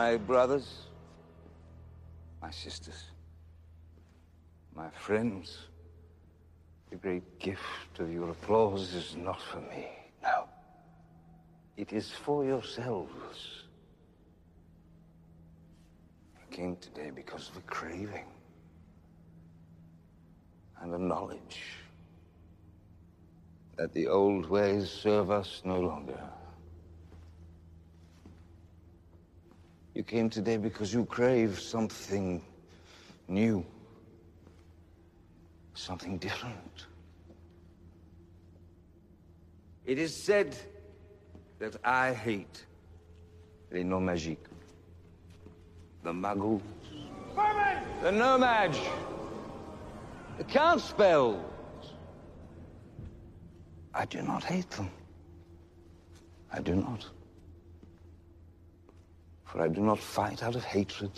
[0.00, 0.86] My brothers,
[2.40, 3.10] my sisters,
[4.74, 5.58] my friends,
[6.88, 9.90] the great gift of your applause is not for me.
[10.22, 10.48] No.
[11.76, 13.64] It is for yourselves.
[16.34, 18.32] I came today because of a craving
[20.80, 21.60] and a knowledge
[23.76, 26.22] that the old ways serve us no longer.
[29.94, 32.42] You came today because you crave something
[33.28, 33.64] new,
[35.74, 36.86] something different.
[39.84, 40.56] It is said
[41.58, 42.64] that I hate
[43.72, 44.48] les noms magiques,
[46.04, 46.62] the muggles,
[48.02, 48.78] the nomads,
[50.38, 51.44] the count spells.
[53.92, 54.88] I do not hate them.
[56.52, 57.06] I do not.
[59.50, 61.10] For I do not fight out of hatred.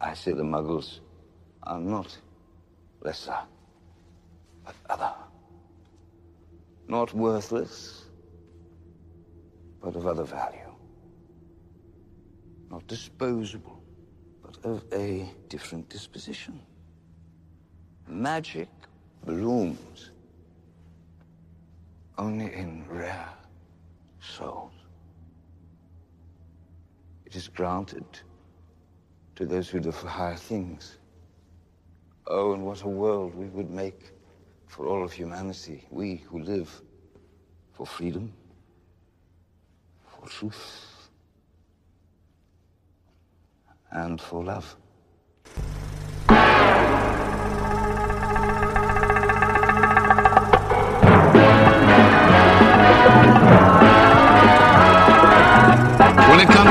[0.00, 1.00] I say the muggles
[1.64, 2.16] are not
[3.00, 3.36] lesser,
[4.64, 5.12] but other.
[6.86, 8.04] Not worthless,
[9.82, 10.72] but of other value.
[12.70, 13.82] Not disposable,
[14.44, 16.60] but of a different disposition.
[18.06, 18.68] Magic
[19.24, 20.12] blooms
[22.16, 23.28] only in rare
[24.20, 24.75] souls.
[27.26, 28.04] It is granted
[29.34, 30.98] to those who live higher things.
[32.28, 34.12] Oh, and what a world we would make
[34.68, 36.70] for all of humanity, we who live
[37.72, 38.32] for freedom,
[40.06, 41.10] for truth,
[43.90, 44.76] and for love.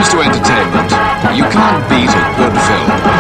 [0.05, 0.91] Comes to entertainment,
[1.35, 3.14] you can't beat a good film.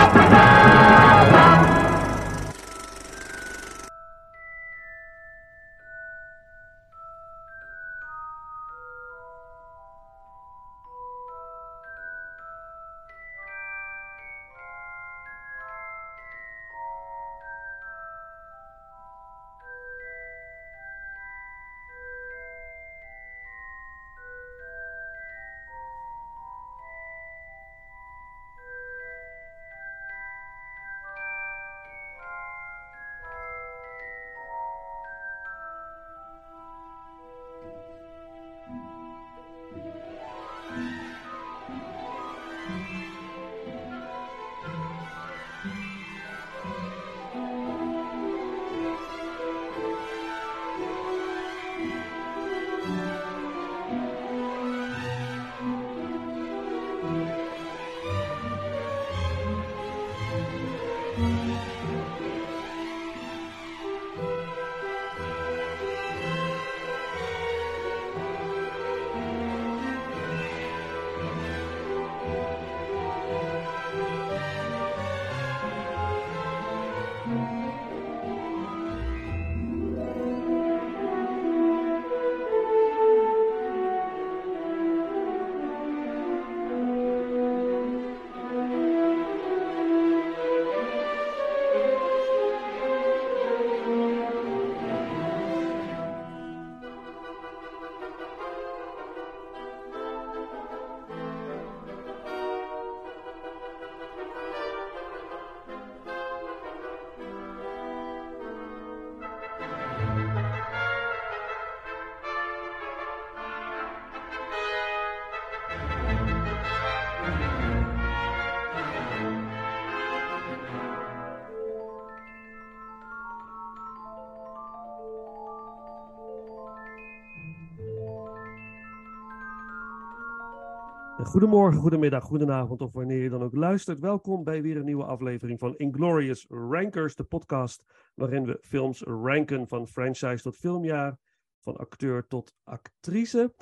[131.25, 133.99] Goedemorgen, goedemiddag, goedenavond of wanneer je dan ook luistert.
[133.99, 137.83] Welkom bij weer een nieuwe aflevering van Inglorious Rankers, de podcast
[138.13, 141.17] waarin we films ranken van franchise tot filmjaar,
[141.61, 143.53] van acteur tot actrice.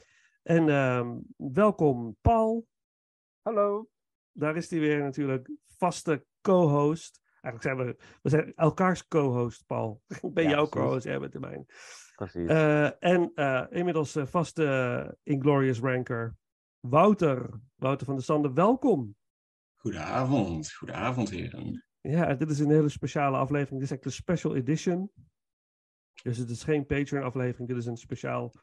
[0.44, 2.68] En ehm, welkom Paul.
[3.42, 3.90] Hallo.
[4.32, 7.22] Daar is hij weer natuurlijk, vaste co-host.
[7.42, 10.02] Eigenlijk zijn we, we zijn elkaars co-host, Paul.
[10.22, 11.66] Ik ben Ja, jouw co-host, jij bent de mijn.
[12.16, 12.50] Precies.
[12.50, 16.36] Eh, en eh, inmiddels eh, vaste Inglorious Ranker,
[16.90, 17.60] Wouter.
[17.76, 19.16] Wouter van der Sande, welkom.
[19.76, 21.86] Goedenavond, goedenavond heren.
[22.02, 23.80] Ja, dit is een hele speciale aflevering.
[23.80, 25.12] Dit is echt een special edition.
[26.24, 27.68] Dus het is geen Patreon-aflevering.
[27.68, 28.54] Dit is een speciaal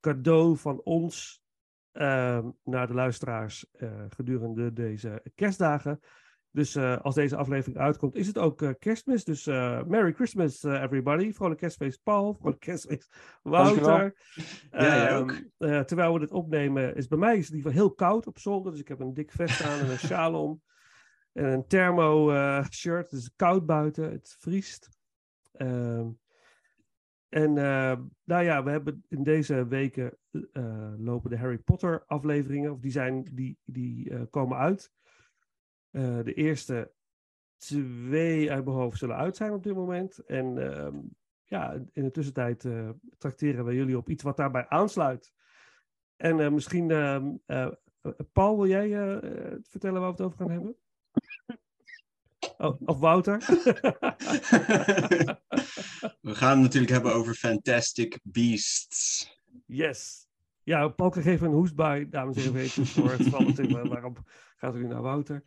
[0.00, 1.42] cadeau van ons
[1.92, 6.00] ehm, naar de luisteraars eh, gedurende deze kerstdagen.
[6.54, 9.24] Dus eh, als deze aflevering uitkomt, is het ook eh, kerstmis.
[9.24, 11.32] Dus eh, Merry Christmas, everybody.
[11.32, 12.34] Vrolijk kerstfeest, Paul.
[12.34, 14.14] Vrolijk kerstfeest, Wouter.
[14.70, 15.32] Ja, Ehm, ook.
[15.86, 18.72] terwijl we dit opnemen, is bij mij is het heel koud op zolder.
[18.72, 20.62] Dus ik heb een dik vest aan en een sjaal om.
[21.32, 23.10] En een thermo eh, shirt.
[23.10, 24.10] Het is koud buiten.
[24.10, 24.88] Het vriest.
[25.52, 26.08] Ehm,
[27.28, 27.52] en
[28.24, 30.18] nou ja, we hebben in deze weken
[30.98, 32.72] lopen de Harry Potter afleveringen.
[32.72, 34.92] Of die, zijn, die, die komen uit.
[35.94, 36.92] Eh, de eerste
[37.56, 40.18] twee uit mijn hoofd zullen uit zijn op dit moment.
[40.18, 40.96] En ehm,
[41.44, 42.88] ja, in de tussentijd eh
[43.18, 45.32] tracteren we jullie op iets wat daarbij aansluit.
[46.16, 47.66] En eh, misschien, ehm, eh,
[48.00, 48.88] eh, Paul, wil jij
[49.62, 50.76] vertellen waar we het over gaan hebben?
[52.58, 53.38] Oh, of Wouter?
[56.20, 59.28] We gaan het natuurlijk hebben over Fantastic Beasts.
[59.66, 60.23] yes.
[60.64, 62.86] Ja, Paul kreeg even een hoestbui, dames en heren.
[62.86, 64.14] Voor het natuurlijk, waarom
[64.56, 65.42] gaat u naar Wouter?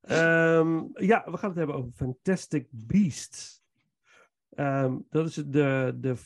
[0.00, 3.62] Ehm, ja, we gaan het hebben over Fantastic Beasts.
[4.48, 6.16] Ehm, dat is de, de,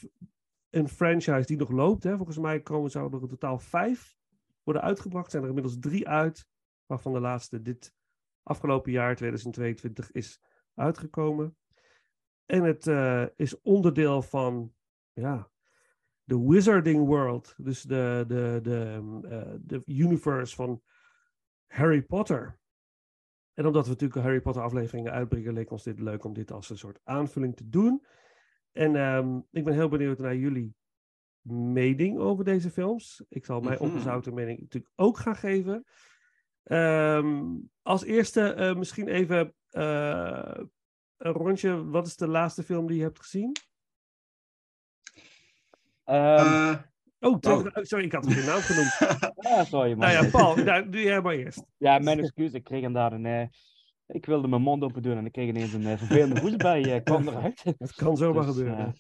[0.71, 2.03] een franchise die nog loopt.
[2.03, 2.17] Hè.
[2.17, 4.17] Volgens mij komen zouden er in totaal vijf
[4.63, 5.31] worden uitgebracht.
[5.31, 6.47] Zijn er inmiddels drie uit,
[6.87, 7.95] waarvan de laatste dit
[8.43, 10.41] afgelopen jaar, 2022, is
[10.75, 11.57] uitgekomen.
[12.47, 14.73] En het eh, is onderdeel van
[15.13, 15.51] ja,
[16.27, 17.55] de Wizarding World.
[17.57, 20.83] Dus de, de, de, ehm, eh, de universe van
[21.67, 22.59] Harry Potter.
[23.55, 26.71] En omdat we natuurlijk Harry Potter afleveringen uitbrengen, leek ons dit leuk om dit als
[26.71, 28.05] een soort aanvulling te doen.
[28.73, 30.75] En ehm, ik ben heel benieuwd naar jullie
[31.51, 33.25] mening over deze films.
[33.29, 35.85] Ik zal mijn ongezouten mening natuurlijk ook gaan geven.
[36.63, 40.61] Ehm, als eerste eh, misschien even eh,
[41.17, 41.85] een rondje.
[41.85, 43.57] Wat is de laatste film die je hebt gezien?
[46.07, 46.75] Ehm, Eh,
[47.21, 47.65] Oh, Oh.
[47.65, 48.99] oh, sorry, ik had geen naam genoemd.
[49.51, 49.99] ja, sorry, man.
[49.99, 51.63] nou ja, Paul, nou, doe jij maar eerst.
[51.77, 52.53] Ja, mijn excuus.
[52.53, 53.27] Ik kreeg inderdaad een...
[53.27, 53.47] eh,
[54.07, 57.03] ik wilde mijn mond open doen en ik kreeg ineens een uh, vervelende hoestbui uh,
[57.03, 57.63] kwam eruit.
[57.79, 58.95] Het kan zomaar Dus, gebeuren.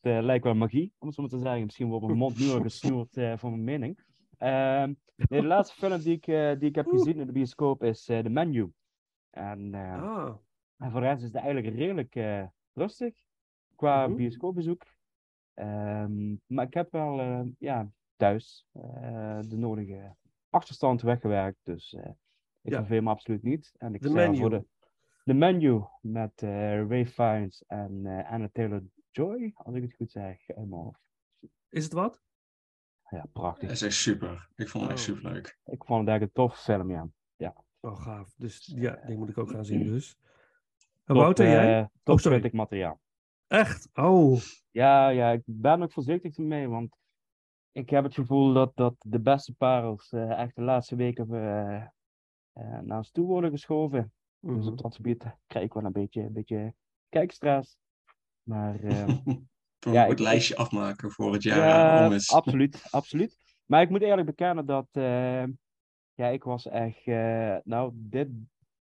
[0.00, 1.64] het lijkt wel magie, om het zo maar te zeggen.
[1.64, 3.98] Misschien wordt mijn mond nu al gesnoerd eh, voor mijn mening.
[4.38, 7.82] Ehm, nee, de laatste film die ik, eh, die ik heb gezien in de bioscoop
[7.82, 8.72] is eh The Menu.
[9.30, 10.34] En, eh, ah,
[10.78, 12.42] en voor de rest is het eigenlijk redelijk eh,
[12.74, 13.14] rustig
[13.76, 14.16] qua Mhm.
[14.16, 14.82] bioscoopbezoek.
[15.58, 20.16] Ehm, maar ik heb wel eh, ja, thuis eh, de nodige
[20.50, 21.58] achterstand weggewerkt.
[21.62, 22.10] Dus eh,
[22.62, 22.76] ik Ja.
[22.78, 23.72] verveel me absoluut niet.
[23.78, 24.64] En ik sta voor de,
[25.24, 30.82] de menu met Ray Fiennes en Anna Taylor-Joy, als ik het goed zeg, uit mijn
[30.82, 31.00] hoofd.
[31.68, 32.22] is het wat?
[33.10, 33.62] Ja, prachtig.
[33.68, 34.48] dat is echt super.
[34.56, 35.14] Ik vond het echt Oh.
[35.14, 35.58] super leuk.
[35.64, 37.08] Ik vond het eigenlijk een toffe film, ja.
[37.80, 38.34] Oh, gaaf.
[38.36, 40.18] Dus ja, die moet ik ook gaan zien dus.
[41.04, 41.88] Wouter, jij?
[42.02, 42.38] top Oh, sorry.
[42.38, 43.00] 20 materiaal.
[43.48, 43.88] Echt?
[43.94, 44.40] Oh,
[44.70, 46.96] Ja, ja, ik ben ook voorzichtig ermee, want
[47.72, 51.74] ik heb het gevoel dat, dat de beste parels eh, echt de laatste weken eh,
[52.52, 54.12] eh, naar ons toe worden geschoven.
[54.40, 54.68] Dus mhm.
[54.68, 56.74] op dat gebied krijg ik wel een beetje, een beetje
[57.08, 57.78] kijkstress.
[58.42, 58.78] Maar
[59.80, 62.32] Voor Ja, ik- lijstje afmaken voor het jaar ja, om is.
[62.32, 63.36] absoluut, absoluut.
[63.66, 64.88] Maar ik moet eerlijk bekennen dat
[66.14, 67.06] ja, ik was echt,
[67.64, 68.28] nou, dit,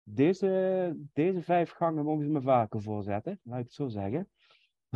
[0.03, 4.29] deze, deze vijf gangen mogen ze me vaker voorzetten, laat ik het zo zeggen.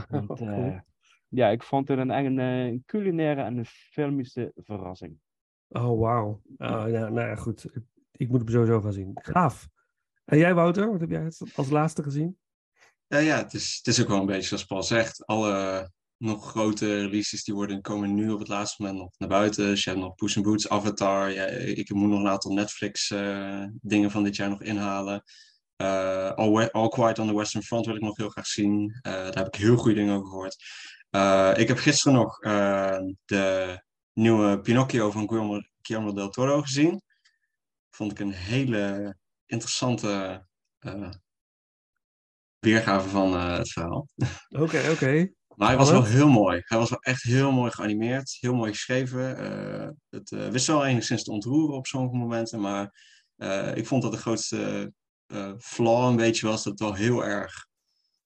[0.10, 0.50] Want, Cool.
[0.50, 0.80] eh,
[1.28, 5.20] ja, ik vond het een, eh, een culinaire en een filmische verrassing.
[5.68, 6.42] Oh, wauw.
[6.58, 7.66] Nou, nou ja, goed.
[8.12, 9.12] Ik moet hem sowieso gaan zien.
[9.14, 9.68] Gaaf.
[10.26, 10.92] En jij, Wouter?
[10.92, 12.38] Wat heb jij als- als laatste gezien?
[13.08, 15.26] Ja, ja het, is, het is ook wel een beetje zoals Paul zegt.
[15.26, 19.66] Alle nog grote releases die worden, komen nu op het laatste moment nog naar buiten.
[19.66, 21.32] Dus je hebt nog Puss in Boots, Avatar.
[21.32, 25.24] Ja, ik moet nog een aantal Netflix eh, dingen van dit jaar nog inhalen.
[25.76, 29.00] Eh, All, We- All Quiet on the Western Front wil ik nog heel graag zien.
[29.02, 30.64] Eh, daar heb ik heel goede dingen over gehoord.
[31.10, 33.80] Eh, ik heb gisteren nog eh, de
[34.14, 37.02] nieuwe Pinocchio van Guillermo, Guillermo del Toro gezien.
[37.90, 39.16] Vond ik een hele
[39.46, 40.46] interessante
[40.80, 41.10] eh,
[42.60, 44.08] weergave van eh, het verhaal.
[44.64, 45.30] Oké, oké.
[45.56, 46.62] Maar hij was wel heel mooi.
[46.66, 49.38] Hij was wel echt heel mooi geanimeerd, heel mooi geschreven.
[49.38, 53.02] Eh, het eh, wist wel enigszins te ontroeren op sommige momenten, maar
[53.36, 54.94] eh, ik vond dat de grootste
[55.28, 57.68] eh, flaw een beetje was dat het wel heel erg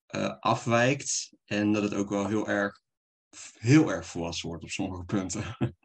[0.05, 2.79] eh, afwijkt en dat het ook wel heel erg,
[3.57, 5.43] heel erg volwassen wordt op sommige punten.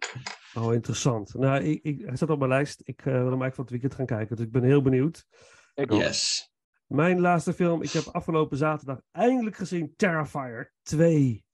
[0.56, 1.34] Oh, interessant.
[1.34, 2.80] Nou, ik, ik, hij staat op mijn lijst.
[2.84, 4.36] Ik eh, wil hem eigenlijk van het weekend gaan kijken.
[4.36, 5.26] Dus ik ben heel benieuwd.
[5.74, 6.00] Ik ook.
[6.00, 6.50] Yes.
[6.86, 7.82] Mijn laatste film.
[7.82, 11.44] Ik heb afgelopen zaterdag eindelijk gezien Terrifier 2.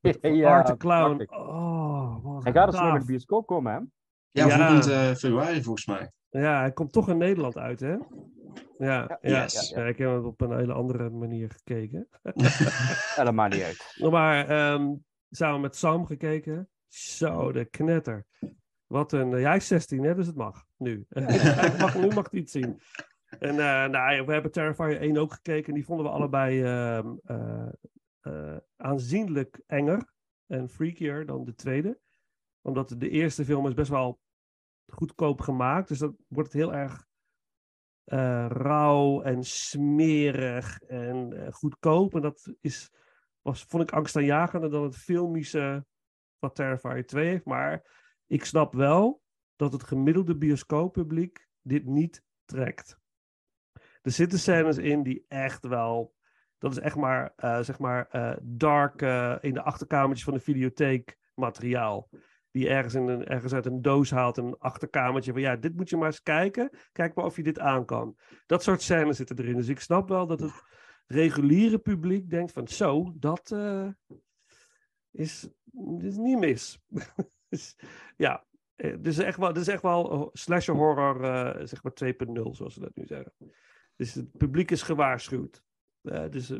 [0.00, 1.26] Met Ja, Art the Clown.
[1.32, 2.98] Oh, wat Hij gaat dus gaaf.
[2.98, 3.78] de bioscoop komen, hè?
[4.30, 4.56] Ja, Ja.
[4.66, 6.12] volgend eh, februari volgens mij.
[6.30, 7.96] Ja, hij komt toch in Nederland uit, hè?
[8.78, 9.70] Ja, ja, Yes.
[9.70, 12.08] ja, ik heb hem op een hele andere manier gekeken.
[13.16, 13.96] Dat maakt niet uit.
[14.10, 14.94] Maar ehm,
[15.30, 16.68] samen met Sam gekeken.
[16.88, 18.26] Zo, de knetter.
[18.86, 19.32] Wat een...
[19.34, 20.64] eh, ja, hij is 16, hè, dus het mag.
[20.76, 21.06] Nu.
[21.78, 22.80] Mag, nu mag hij het zien.
[23.38, 25.68] En eh, nou, we hebben Terrifier 1 ook gekeken.
[25.68, 27.66] En die vonden we allebei ehm, eh,
[28.20, 30.12] eh, aanzienlijk enger
[30.46, 31.98] en freakier dan de tweede.
[32.62, 34.20] Omdat de eerste film is best wel
[34.92, 35.88] goedkoop gemaakt.
[35.88, 37.08] Dus dan wordt heel erg
[38.04, 42.14] eh, rauw en smerig en eh, goedkoop.
[42.14, 42.90] En dat is,
[43.42, 45.84] was, vond ik angstaanjagender dan het filmische
[46.38, 47.44] wat Terrifier 2 heeft.
[47.44, 47.84] Maar
[48.26, 49.22] ik snap wel
[49.56, 52.98] dat het gemiddelde bioscooppubliek dit niet trekt.
[54.02, 56.14] Er zitten scènes in die echt wel...
[56.58, 59.02] Dat is echt maar, eh, zeg maar, dark
[59.42, 62.08] in de achterkamertjes van de videotheek materiaal.
[62.50, 65.32] Die ergens, in een, ergens uit een doos haalt, een achterkamertje.
[65.32, 66.70] Van ja, dit moet je maar eens kijken.
[66.92, 68.16] Kijk maar of je dit aan kan.
[68.46, 69.56] Dat soort scènes zitten erin.
[69.56, 70.52] Dus ik snap wel dat het
[71.06, 73.88] reguliere publiek denkt van zo, dat eh,
[75.10, 75.48] is,
[75.98, 76.80] is niet mis.
[77.48, 77.76] dus,
[78.16, 78.44] ja,
[79.02, 82.80] is echt wel, dit is echt wel slasher horror, eh, zeg maar 2.0, zoals ze
[82.80, 83.32] dat nu zeggen.
[83.96, 85.62] Dus het publiek is gewaarschuwd.
[86.30, 86.52] Dus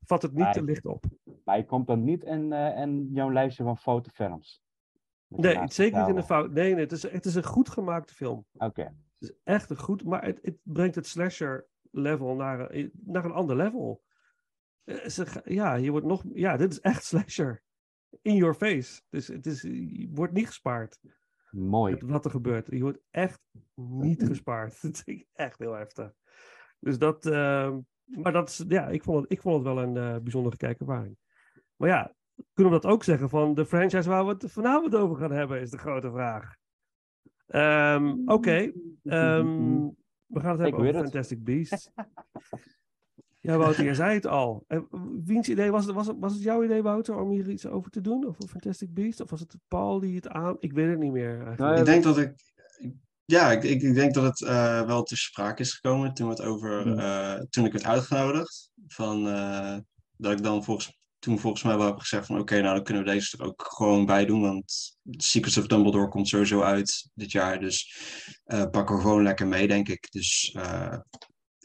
[0.00, 1.04] vat het niet te licht op.
[1.44, 4.62] Maar je komt dan niet in, in jouw lijstje van fotofilms.
[5.38, 6.50] Nee, zeker niet in de fout.
[6.52, 8.46] Nee, nee het, is, het is een goed gemaakte film.
[8.52, 8.82] Oké.
[8.82, 13.24] Het is echt een goed, maar het, het brengt het slasher level naar, een- naar
[13.24, 14.02] een ander level.
[14.84, 17.62] Eh, ja, je wordt nog, ja, dit is echt slasher.
[18.22, 19.02] In your face.
[19.08, 20.98] Dus het is, je wordt niet gespaard.
[21.50, 21.96] Mooi.
[22.00, 22.66] wat er gebeurt.
[22.70, 23.40] Je wordt echt
[23.74, 24.70] niet gespaard.
[24.82, 26.12] Dat vind ik echt heel heftig.
[26.78, 29.96] Dus dat, ehm, maar dat is, ja, ik vond het, ik vond het wel een
[29.96, 31.18] eh, bijzondere kijkervaring.
[31.76, 32.14] Maar ja,
[32.54, 35.60] kunnen we dat ook zeggen van de franchise waar we het vanavond over gaan hebben,
[35.60, 36.54] is de grote vraag.
[37.46, 38.72] Ehm, Oké,
[39.04, 39.78] ehm,
[40.26, 40.96] we gaan het hebben over het.
[40.96, 41.90] Fantastic Beasts.
[43.42, 44.64] Ja, Wouter, jij zei het al.
[44.68, 44.88] En
[45.24, 46.16] wiens idee was het, was het?
[46.18, 48.26] Was het jouw idee, Wouter, om hier iets over te doen?
[48.26, 49.20] Over Fantastic Beasts?
[49.20, 50.56] Of was het Paul die het aan...
[50.58, 51.58] Ik weet het niet meer eigenlijk.
[51.58, 52.34] Nou, Ik denk dat ik.
[53.24, 56.32] Ja, ik, ik, ik denk dat het eh, wel te sprake is gekomen toen, we
[56.32, 56.98] het over, Hmm.
[56.98, 58.70] eh, toen ik werd uitgenodigd.
[58.86, 59.76] Van, eh,
[60.16, 63.04] dat ik dan volgens, toen volgens mij wel heb gezegd van oké, nou dan kunnen
[63.04, 64.40] we deze er ook gewoon bij doen.
[64.40, 67.60] Want Secrets of Dumbledore komt sowieso uit dit jaar.
[67.60, 68.00] Dus
[68.44, 70.10] eh pakken we gewoon lekker mee, denk ik.
[70.10, 70.98] Dus eh,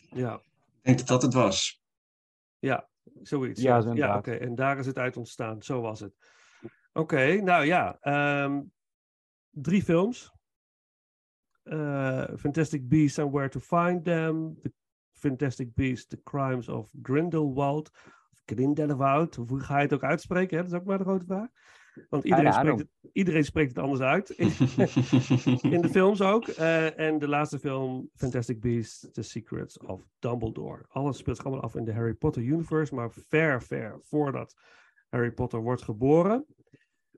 [0.09, 0.33] Ja.
[0.35, 1.83] ik denk dat dat het was.
[3.21, 3.61] Zoiets.
[3.61, 4.17] Ja, Ja, zo ja inderdaad.
[4.17, 4.31] oké.
[4.31, 5.61] En daar is het uit ontstaan.
[5.63, 6.13] Zo was het.
[6.93, 7.97] Oké, nou ja.
[8.01, 8.61] ehm,
[9.49, 10.31] drie films.
[11.63, 14.59] Eh, Fantastic Beasts and Where to Find Them.
[14.61, 14.73] The
[15.13, 17.89] Fantastic Beasts, The Crimes of Grindelwald.
[18.45, 20.57] Grindelwald, of hoe ga je het ook uitspreken?
[20.57, 20.63] Hè?
[20.63, 21.47] Dat is ook maar de grote vraag.
[22.09, 24.29] Want iedereen, spreekt het, iedereen spreekt het anders uit.
[24.37, 24.51] In,
[25.75, 26.47] in de films ook.
[26.47, 30.85] Eh, en de laatste film, Fantastic Beasts, The Secrets of Dumbledore.
[30.87, 34.55] Alles speelt zich allemaal af in de Harry Potter universe, maar ver, ver voordat
[35.09, 36.45] Harry Potter wordt geboren.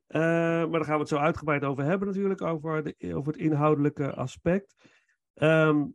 [0.07, 3.41] Eh, maar daar gaan we het zo uitgebreid over hebben natuurlijk, over, de, over het
[3.41, 4.75] inhoudelijke aspect.
[5.33, 5.85] Ehm,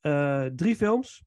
[0.00, 1.26] eh, drie films.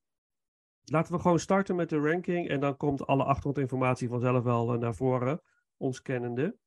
[0.85, 4.79] Laten we gewoon starten met de ranking en dan komt alle achtergrondinformatie vanzelf wel eh,
[4.79, 5.41] naar voren,
[5.77, 6.57] ons kennende.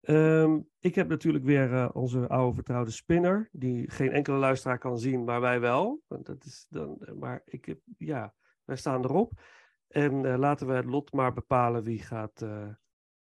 [0.00, 4.98] Ehm, ik heb natuurlijk weer eh, onze oude vertrouwde spinner, die geen enkele luisteraar kan
[4.98, 6.02] zien, maar wij wel.
[6.06, 9.40] Want dat is dan, eh, maar ik heb, ja, wij staan erop.
[9.88, 12.46] En laten we het lot maar bepalen wie gaat,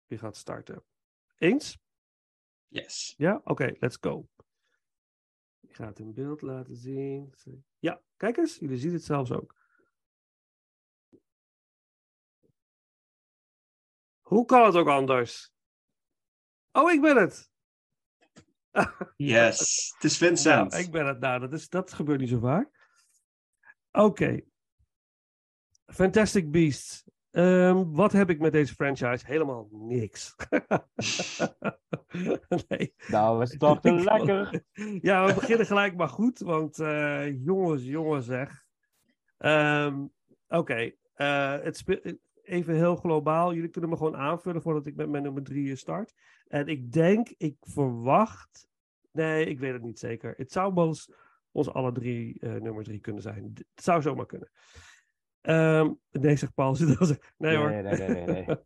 [0.05, 0.83] wie gaat starten.
[1.37, 1.79] Eens?
[2.67, 3.13] yes.
[3.17, 3.41] Ja?
[3.43, 4.27] Oké, let's go.
[5.59, 7.33] Ik ga het in beeld laten zien.
[7.79, 9.58] Ja, kijk eens, jullie zien het zelfs ook.
[14.29, 15.51] Hoe kan het ook anders?
[16.71, 17.49] Oh, ik ben het.
[19.15, 19.89] Yes.
[19.93, 20.69] Het is Vincent.
[20.71, 21.19] Nou, ik ben het.
[21.19, 22.69] Nou, dat, is, dat gebeurt niet zo vaak.
[23.91, 24.41] Oké.
[25.85, 27.03] Fantastic Beasts.
[27.31, 29.25] Ehm, wat heb ik met deze franchise?
[29.25, 30.35] Helemaal niks.
[32.67, 32.93] nee.
[33.07, 34.63] Nou, we starten lekker.
[35.01, 38.63] Ja, we beginnen gelijk maar goed, want eh, jongens, jongens zeg.
[39.37, 40.05] Ehm,
[40.47, 42.17] Oké, eh, het speel-
[42.49, 43.53] even heel globaal.
[43.53, 46.13] Jullie kunnen me gewoon aanvullen voordat ik met mijn nummer drie start.
[46.47, 48.67] En ik denk, ik verwacht...
[49.11, 50.33] Nee, ik weet het niet zeker.
[50.37, 51.11] Het zou wel eens
[51.51, 53.51] onze alle drie eh, nummer drie kunnen zijn.
[53.53, 54.51] Het zou zomaar kunnen.
[55.41, 56.75] Ehm, nee, zegt Paul.
[57.37, 57.69] Nee hoor.
[57.69, 58.57] Nee, nee, nee, nee, nee.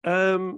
[0.00, 0.56] Ehm,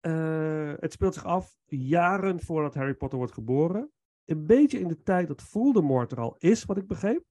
[0.00, 3.90] eh, het speelt zich af jaren voordat Harry Potter wordt geboren.
[4.24, 7.24] Een beetje in de tijd dat Voldemort er al is, wat ik begreep.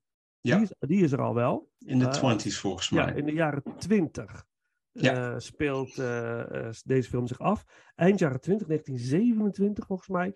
[0.45, 0.55] Ja.
[0.55, 1.69] Die, is, die is er al wel.
[1.79, 3.15] In de Eh, twenties volgens Ja, mij.
[3.15, 4.45] in de jaren 20
[4.91, 5.13] Ja.
[5.33, 7.63] eh, speelt eh, eh, deze film zich af.
[7.95, 10.35] Eind jaren 20, 1927 volgens mij,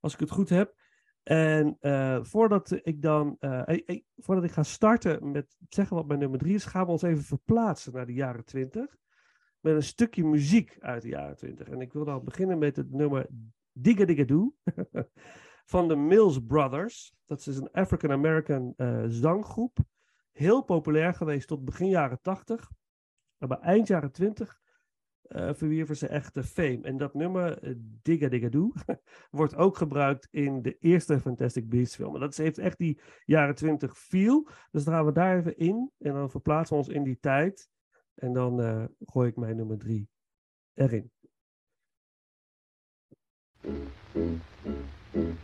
[0.00, 0.74] als ik het goed heb.
[1.22, 6.06] En eh, voordat ik dan, eh, eh, eh, voordat ik ga starten met zeggen wat
[6.06, 8.96] mijn nummer drie is, gaan we ons even verplaatsen naar de jaren 20.
[9.60, 11.68] Met een stukje muziek uit de jaren 20.
[11.68, 13.26] En ik wil dan beginnen met het nummer
[13.72, 14.54] Digga Digga Doo
[15.68, 17.14] van de Mills Brothers.
[17.26, 19.78] Dat is een African-American eh, zanggroep.
[20.32, 22.70] Heel populair geweest tot begin jaren 80.
[23.36, 24.60] Maar bij eind jaren 20
[25.28, 26.80] uh, verwierven ze echt de fame.
[26.82, 28.72] En dat nummer, uh, Digga Digga Doo,
[29.30, 32.14] wordt ook gebruikt in de eerste Fantastic Beasts film.
[32.14, 34.48] En dat heeft echt die jaren 20 feel.
[34.70, 35.92] Dus dan gaan we daar even in.
[35.98, 37.68] En dan verplaatsen we ons in die tijd.
[38.14, 40.08] En dan uh, gooi ik mijn nummer 3
[40.74, 41.10] erin.
[45.18, 45.34] Ooh.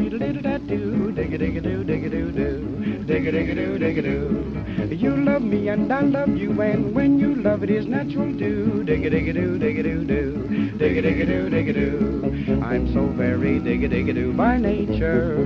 [0.00, 2.32] His heart beat a little that do, dig a dig a do, dig a do
[2.32, 4.94] do, dig a dig a do, dig a do.
[4.94, 8.82] You love me and I love you, and when you love it is natural do,
[8.84, 11.68] dig a dig a do, dig a do do, dig a dig a do, dig
[11.68, 12.62] a do.
[12.62, 15.36] I'm so very dig a dig a do by nature.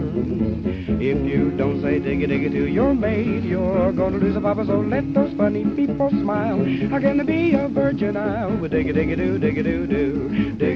[0.86, 3.44] If you don't say dig a dig a do, you're made.
[3.44, 6.64] You're gonna lose a papa, so let those funny people smile.
[6.90, 9.62] How can there be a virgin isle with dig a dig a do, dig a
[9.62, 10.74] do do, dig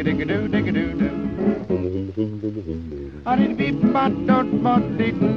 [0.00, 0.84] a dig a do, dig a do?
[3.26, 5.29] I did beep bot dot bot didn't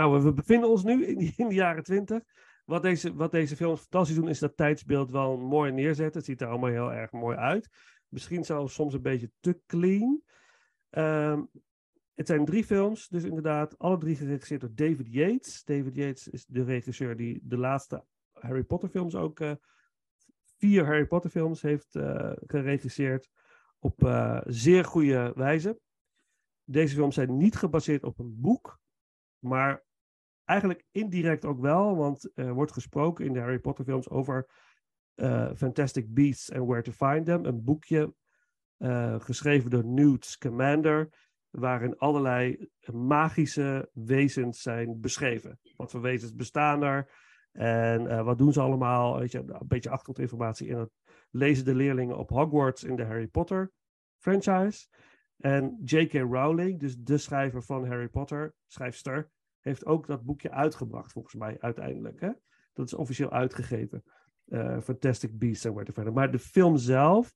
[0.00, 2.22] nou, we bevinden ons nu in, de jaren twintig.
[2.64, 6.16] Wat deze, wat deze films fantastisch doen, is dat tijdsbeeld wel mooi neerzetten.
[6.16, 7.68] Het ziet er allemaal heel erg mooi uit.
[8.08, 10.22] Misschien zelfs soms een beetje te clean.
[10.90, 11.42] Ehm,
[12.14, 15.64] het zijn drie films, dus inderdaad, alle drie geregisseerd door David Yates.
[15.64, 19.52] David Yates is de regisseur die de laatste Harry Potter films ook, eh,
[20.58, 23.30] vier Harry Potter films heeft eh, geregisseerd
[23.78, 25.80] op eh, zeer goede wijze.
[26.64, 28.80] Deze films zijn niet gebaseerd op een boek,
[29.38, 29.84] maar
[30.50, 34.48] eigenlijk indirect ook wel, want er wordt gesproken in de Harry Potter films over
[35.14, 38.14] eh, Fantastic Beasts and Where to Find Them, een boekje
[38.76, 41.08] eh, geschreven door Newt Scamander,
[41.50, 45.58] waarin allerlei magische wezens zijn beschreven.
[45.76, 47.10] Wat voor wezens bestaan er
[47.52, 49.18] en eh, wat doen ze allemaal?
[49.18, 50.70] Weet je, een beetje achtergrondinformatie.
[50.70, 50.90] En dat
[51.30, 53.72] lezen de leerlingen op Hogwarts in de Harry Potter
[54.18, 54.86] franchise.
[55.36, 56.12] En J.K.
[56.12, 61.56] Rowling, dus de schrijver van Harry Potter, schrijfster, heeft ook dat boekje uitgebracht, volgens mij
[61.60, 62.20] uiteindelijk.
[62.20, 62.30] Hè?
[62.72, 64.04] Dat is officieel uitgegeven.
[64.44, 66.12] Eh, Fantastic Beasts and Where Them.
[66.12, 67.34] Maar de film zelf,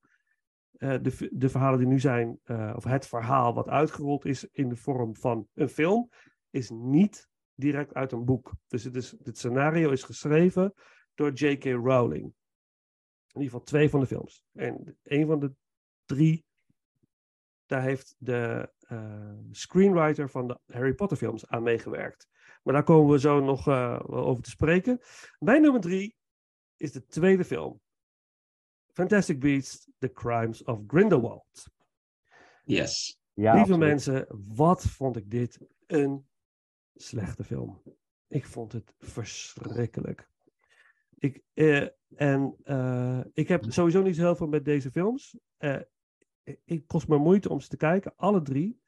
[0.72, 4.68] eh, de, de verhalen die nu zijn, eh, of het verhaal wat uitgerold is in
[4.68, 6.10] de vorm van een film,
[6.50, 8.52] is niet direct uit een boek.
[8.66, 10.74] Dus het, is, het scenario is geschreven
[11.14, 11.64] door J.K.
[11.64, 12.22] Rowling.
[12.22, 14.44] In ieder geval twee van de films.
[14.52, 15.52] En een van de
[16.04, 16.44] drie,
[17.66, 22.28] daar heeft de eh, screenwriter van de Harry Potter films aan meegewerkt.
[22.62, 25.00] Maar daar komen we zo nog eh, over te spreken.
[25.38, 26.16] Mijn nummer drie
[26.76, 27.80] is de tweede film.
[28.92, 31.66] Fantastic Beasts, The Crimes of Grindelwald.
[32.64, 33.20] Yes.
[33.32, 33.88] Ja, Lieve absoluut.
[33.88, 36.26] mensen, wat vond ik dit een
[36.94, 37.82] slechte film.
[38.28, 40.28] Ik vond het verschrikkelijk.
[41.18, 45.38] Ik, eh, en eh, ik heb sowieso niet zo heel veel met deze films.
[45.56, 45.80] Eh,
[46.64, 48.80] ik- kost me moeite om ze te kijken, alle drie.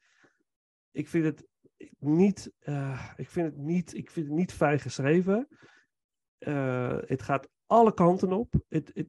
[0.91, 1.47] Ik vind het
[1.99, 5.47] niet, eh, ik vind het niet, ik vind het niet fijn geschreven.
[6.37, 8.53] Eh, het gaat alle kanten op.
[8.69, 9.07] Het, het,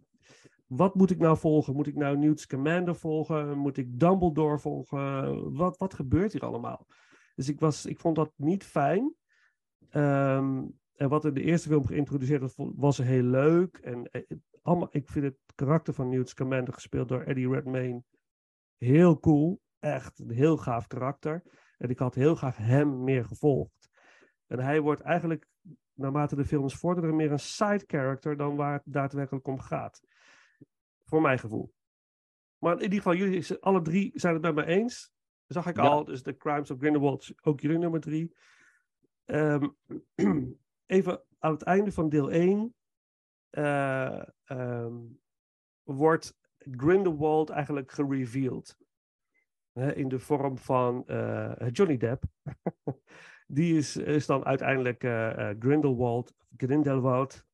[0.67, 1.75] wat moet ik nou volgen?
[1.75, 3.59] Moet ik nou Newt Scamander volgen?
[3.59, 5.53] Moet ik Dumbledore volgen?
[5.53, 6.87] Wat, wat gebeurt hier allemaal?
[7.35, 9.15] Dus ik, was, ik vond dat niet fijn.
[9.91, 13.77] Ehm, en wat in de eerste film geïntroduceerd was, was heel leuk.
[13.77, 14.23] En eh,
[14.63, 18.03] allemaal, ik vind het karakter van Newt Scamander, gespeeld door Eddie Redmayne,
[18.79, 19.61] heel cool.
[19.79, 21.43] Echt een heel gaaf karakter.
[21.79, 23.91] En ik had heel graag hem meer gevolgd.
[24.47, 25.47] En hij wordt eigenlijk,
[25.93, 30.01] naarmate de films vorderen, meer een side character dan waar het daadwerkelijk om gaat.
[31.05, 31.73] Voor mijn gevoel.
[32.59, 35.13] Maar in ieder geval, jullie alle drie zijn het bij me eens.
[35.47, 35.83] Zag ik Ja.
[35.83, 36.05] al.
[36.05, 38.35] Dus The Crimes of Grindelwald, ook jullie nummer drie.
[39.25, 39.69] Ehm,
[40.87, 42.75] even aan het einde van deel 1
[43.51, 44.97] eh, ehm,
[45.83, 46.37] wordt
[46.77, 48.77] Grindelwald eigenlijk gereveeld.
[49.73, 52.23] Hè, in de vorm van eh, Johnny Depp.
[53.47, 57.45] Die is, is dan uiteindelijk eh, Grindelwald, Grindelwald.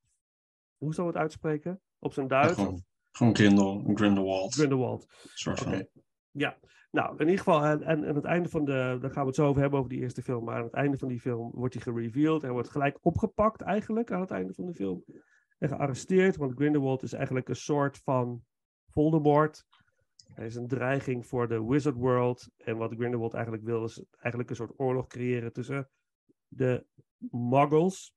[0.77, 1.81] Hoe zou het uitspreken?
[1.99, 2.55] Op zijn Ja, Duits?
[2.55, 4.55] gewoon, gewoon Grindel, Grindelwald.
[4.55, 5.07] Grindelwald.
[5.35, 5.89] soort van.
[6.31, 6.59] Ja,
[6.91, 9.35] nou, in ieder geval, en, en aan het einde van de, daar gaan we het
[9.35, 11.75] zo over hebben, over die eerste film, maar aan het einde van die film wordt
[11.75, 12.43] hij gereveeld.
[12.43, 15.05] Hij wordt gelijk opgepakt eigenlijk aan het einde van de film.
[15.59, 18.45] En gearresteerd, want Grindelwald is eigenlijk een soort van
[18.95, 19.67] Voldemort.
[20.35, 22.51] Hij is een dreiging voor de Wizard World.
[22.57, 25.91] En wat Grindelwald eigenlijk wil, is eigenlijk een soort oorlog creëren tussen
[26.49, 26.87] de
[27.31, 28.15] muggles.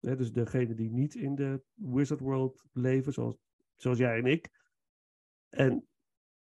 [0.00, 3.36] Hè, dus degenen die niet in de Wizard World leven, zoals,
[3.76, 4.50] zoals jij en ik.
[5.48, 5.88] En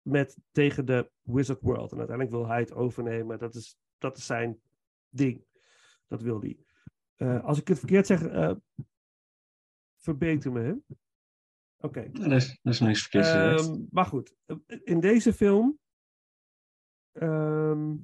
[0.02, 1.92] met tegen de Wizard World.
[1.92, 3.38] En uiteindelijk wil hij het overnemen.
[3.38, 4.60] Dat is, dat is zijn
[5.08, 5.44] ding.
[6.06, 6.58] Dat wil hij.
[7.16, 8.54] Eh, als ik het verkeerd zeg, eh,
[9.96, 10.60] verbeter me.
[10.60, 10.94] hè?
[11.80, 12.00] Oké.
[12.00, 13.68] Er is, er is niks verkeerd gezegd.
[13.68, 14.34] Ehm, maar goed,
[14.84, 15.78] in deze film
[17.12, 17.96] ehm,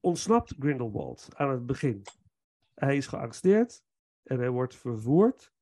[0.00, 2.02] ontsnapt Grindelwald aan het begin.
[2.74, 3.84] Hij is gearresteerd
[4.22, 5.54] en hij wordt vervoerd.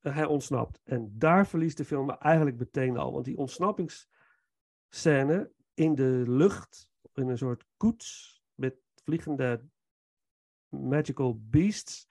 [0.00, 0.80] En hij ontsnapt.
[0.84, 3.12] En daar verliest de film eigenlijk meteen al.
[3.12, 9.68] Want die ontsnappingsscène in de lucht, in een soort koets met vliegende
[10.68, 12.08] magical beasts,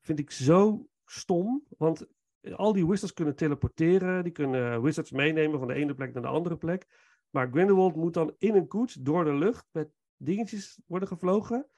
[0.00, 1.64] vind ik zo stom.
[1.78, 2.06] Want
[2.52, 6.28] al die wizards kunnen teleporteren, die kunnen wizards meenemen van de ene plek naar de
[6.28, 6.86] andere plek.
[7.30, 11.68] Maar Grindelwald moet dan in een koets door de lucht met dingetjes worden gevlogen.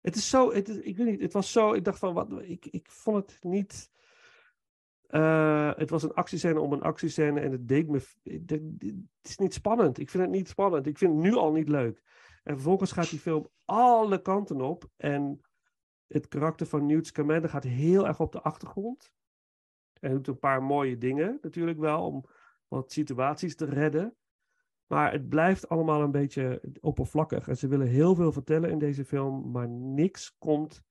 [0.00, 2.42] Het is zo, het is, ik weet niet, het was zo, ik dacht van, wat,
[2.42, 3.90] ik, ik vond het niet,
[5.06, 9.36] eh, het was een actiescène om een actiescène en het deed me, het, het is
[9.36, 9.98] niet spannend.
[9.98, 12.02] Ik vind het niet spannend, ik vind het nu al niet leuk.
[12.42, 15.40] En vervolgens gaat die film alle kanten op en
[16.12, 19.12] het karakter van Newt Scamander gaat heel erg op de achtergrond.
[20.00, 22.24] En doet een paar mooie dingen natuurlijk wel om
[22.68, 24.16] wat situaties te redden.
[24.86, 27.48] Maar het blijft allemaal een beetje oppervlakkig.
[27.48, 30.82] En ze willen heel veel vertellen in deze film, maar niks komt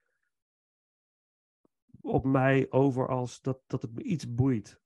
[2.02, 4.82] op mij over als dat, dat het me iets boeit.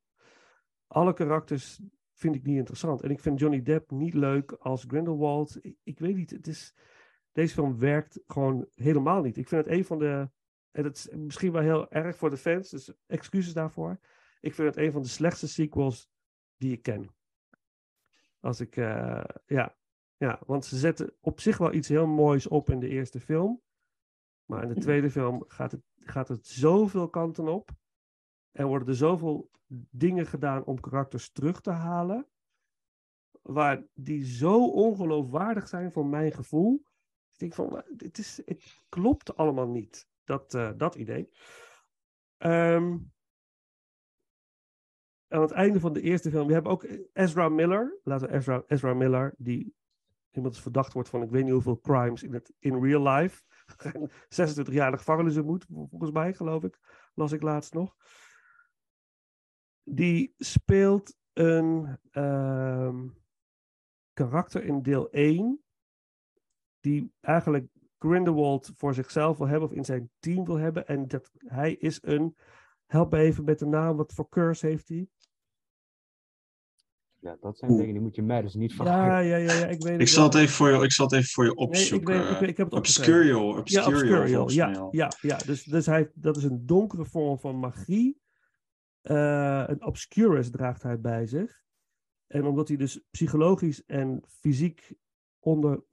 [0.88, 1.82] Alle karakters
[2.13, 3.02] vind ik niet interessant.
[3.02, 5.60] En ik vind Johnny Depp niet leuk als Grindelwald.
[5.84, 6.76] Ik weet niet, het is,
[7.34, 9.38] deze film werkt gewoon helemaal niet.
[9.38, 10.30] Ik vind het een van de,
[10.72, 14.00] en het is misschien wel heel erg voor de fans, dus excuses daarvoor.
[14.39, 16.10] Ik vind het een van de slechtste sequels
[16.58, 17.10] die ik ken.
[18.39, 19.76] Als ik, eh, ja,
[20.17, 23.62] ja, want ze zetten op zich wel iets heel moois op in de eerste film.
[24.46, 27.72] Maar in de tweede film gaat het, gaat het zoveel kanten op.
[28.52, 29.52] En worden er zoveel
[29.89, 32.28] dingen gedaan om karakters terug te halen.
[33.41, 36.86] Waar die zo ongeloofwaardig zijn voor mijn gevoel.
[37.34, 40.08] Ik denk van, het, is, het klopt allemaal niet.
[40.24, 41.30] Dat, uh, dat idee.
[42.38, 43.12] Um,
[45.28, 48.00] aan het einde van de eerste film, we hebben ook Ezra Miller.
[48.04, 49.76] Laten we Ezra, Ezra Miller, die
[50.32, 53.43] inmiddels verdacht wordt van ik weet niet hoeveel crimes in, het, in real life.
[54.30, 56.80] 26 jaar gevangenis moet, volgens mij, geloof ik.
[57.13, 57.96] Las ik laatst nog.
[59.84, 63.17] Die speelt een um,
[64.13, 65.63] karakter in deel 1.
[66.84, 67.67] Die eigenlijk
[67.98, 70.88] Grindelwald voor zichzelf wil hebben of in zijn team wil hebben.
[70.88, 72.36] En dat hij is een
[72.86, 73.98] Help me even met de naam.
[73.98, 75.08] Wat voor curse heeft hij?
[77.19, 79.06] Ja, dat zijn dingen die moet je mij dus niet vragen.
[79.06, 81.06] Ja, ja, ja, ja, ik weet het Ik zal het even voor je, ik zal
[81.06, 82.13] het even voor je Nee, ik, opzoeken.
[82.19, 83.13] weet, ik, weet- ik heb het opgeschreven.
[83.13, 85.38] Obscurial, Ja, Obscurial, Ja, ja, ja.
[85.38, 88.22] Dus, dus hij, dat is een donkere vorm van magie.
[89.02, 91.63] Eh, een Obscurus draagt hij bij zich.
[92.28, 94.93] En omdat hij dus psychologisch en fysiek
[95.39, 95.84] onder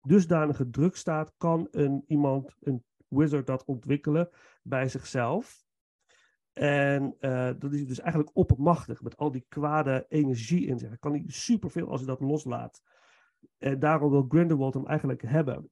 [0.00, 4.28] dusdanige druk staat, kan een iemand, een wizard, dat ontwikkelen
[4.62, 5.64] bij zichzelf.
[6.52, 10.98] En eh dat is dus eigenlijk oppermachtig met al die kwade energie in zich.
[10.98, 12.82] Kan hij superveel als hij dat loslaat.
[13.58, 15.70] En daarom wil Grindelwald hem eigenlijk hebben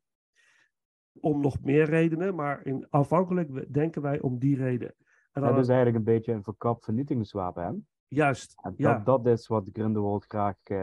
[1.21, 4.95] om nog meer redenen, maar in, aanvankelijk denken wij om die reden.
[5.33, 7.73] En dan, Dat is eigenlijk een beetje een verkapt vernietigingswapen, hè?
[8.09, 10.77] juist, En ja, dat, dat is wat Grindelwald graag, eh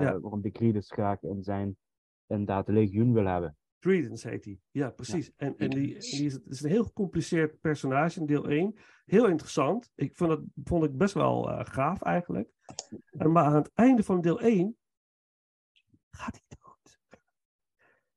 [0.00, 1.76] waarom de Credus graag in zijn,
[2.26, 3.56] inderdaad, legioen wil hebben.
[3.78, 4.60] Credence heet hij.
[4.70, 5.32] Ja, precies.
[5.36, 8.74] En, en die, die is, het is een heel gecompliceerd personage in deel 1.
[9.04, 9.90] Heel interessant.
[9.94, 12.48] Ik vond het vond ik best wel eh, gaaf eigenlijk.
[13.10, 14.76] En, maar aan het einde van deel 1
[16.10, 17.00] gaat hij dood.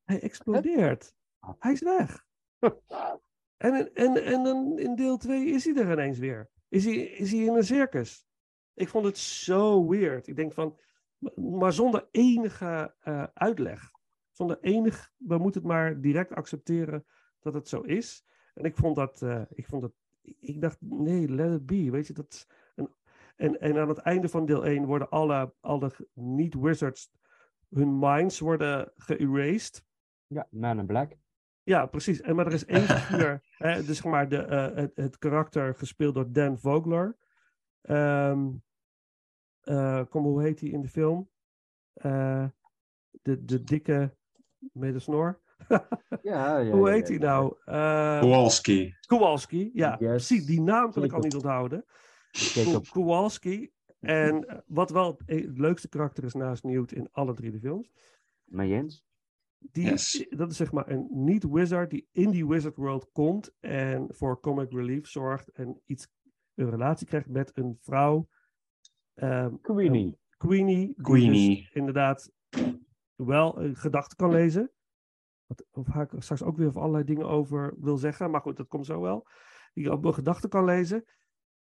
[0.03, 1.13] Hij explodeert.
[1.59, 2.25] Hij is weg.
[3.57, 6.49] En, in- en, en dan in deel 2 is hij er ineens weer.
[6.69, 8.25] Is hij, is hij in een circus.
[8.73, 10.27] Ik vond het zo weird.
[10.27, 10.79] Ik denk van,
[11.35, 13.91] maar zonder enige eh, uitleg.
[14.39, 17.05] Zonder enig, we moeten het maar direct accepteren
[17.39, 18.25] dat het zo is.
[18.53, 21.91] En ik vond dat, eh, ik vond dat, ik dacht, nee, let it be.
[21.91, 22.89] Weet je, dat een,
[23.35, 27.11] en, en aan het einde van deel 1 worden alle, alle niet-wizards,
[27.69, 29.85] hun minds worden geërased.
[30.27, 31.17] Ja, Man in Black.
[31.63, 32.21] Ja, precies.
[32.21, 35.75] En, maar er is één figuur, hè, dus zeg maar de, eh, het, het karakter
[35.75, 37.17] gespeeld door Dan Vogler.
[37.81, 38.49] Ehm,
[39.61, 41.29] eh, kom, hoe heet hij in de film?
[43.21, 44.17] De, de dikke
[44.73, 45.39] met de snor.
[46.21, 47.55] Ja, ja, hoe heet ja, hij nou?
[47.65, 48.95] Eh, Kowalski.
[49.07, 50.09] Kowalski, ja, Yes.
[50.09, 50.45] precies.
[50.45, 51.85] Die naam kan ik al niet onthouden.
[52.91, 53.71] Kowalski.
[53.99, 57.91] En eh, wat wel het, leukste karakter is naast Newt in alle drie de films.
[58.43, 59.07] mijn Jens.
[59.57, 60.25] Die, Yes.
[60.29, 64.71] Dat is zeg maar een niet-wizard die in die wizard world komt en voor comic
[64.71, 66.07] relief zorgt en iets,
[66.55, 68.27] een relatie krijgt met een vrouw.
[69.13, 70.17] ehm, Queenie.
[70.37, 70.93] Queenie.
[71.01, 71.55] Queenie.
[71.57, 72.31] dus inderdaad
[73.25, 74.71] wel een gedachte kan lezen.
[75.45, 78.31] Wat, of ik straks ook weer of allerlei dingen over wil zeggen.
[78.31, 79.27] Maar goed, dat komt zo wel.
[79.73, 81.05] Die ook wel gedachten kan lezen.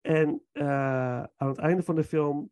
[0.01, 2.51] En eh, aan het einde van de film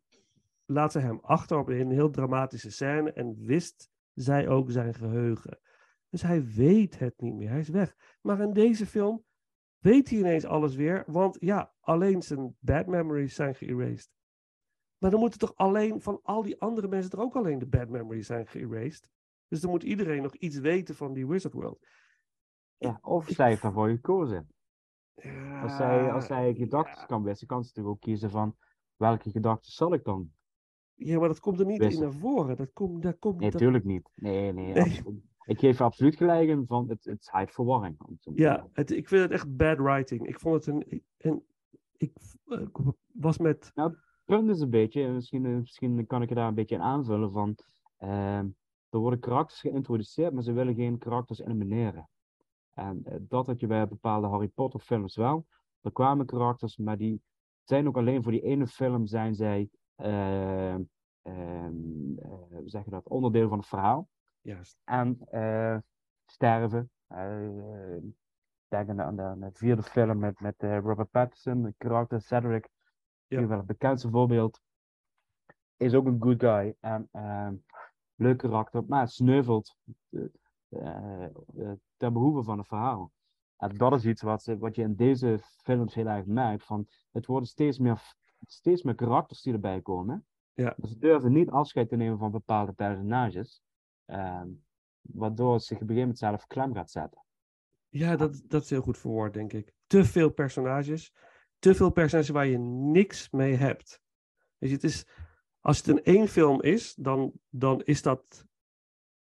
[0.64, 3.12] laat ze hem achter op een heel dramatische scène.
[3.12, 5.58] En wist zij ook zijn geheugen.
[6.08, 7.48] Dus hij weet het niet meer.
[7.48, 7.94] Hij is weg.
[8.20, 9.24] Maar in deze film
[9.78, 11.04] weet hij ineens alles weer.
[11.06, 14.10] Want ja, alleen zijn bad memories zijn geërased.
[14.98, 17.88] Maar dan moeten toch alleen van al die andere mensen er ook alleen de bad
[17.88, 19.08] memories zijn geërased.
[19.48, 21.86] Dus dan moet iedereen nog iets weten van die Wizard World.
[22.76, 24.48] Ja, of zij daarvoor gekozen.
[25.14, 27.06] Ja, Als zij, als zij gedachten ja.
[27.06, 28.56] kan wissen, kan ze natuurlijk ook kiezen van
[28.96, 30.32] welke gedachten zal ik dan?
[30.94, 32.56] Ja, maar dat komt er niet in naar voren.
[32.56, 34.10] Dat komt, dat komt, Nee, dat- natuurlijk niet.
[34.14, 35.02] Nee, nee.
[35.46, 37.96] Ik geef je absoluut gelijk in van het, het zaait verwarring.
[38.20, 40.26] Ja, het, ik vind het echt bad writing.
[40.26, 41.02] Ik vond het een.
[41.18, 41.44] een
[41.96, 42.12] ik,
[42.46, 42.76] eh, ik
[43.12, 43.72] was met.
[43.74, 46.74] Het punt is een beetje, en misschien, eh, misschien kan ik je daar een beetje
[46.74, 47.56] in aanvullen van.
[47.96, 48.48] ehm,
[48.88, 52.08] er worden karakters geïntroduceerd, maar ze willen geen karakters elimineren.
[52.74, 55.46] En eh, dat had je bij bepaalde Harry Potter films wel.
[55.80, 57.22] Er kwamen karakters, maar die
[57.62, 60.86] zijn ook alleen voor die ene film zijn zij, hoe
[62.64, 64.08] zeg je dat, onderdeel van het verhaal.
[64.40, 64.78] Juist.
[64.84, 65.76] En eh,
[66.26, 66.90] sterven.
[68.68, 72.68] Denk aan de, aan de, vierde film met, met Robert Pattinson, de karakter Cedric.
[73.26, 73.48] Ja.
[73.48, 74.60] Het bekendste voorbeeld.
[75.76, 76.74] Is ook een good guy.
[76.80, 77.54] En ehm,
[78.14, 79.76] leuk karakter, maar sneuvelt
[80.10, 80.22] eh,
[80.68, 83.12] eh, eh, ten behoeve van het verhaal.
[83.56, 86.64] En dat is iets wat, ze- wat je in deze films heel erg merkt.
[86.64, 88.14] Van, het worden steeds meer,
[88.46, 90.26] steeds meer karakters die erbij komen.
[90.52, 90.74] Ja.
[90.76, 93.62] Dus ze durven niet afscheid te nemen van bepaalde personages.
[94.04, 94.48] ehm,
[95.00, 97.24] waardoor het zich op een gegeven moment zelf klem gaat zetten.
[97.88, 99.74] Ja, dat, dat is heel goed verwoord, denk ik.
[99.86, 101.14] Te veel personages.
[101.64, 104.02] Te veel personages waar je niks mee hebt.
[104.58, 105.06] Dus het is,
[105.60, 108.46] als het in één film is, dan, dan is dat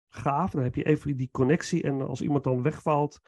[0.09, 0.51] gaaf.
[0.51, 1.83] Dan heb je even die connectie.
[1.83, 3.21] En als iemand dan wegvalt,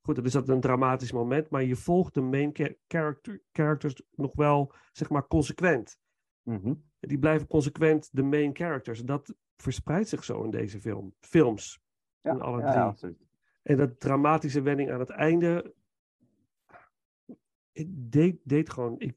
[0.00, 1.50] goed, dan is dat een dramatisch moment.
[1.50, 5.98] Maar je volgt de main cha- character, characters nog wel, zeg maar, consequent.
[6.42, 6.74] Mhm.
[7.00, 9.00] Die blijven consequent de main characters.
[9.00, 11.80] Dat verspreidt zich zo in deze film, films.
[12.20, 13.10] Ja, in alle ja, drie.
[13.10, 13.26] ja.
[13.62, 15.74] En dat dramatische wending aan het einde.
[17.74, 18.94] Ik deed, deed gewoon.
[18.98, 19.10] Ik,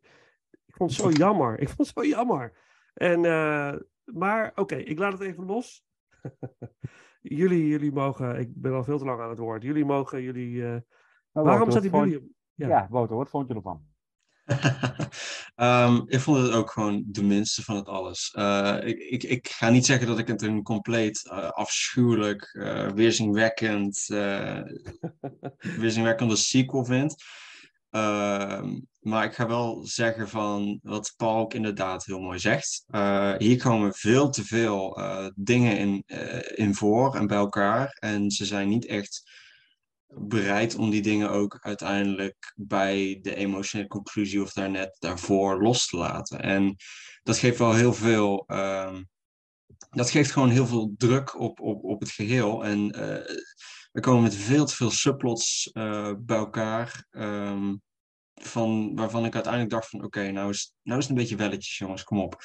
[0.66, 1.60] ik vond het zo jammer.
[1.60, 2.58] Ik vond het zo jammer.
[2.94, 3.74] En, eh,
[4.06, 5.84] maar oké, ik laat het even los.
[7.22, 8.40] jullie, jullie mogen.
[8.40, 9.64] Ik ben al veel te lang aan het woord.
[9.64, 10.22] Jullie mogen.
[10.22, 12.36] Jullie, eh, Maar waarom Wouter, wat die vond- jullie?
[12.54, 12.68] Ja.
[12.68, 12.88] Ja.
[12.90, 13.86] Wouter, wat vond je ervan?
[15.56, 18.32] Ehm, ik vond het ook gewoon de minste van het alles.
[18.32, 24.10] Eh, ik, ik, ik ga niet zeggen dat ik het een compleet afschuwelijk, eh weerzinwekkend,
[24.10, 24.62] eh
[25.60, 27.16] weerzinwekkende sequel vind.
[27.98, 32.84] Ehm, maar ik ga wel zeggen van wat Paul ook inderdaad heel mooi zegt.
[32.88, 37.98] Eh, hier komen veel te veel eh, dingen in, eh, in voor en bij elkaar.
[38.00, 39.32] En ze zijn niet echt
[40.08, 45.98] bereid om die dingen ook uiteindelijk bij de emotionele conclusie of daarnet daarvoor los te
[45.98, 46.42] laten.
[46.42, 46.76] En
[47.24, 48.44] dat geeft wel heel veel.
[48.48, 49.04] ehm,
[49.90, 52.66] dat geeft gewoon heel veel druk op, op, op het geheel.
[52.66, 53.36] En eh,
[53.92, 55.70] we komen met veel te veel subplots
[56.18, 57.06] bij elkaar.
[57.12, 57.74] ehm,
[58.42, 61.78] van, waarvan ik uiteindelijk dacht van oké, nou, is, nou is het een beetje welletjes
[61.78, 62.42] jongens, kom op.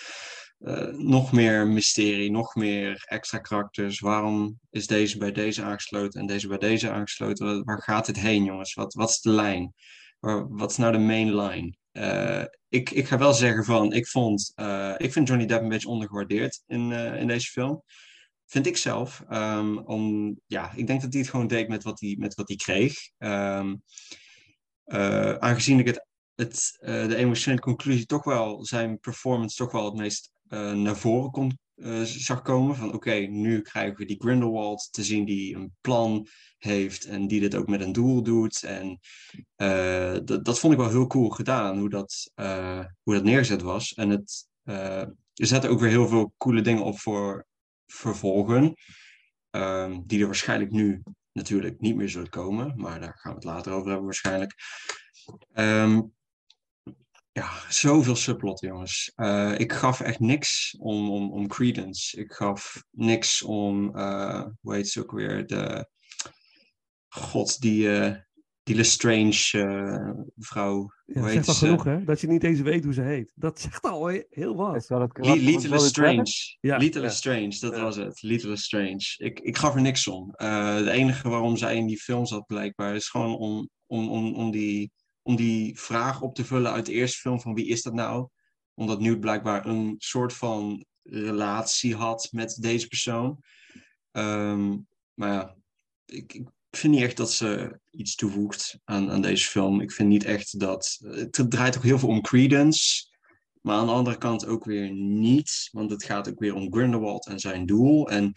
[0.59, 4.01] Eh, nog meer mysterie, nog meer extra karakters.
[4.01, 7.65] Waarom is deze bij deze aangesloten en deze bij deze aangesloten?
[7.65, 8.75] Waar, gaat het heen jongens?
[8.75, 9.75] Wat, wat is de lijn?
[10.49, 11.77] Wat is nou de main line?
[11.93, 15.69] Eh, ik, ik ga wel zeggen van, ik vond, eh, ik vind Johnny Depp een
[15.69, 17.83] beetje ondergewaardeerd in, in deze film.
[18.47, 19.25] Vind ik zelf.
[19.29, 22.49] Ehm, om, ja, ik denk dat hij het gewoon deed met wat hij, met wat
[22.49, 22.95] hij kreeg.
[23.19, 23.75] Ehm,
[24.93, 29.85] eh, aangezien ik het, het, eh, de emotionele conclusie toch wel, zijn performance toch wel
[29.85, 31.61] het meest eh, naar voren
[32.05, 32.77] zag komen.
[32.77, 36.27] Van oké, nu krijgen we die Grindelwald te zien die een plan
[36.59, 38.63] heeft en die dit ook met een doel doet.
[38.63, 38.99] En
[40.43, 42.31] dat, vond ik wel heel cool gedaan, hoe dat,
[43.03, 43.95] hoe dat neergezet was.
[43.95, 44.49] En het,
[45.33, 47.47] zetten ook weer heel veel coole dingen op voor
[47.87, 48.75] vervolgen,
[49.51, 53.45] ehm, die er waarschijnlijk nu natuurlijk niet meer zullen komen, maar daar gaan we het
[53.45, 54.55] later over hebben waarschijnlijk.
[55.53, 56.01] Ehm,
[57.33, 59.13] ja, zoveel subplot, jongens.
[59.15, 62.21] Eh, ik gaf echt niks om, om, om Credence.
[62.21, 65.91] Ik gaf niks om, eh, hoe heet ze ook weer, de...
[67.09, 68.17] God, die, eh
[68.63, 70.93] die Lestrange eh, vrouw.
[71.05, 71.65] Ja, hoe dat zegt al ze?
[71.67, 72.05] genoeg, hè?
[72.05, 73.33] Dat je niet eens weet hoe ze heet.
[73.35, 74.77] Dat zegt al he- heel wat.
[74.77, 76.57] Is dat het Le- karakter van Lethal Zoe Strange.
[76.61, 77.09] Ja, ja.
[77.09, 77.83] Strange, dat Ja.
[77.83, 78.23] was het.
[78.23, 79.15] Lethal Strange.
[79.17, 80.31] Ik, ik gaf er niks om.
[80.35, 84.35] Eh de enige waarom zij in die film zat, blijkbaar, is gewoon om, om, om,
[84.35, 87.83] om, die, om die vraag op te vullen uit de eerste film: van wie is
[87.83, 88.29] dat nou?
[88.75, 93.39] Omdat Newt blijkbaar een soort van relatie had met deze persoon.
[94.11, 94.77] Ehm,
[95.15, 95.57] maar ja,
[96.05, 99.81] ik, ik vind niet echt dat ze iets toevoegt aan, aan deze film.
[99.81, 100.99] Ik vind niet echt dat.
[101.01, 103.11] Het draait ook heel veel om Credence.
[103.61, 105.69] Maar aan de andere kant ook weer niet.
[105.73, 108.11] Want het gaat ook weer om Grindelwald en zijn doel.
[108.11, 108.35] En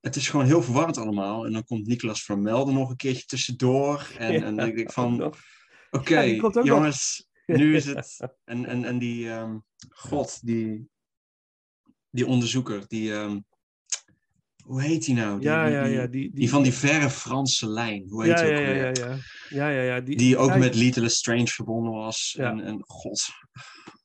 [0.00, 1.46] het is gewoon heel verwarrend allemaal.
[1.46, 4.10] En dan komt Nicolas Vermelde nog een keertje tussendoor.
[4.18, 5.34] En, Ja, en dan denk ik ook van,
[5.90, 6.64] oké, Ja, nog.
[6.64, 8.16] jongens, nu is het...
[8.44, 10.88] En, en, en die, ehm, god, die,
[12.10, 13.12] die onderzoeker, die...
[13.12, 13.38] ehm,
[14.66, 15.38] hoe heet die nou?
[15.38, 16.06] Die, Ja, die, ja, die, ja.
[16.06, 18.08] Die, die van die verre Franse lijn.
[18.08, 19.18] Hoe heet ja, die ook ja, ja, ja.
[19.48, 20.00] Ja, ja, ja.
[20.00, 22.34] Die, Die ook met Lethal Strange verbonden was.
[22.38, 22.50] Ja.
[22.50, 23.28] En, en god,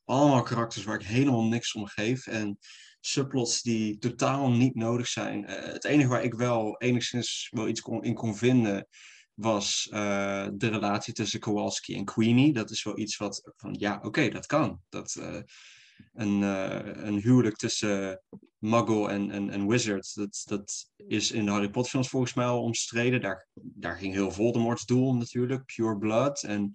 [0.06, 2.28] allemaal karakters waar ik helemaal niks om geef.
[2.28, 2.60] En
[3.00, 5.46] subplots die totaal niet nodig zijn.
[5.46, 8.88] Eh, het enige waar ik wel enigszins wel iets kon, in kon vinden
[9.34, 12.54] was eh, de relatie tussen Kowalski en Queenie.
[12.54, 14.82] Dat is wel iets wat van ja, oké, dat kan.
[14.90, 15.42] Dat, eh,
[16.14, 16.42] een,
[17.08, 18.22] een huwelijk tussen
[18.62, 22.46] Muggle en, en, en Wizard, dat, dat is in de Harry Potter films volgens mij
[22.46, 23.22] al omstreden.
[23.22, 26.44] Daar, daar ging heel Voldemort's doel natuurlijk, Pure Blood.
[26.44, 26.72] En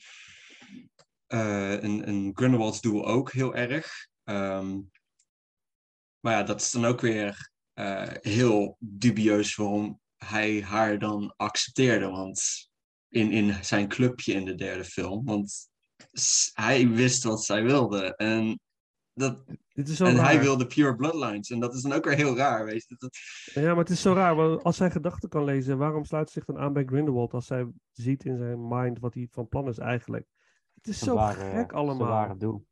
[1.27, 4.09] een, een Grindelwald's doel ook heel erg.
[4.25, 4.81] Ehm,
[6.21, 12.09] maar ja, dat is dan ook weer eh, heel dubieus waarom hij haar dan accepteerde.
[12.09, 12.71] Want
[13.09, 15.25] in, in zijn clubje in de derde film.
[15.25, 15.69] Want
[16.53, 18.17] hij wist wat zij wilde.
[18.17, 18.61] En,
[19.13, 19.45] dat,
[19.77, 20.43] Dit is zo en hij raar.
[20.43, 21.51] wilde pure bloodlines.
[21.51, 22.65] En dat is dan ook weer heel raar.
[22.65, 22.95] Weet je?
[22.99, 23.17] Dat,
[23.55, 24.35] Ja, maar het is zo raar.
[24.35, 27.47] Want als zij gedachten kan lezen, waarom sluit ze zich dan aan bij Grindelwald als
[27.47, 30.27] zij ziet in zijn mind wat hij van plan is eigenlijk?
[30.75, 32.09] Het is zo gek allemaal.
[32.09, 32.67] ware doel.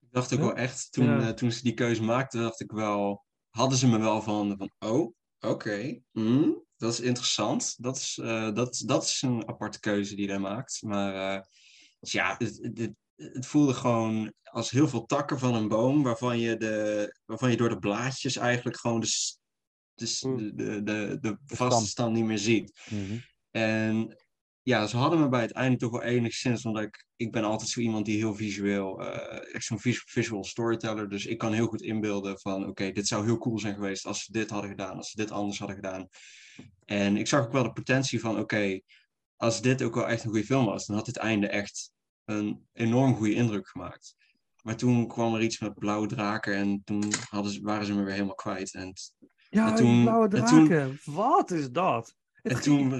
[0.00, 0.44] ik dacht ook Ja.
[0.44, 1.20] wel echt, toen, Ja.
[1.20, 4.70] eh, toen ze die keuze maakten, dacht ik wel, hadden ze me wel van, van
[4.90, 7.74] oh, oké, hmm, dat is interessant.
[7.82, 10.82] Dat is, eh, dat, dat is een aparte keuze die hij maakt.
[10.82, 11.42] Maar eh,
[12.00, 16.38] dus ja, het, het, het- voelde gewoon als heel veel takken van een boom, waarvan
[16.38, 19.34] je, de, waarvan je door de blaadjes eigenlijk gewoon de,
[20.20, 20.56] Hmm.
[20.56, 22.80] de, de, de, vaste stand niet meer ziet.
[22.90, 23.18] Mhm.
[23.50, 24.16] En
[24.62, 27.70] ja, ze hadden me bij het einde toch wel enigszins, omdat ik, ik ben altijd
[27.70, 31.66] zo iemand die heel visueel, eh, echt zo'n vis- visual storyteller, dus ik kan heel
[31.66, 34.96] goed inbeelden van, oké, dit zou heel cool zijn geweest als ze dit hadden gedaan,
[34.96, 36.08] als ze dit anders hadden gedaan.
[36.84, 38.80] En ik zag ook wel de potentie van, oké,
[39.36, 41.90] als dit ook wel echt een goede film was, dan had het einde echt
[42.26, 44.14] een enorm goede indruk gemaakt.
[44.62, 48.02] Maar toen kwam er iets met blauwe draken en toen hadden ze, waren ze me
[48.02, 48.74] weer helemaal kwijt.
[48.74, 48.92] En
[49.48, 50.98] Ja, En toen- blauwe en toen- draken.
[51.04, 52.14] Wat is dat?
[52.42, 52.92] En toen,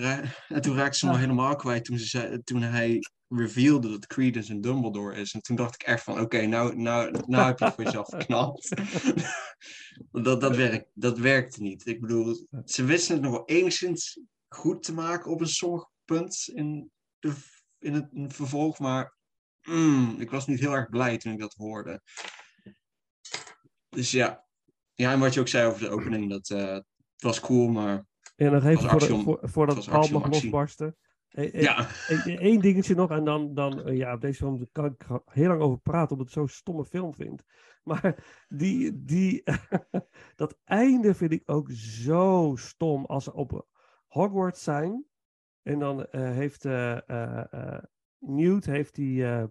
[0.48, 1.18] en toen raakte ze me Ja.
[1.18, 2.98] helemaal kwijt toen, ze zei, toen hij
[3.28, 5.32] revealde dat Credence een Dumbledore is.
[5.34, 8.08] En toen dacht ik echt van, oké, nou, nou, nou heb je het voor jezelf
[8.08, 8.68] geknapt.
[10.26, 11.86] dat, dat, werkt, dat werkte niet.
[11.86, 16.50] Ik bedoel, ze wisten het nog wel enigszins goed te maken op een sommig punt
[16.54, 17.32] in, de,
[17.78, 18.78] in het vervolg.
[18.78, 19.15] Maar
[19.66, 22.00] mm, ik was niet heel erg blij toen ik dat hoorde.
[23.88, 24.44] Dus ja.
[24.94, 28.06] Ja, en wat je ook zei over de opening, dat eh, het was cool, maar
[28.36, 30.96] En nog even voor voor, voordat het om mag losbarsten.
[31.28, 31.88] E- e- ja.
[32.24, 35.60] Eén dingetje nog en dan, dan eh, ja, op deze film kan ik heel lang
[35.60, 37.42] over praten, omdat ik het zo'n stomme film vind.
[37.84, 39.42] Maar die, die,
[40.36, 43.66] dat einde vind ik ook zo stom als ze op
[44.06, 45.04] Hogwarts zijn.
[45.62, 47.78] En dan eh, heeft eh,
[48.26, 49.44] Newt heeft die, eh,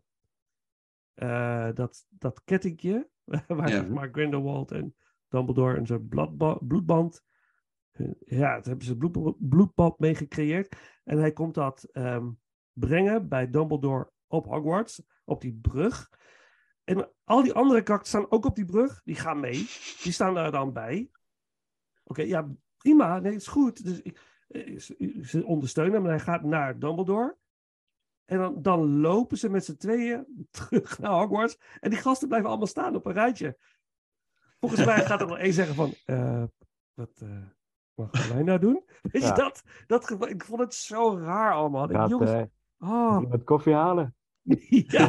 [1.14, 3.10] eh, dat, dat kettingje,
[3.48, 3.84] waar Ja.
[3.84, 4.96] maar Grindelwald en
[5.28, 6.08] Dumbledore en zijn
[6.60, 7.24] bloedband.
[8.26, 10.76] Ja, daar hebben ze bloed, bloedbad mee gecreëerd.
[11.04, 12.32] En hij komt dat ehm,
[12.72, 16.10] brengen bij Dumbledore op Hogwarts, op die brug.
[16.84, 19.02] En al die andere karakters staan ook op die brug.
[19.04, 19.58] Die gaan mee.
[20.04, 21.10] Die staan daar dan bij.
[22.04, 23.20] Oké, ja, prima.
[23.20, 23.84] Nee, is goed.
[23.84, 27.38] Dus ik, eh, ze, ze ondersteunen hem en hij gaat naar Dumbledore.
[28.26, 31.60] En dan, dan lopen ze met z'n tweeën terug naar Hogwarts.
[31.80, 33.58] En die gasten blijven allemaal staan op een rijtje.
[34.60, 35.94] Volgens mij gaat er wel één zeggen van...
[36.06, 36.44] eh,
[36.94, 37.24] wat,
[37.94, 38.84] wat gaan wij nou doen?
[39.12, 39.28] Weet Ja.
[39.28, 39.64] je dat?
[39.88, 41.88] dat ik vond het zo raar allemaal.
[41.88, 42.44] Gaat jongens, eh,
[42.80, 44.16] oh, iemand koffie halen.
[44.70, 45.08] ja.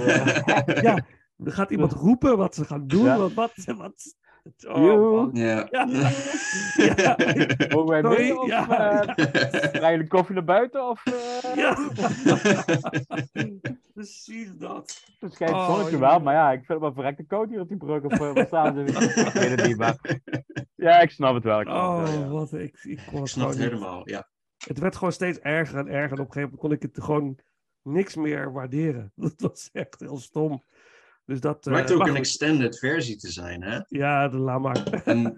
[0.67, 1.05] ja,
[1.37, 3.05] er gaat iemand roepen wat ze gaan doen.
[3.05, 3.19] Ja.
[3.19, 4.15] Wat, wat, wat.
[4.69, 5.29] Oh.
[5.33, 5.67] Ja.
[5.71, 5.87] Ja.
[6.77, 7.17] Ja.
[7.75, 8.39] Mogen wij mee?
[8.41, 8.69] Of ja,
[9.17, 10.89] eh, ga je de koffie naar buiten?
[10.89, 11.79] Of, eh, Ja,
[13.95, 15.05] precies dat.
[15.21, 15.99] Het schijnt Oh, zonnetje ja.
[15.99, 18.03] wel, maar ja, ik vind het wel verrekte koud hier op die brug.
[18.03, 18.81] Of eh, wat staan ze?
[19.27, 20.21] ik weet het niet, maar...
[20.75, 21.61] Ja, ik snap het wel.
[21.61, 22.29] Ik snap het wel, Oh, ja.
[22.29, 24.29] wat ik, ik kon het snap het helemaal, ja.
[24.67, 26.17] Het werd gewoon steeds erger en erger.
[26.17, 27.39] En op een gegeven moment kon ik het gewoon
[27.83, 29.13] niks meer waarderen.
[29.15, 30.63] Dat was echt heel stom.
[31.27, 31.65] Dus dat.
[31.65, 33.81] Het lijkt eh, ook een extended versie te zijn, hè?
[33.89, 35.03] Ja, de laat maar.
[35.05, 35.25] En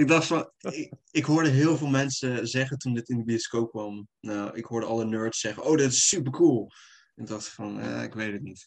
[0.00, 3.70] ik dacht van, ik, ik hoorde heel veel mensen zeggen toen dit in de bioscoop
[3.70, 4.08] kwam.
[4.20, 6.70] Nou, ik hoorde alle nerds zeggen, oh, dit is super cool.
[7.14, 8.66] En ik dacht van, eh, ik weet het niet.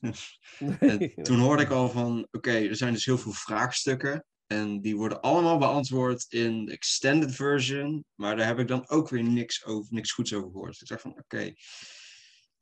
[0.79, 4.25] En toen hoorde ik al van, oké, er zijn dus heel veel vraagstukken.
[4.47, 8.05] En die worden allemaal beantwoord in de extended version.
[8.15, 10.71] Maar daar heb ik dan ook weer niks, over, niks goeds over gehoord.
[10.71, 11.53] Dus ik dacht van, oké.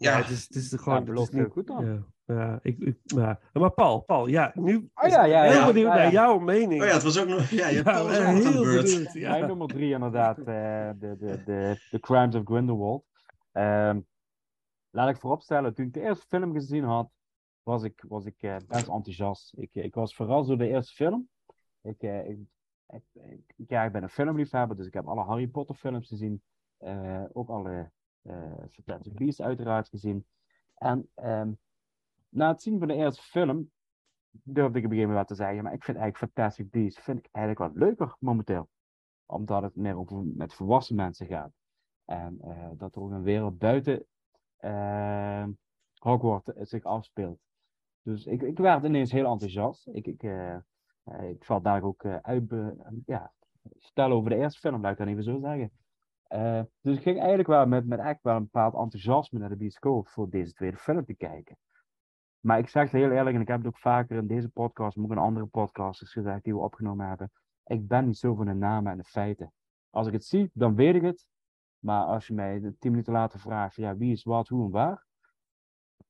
[0.04, 0.94] Ja, het is, het is gewoon.
[0.94, 1.86] Ja, het is belooft niet- heel goed dan.
[1.86, 3.40] Ja, ja, ik, ik, ja.
[3.54, 4.90] Maar Paul, Paul, ja, nu.
[4.94, 6.02] Oh ja, ja, heel ja, benieuwd ja, ja.
[6.04, 6.82] naar jouw mening.
[6.82, 8.84] oh ja, het was ook nog, ja, je hebt eh, de heel beurt.
[8.86, 9.14] benieuwd.
[9.14, 9.30] Ja.
[9.32, 13.06] Mijn nummer drie inderdaad, eh, de, de, de, de Crimes of Grindelwald.
[13.52, 14.00] Ehm,
[14.90, 17.10] laat ik vooropstellen, toen ik de eerste film gezien had,
[17.64, 19.54] was ik, was ik eh, best enthousiast.
[19.58, 21.30] Ik, ik was verrast door de eerste film.
[21.82, 22.38] Ik, eh, ik,
[22.88, 23.04] ik,
[23.56, 26.42] ik- ja, ik ben een filmliefhebber, dus ik heb alle Harry Potter films gezien.
[26.78, 27.86] Eh, ook alle eh
[28.72, 30.26] Fantastic Beasts uiteraard gezien.
[30.76, 31.52] En ehm,
[32.30, 33.72] na het zien van de eerste film
[34.32, 37.18] durfde ik op een gegeven moment te zeggen, maar ik vind eigenlijk Fantastic Beasts vind
[37.18, 38.70] ik eigenlijk wat leuker momenteel
[39.32, 41.52] omdat het meer over met volwassen mensen gaat.
[42.06, 44.06] En eh, dat er ook een wereld buiten
[44.58, 45.48] eh,
[45.94, 47.40] Hogwarts zich afspeelt.
[48.04, 49.88] Dus ik, ik werd ineens heel enthousiast.
[49.88, 50.56] Ik, ik, eh,
[51.04, 52.54] eh, ik val daar ook eh, uit,
[53.06, 53.34] ja,
[53.80, 55.72] stellen over de eerste film, laat ik dat even zo zeggen.
[56.32, 59.56] Eh, dus ik ging eigenlijk wel met, met echt wel een bepaald enthousiasme naar de
[59.56, 61.58] bioscoop voor deze tweede film te kijken.
[62.40, 64.96] Maar ik zeg het heel eerlijk, en ik heb het ook vaker in deze podcast,
[64.96, 67.32] maar ook in andere podcasts gezegd die we opgenomen hebben
[67.72, 69.54] ik ben niet zo van de namen en de feiten.
[69.90, 71.28] Als ik het zie, dan weet ik het.
[71.80, 75.06] Maar als je mij tien minuten later vraagt, ja, wie is wat, hoe en waar.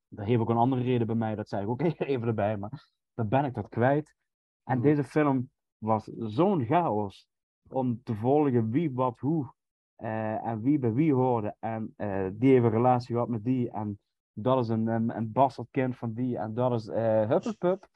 [0.08, 2.90] Dat heeft ook een andere reden bij mij, dat zei ik ook even erbij, maar
[3.14, 4.16] dan ben ik dat kwijt.
[4.64, 4.82] En Hmm.
[4.82, 7.28] deze film was zo'n chaos
[7.70, 9.54] om te volgen wie, wat, hoe
[10.02, 11.56] eh, en wie bij wie hoorde.
[11.60, 14.00] En eh, die heeft een relatie gehad met die en
[14.34, 16.88] dat is een, een, een bastardkind van die en dat is
[17.28, 17.88] Huppelpup.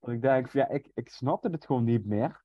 [0.00, 2.44] Dat ik denk, ja, ik, ik snapte het gewoon niet meer.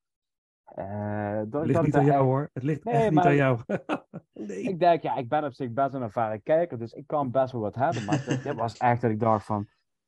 [1.50, 2.50] Dat, Het ligt niet aan jou hoor.
[2.54, 3.60] Het ligt Nee, echt niet aan jou.
[4.34, 4.62] nee.
[4.62, 7.52] Ik denk, ja, ik ben op zich best een ervaren kijker, dus ik kan best
[7.52, 8.06] wel wat hebben.
[8.06, 9.68] Maar dit, dit was echt dat ik dacht van,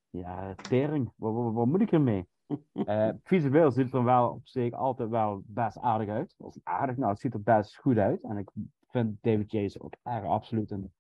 [0.09, 2.27] ja, tering, wat, wat, wat moet ik ermee?
[2.73, 6.35] Eh visueel ziet het er wel op zich altijd wel best aardig uit.
[6.37, 8.23] Of aardig, nou, het ziet er best goed uit.
[8.23, 8.49] En ik
[8.89, 10.93] vind David Yates ook echt absoluut een,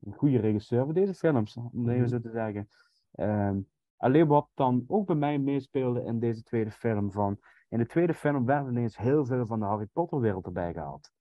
[0.00, 2.08] een goede regisseur voor deze films, om het even Mhm.
[2.08, 2.68] zo te zeggen.
[3.12, 3.60] Ehm,
[3.96, 7.38] alleen wat dan ook bij mij meespeelde in deze tweede film van...
[7.68, 11.12] In de tweede film werd ineens heel veel van de Harry Potter wereld erbij gehaald.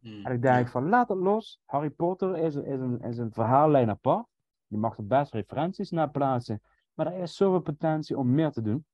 [0.00, 0.70] Hmm, En ik denk ja.
[0.70, 1.60] van, laat het los.
[1.64, 4.26] Harry Potter is, is, een, is een verhaallijn apart.
[4.66, 6.62] Je mag er best referenties naar plaatsen.
[6.94, 8.86] Maar er is zoveel potentie om meer te doen.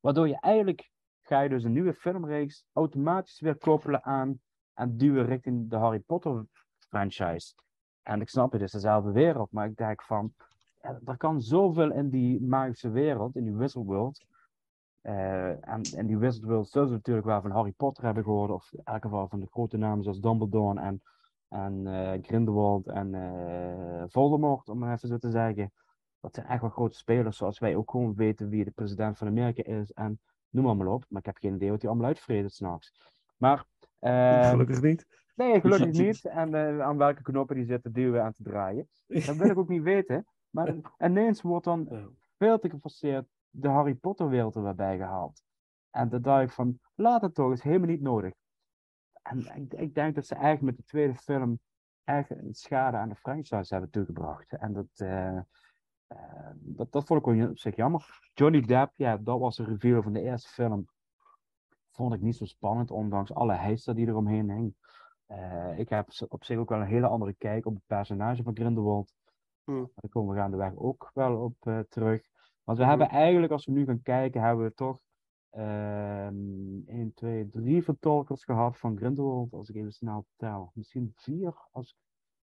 [0.00, 4.40] Waardoor je eigenlijk, ga je dus een nieuwe filmreeks automatisch weer koppelen aan
[4.76, 6.44] en duwen richting de Harry Potter
[6.78, 7.54] franchise.
[8.02, 10.34] En ik snap het, is dezelfde wereld, maar ik denk van,
[10.80, 14.26] er kan zoveel in die magische wereld, in die Wizard World.
[15.00, 18.72] Eh, en, en die Wizard World zullen natuurlijk wel van Harry Potter hebben gehoord, of
[18.72, 21.02] in elk geval van de grote namen zoals Dumbledore en,
[21.48, 25.72] en eh, Grindelwald en eh, Voldemort, om maar even zo te zeggen.
[26.20, 29.26] Dat zijn echt wel grote spelers, zoals wij ook gewoon weten wie de president van
[29.26, 30.20] Amerika is en
[30.50, 31.04] noem maar, maar op.
[31.08, 32.92] Maar ik heb geen idee wat die allemaal uitvreden s'nachts.
[33.36, 33.66] Maar...
[33.98, 35.06] eh, Gelukkig niet.
[35.34, 36.24] Nee, gelukkig niet.
[36.24, 38.88] En eh, aan welke knoppen die zitten duwen en te draaien.
[39.06, 40.26] Dat wil ik ook niet weten.
[40.50, 41.88] Maar ineens wordt dan
[42.38, 45.42] veel te geforceerd de Harry Potter wereld er weer bij gehaald.
[45.90, 48.32] En dan dacht ik van, laat het toch, is helemaal niet nodig.
[49.22, 51.60] En ik, ik denk dat ze eigenlijk met de tweede film
[52.04, 54.52] echt een schade aan de franchise hebben toegebracht.
[54.52, 55.36] En dat, eh,
[56.06, 58.30] eh, dat, dat vond ik op zich jammer.
[58.34, 60.88] Johnny Depp, ja, dat was de reveal van de eerste film.
[61.96, 64.74] Vond ik niet zo spannend, ondanks alle heisa die er omheen hing.
[65.26, 68.56] Eh, ik heb op zich ook wel een hele andere kijk op het personage van
[68.56, 69.14] Grindelwald.
[69.64, 69.90] Hmm.
[69.94, 72.22] Daar komen we gaandeweg ook wel op eh, terug.
[72.64, 72.98] Want we Hmm.
[72.98, 74.98] hebben eigenlijk, als we nu gaan kijken, hebben we toch
[75.50, 76.34] ehm
[76.86, 79.52] 1, 2, 3 vertolkers gehad van Grindelwald.
[79.52, 80.70] Als ik even snel tel.
[80.74, 81.54] Misschien vier.
[81.70, 81.96] Als,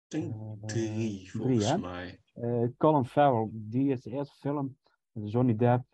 [0.07, 2.19] Ik denk eh, drie, volgens mij.
[2.77, 4.77] Colin Farrell, die is de eerste film.
[5.11, 5.93] Johnny Depp,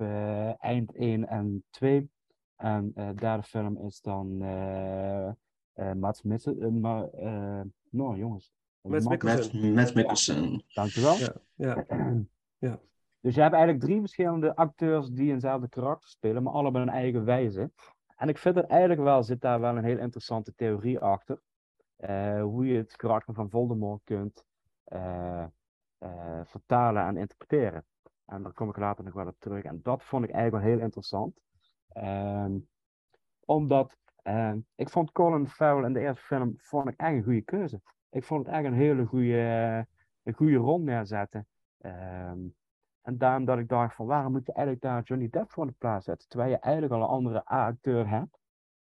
[0.60, 2.10] eind 1 en 2.
[2.56, 5.28] En eh, de derde film is dan eh
[5.74, 5.91] eh
[6.24, 6.62] Missen.
[6.62, 8.53] eh, maar, eh, nou jongens.
[8.82, 9.62] Matt- Mikkelsen.
[9.62, 10.64] Met, met Mikkelsen.
[10.74, 11.16] Dankjewel.
[11.16, 11.86] Ja, ja.
[12.58, 12.80] Ja.
[13.20, 16.93] Dus je hebt eigenlijk drie verschillende acteurs die eenzelfde karakter spelen, maar allemaal op een
[16.93, 17.72] eigen wijze.
[18.16, 21.41] En ik vind het eigenlijk wel, zit daar wel een heel interessante theorie achter.
[21.95, 24.45] Eh, hoe je het karakter van Voldemort kunt
[24.84, 25.43] eh,
[25.97, 27.86] eh, vertalen en interpreteren.
[28.26, 29.64] En daar kom ik later nog wel op terug.
[29.64, 31.39] En dat vond ik eigenlijk wel heel interessant.
[31.88, 32.58] Ehm,
[33.46, 37.42] omdat ehm, ik vond Colin Farrell in de eerste film vond ik echt een goede
[37.42, 37.82] keuze.
[38.10, 39.88] Ik vond het echt een hele goede,
[40.24, 41.48] een goede rol neerzetten.
[41.78, 42.40] Ehm,
[43.02, 45.70] en daarom dat ik dacht van waarom moet je eigenlijk daar Johnny Depp voor in
[45.70, 46.28] de plaats zetten?
[46.28, 48.40] Terwijl je eigenlijk al een andere A-acteur hebt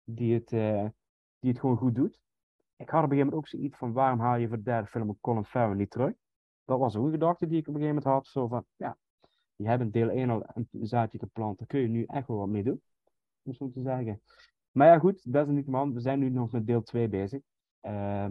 [0.04, 0.86] die het, eh,
[1.40, 2.20] die het gewoon goed doet.
[2.76, 4.88] Ik had op een gegeven moment ook zoiets van waarom haal je voor de derde
[4.88, 6.14] film Colin Farrell niet terug?
[6.66, 8.28] Dat was een gedachte die ik op een gegeven moment had.
[8.28, 8.98] Zo van ja,
[9.56, 12.38] je hebt in deel 1 al een zaadje geplant, daar kun je nu echt wel
[12.38, 12.82] wat mee doen.
[13.44, 14.22] Om zo te zeggen.
[14.72, 17.42] Maar ja, goed, desalniettemin, we zijn nu nog met deel 2 bezig.
[17.80, 18.28] Eh,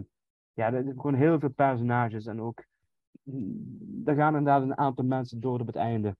[0.53, 2.63] ja, er zijn gewoon heel veel personages en ook
[4.05, 6.15] er gaan inderdaad een aantal mensen dood op het einde.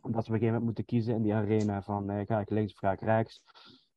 [0.00, 2.50] Omdat ze op een gegeven moment moeten kiezen in die arena van eh, ga ik
[2.50, 3.42] links of ga ik rechts.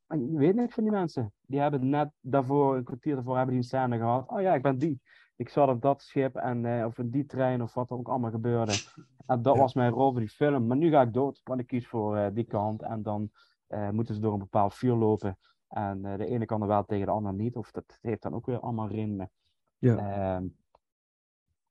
[0.06, 1.34] Maar je weet niks van die mensen.
[1.42, 4.30] Die hebben net daarvoor, een kwartier daarvoor, hebben die een scène gehad.
[4.30, 5.02] Oh ja, ik ben die.
[5.42, 8.08] Ik zat op dat schip en, eh, of in die trein of wat er ook
[8.08, 8.72] allemaal gebeurde.
[9.32, 9.62] En dat Ja.
[9.62, 10.68] was mijn rol voor die film.
[10.68, 12.82] Maar nu ga ik dood, want ik kies voor eh, die kant.
[12.82, 13.30] En dan
[13.68, 15.38] eh, moeten ze door een bepaald vuur lopen.
[15.68, 17.56] En de ene kan er wel tegen de ander niet.
[17.56, 19.30] Of dat heeft dan ook weer allemaal redenen.
[19.78, 19.96] Ja.
[19.98, 20.46] Ehm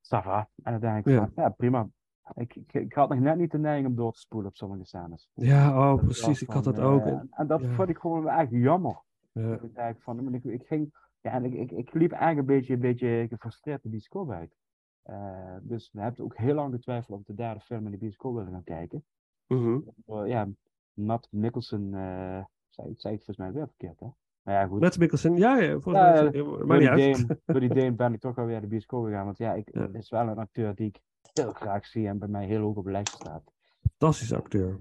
[0.03, 0.49] ça va.
[0.62, 1.18] En dan denk ik Ja.
[1.18, 1.89] van, ja prima.
[2.35, 4.85] Ik, ik, ik had nog net niet de neiging om door te spoelen op sommige
[4.85, 5.31] scènes.
[5.35, 6.43] Ja, oh, Dat precies.
[6.43, 7.05] Ik had dat ook.
[7.05, 7.68] En- en dat ja.
[7.68, 9.03] vond ik gewoon echt jammer.
[9.33, 9.59] ja.
[9.89, 12.81] Ik, van, ik, ik ging, ja, en ik, ik, ik liep eigenlijk een beetje, een
[12.81, 14.57] beetje gefrustreerd de bioscoop uit.
[15.03, 17.99] Eh, dus we hebben ook heel lang getwijfeld of we de derde film in de
[17.99, 19.05] bioscoop willen gaan kijken.
[19.47, 19.81] Mhm.
[20.07, 20.49] Uh, ja,
[20.93, 24.07] Matt Nicholson eh zei, zei het volgens mij weer verkeerd, hè?
[24.43, 24.81] Maar ja, goed.
[24.81, 26.23] Met Mikkelsen, ja, ja, volgens Ja, mij.
[26.23, 29.05] ja, ja, door, Maar niet die door die Deen ben ik toch alweer de bioscoop
[29.05, 29.25] gegaan.
[29.25, 29.81] Want ja, ik, Ja.
[29.81, 31.01] het is wel een acteur die ik
[31.33, 33.53] heel graag zie en bij mij heel hoog op de lijst staat.
[33.81, 34.79] Fantastische acteur.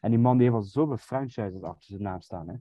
[0.00, 2.54] En die man die heeft al zoveel franchises achter zijn naam staan, hè?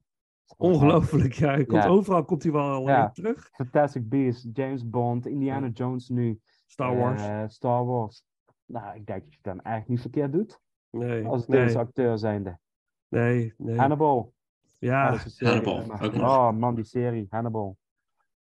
[0.57, 1.47] Ongelooflijk, ja.
[1.49, 1.89] Hij komt, Ja.
[1.89, 3.01] Overal komt hij wel Ja.
[3.01, 3.49] weer terug.
[3.51, 6.39] Fantastic Beasts, James Bond, Indiana Jones nu.
[6.65, 7.21] Star Wars.
[7.21, 8.25] eh, Star Wars.
[8.65, 10.59] Nou, ik denk dat je het dan eigenlijk niet verkeerd doet.
[10.89, 12.59] nee, Als nee, deze acteur zijnde.
[13.07, 13.77] nee, nee.
[13.77, 14.33] Hannibal.
[14.79, 15.49] Ja, serie.
[15.63, 16.13] Hannibal, ook.
[16.13, 17.27] Oh man, die serie.
[17.29, 17.77] Hannibal.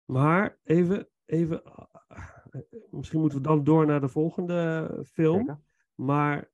[0.04, 1.62] maar even, even.
[1.64, 5.38] eh, Misschien moeten we dan door naar de volgende film.
[5.38, 5.60] Zeker.
[5.94, 6.50] Maar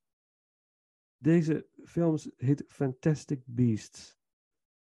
[1.16, 4.18] deze films heet Fantastic Beasts.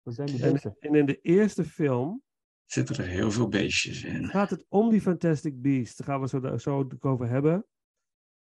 [0.04, 0.76] Zijn die En, beesten?
[0.80, 2.24] en in de eerste film
[2.66, 4.26] Zitten er heel veel beestjes in.
[4.28, 5.96] gaat het om die Fantastic Beasts.
[5.98, 7.66] Daar gaan we zo, zo over hebben.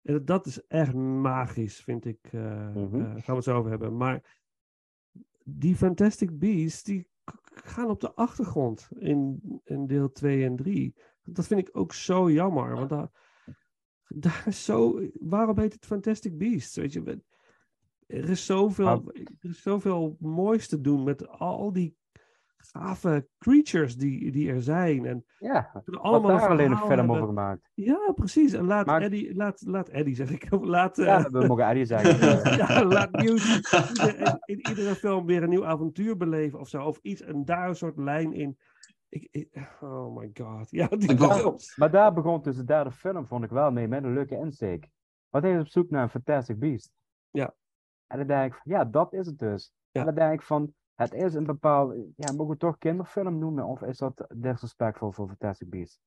[0.03, 2.19] En dat is echt magisch, vind ik.
[2.33, 2.91] eh, gaan
[3.25, 3.97] we het zo over hebben.
[3.97, 4.39] Maar
[5.45, 10.95] die Fantastic Beasts, die k- gaan op de achtergrond in, in deel 2 en 3.
[11.23, 12.75] Dat vind ik ook zo jammer.
[12.75, 13.09] Want daar,
[14.09, 15.01] daar is zo...
[15.15, 16.77] Waarom heet het Fantastic Beasts?
[16.77, 17.21] Weet je,
[18.07, 21.97] er is zoveel, er is zoveel moois te doen met al die
[22.57, 25.07] gave creatures die, die er zijn.
[25.07, 27.15] En Ja, allemaal daar alleen een film hebben.
[27.15, 27.71] over gemaakt.
[27.75, 28.53] Ja, precies.
[28.53, 31.85] En laat Maar- Eddie, laat, laat Eddie zeg ik, laat, eh, Ja, we mogen Eddie
[31.85, 32.19] zeggen.
[32.67, 33.61] ja, laat nieuws,
[34.17, 36.83] in, in iedere film weer een nieuw avontuur beleven of zo.
[36.85, 38.59] Of iets, en daar een soort lijn in.
[39.09, 40.71] Ik, ik- oh my god.
[40.71, 41.77] Ja, die films.
[41.77, 44.89] Maar daar begon dus de derde film, vond ik wel mee, met een leuke insteek.
[45.31, 46.93] Want hij is op zoek naar een Fantastic Beast.
[47.31, 47.55] Ja.
[48.07, 49.73] En dan denk ik van, ja, dat is het dus.
[49.91, 50.01] Ja.
[50.01, 53.39] En dan denk ik van, het is een bepaald, ja, mogen we het toch kinderfilm
[53.39, 53.65] noemen?
[53.67, 56.01] Of is dat disrespectful voor Fantastic Beast?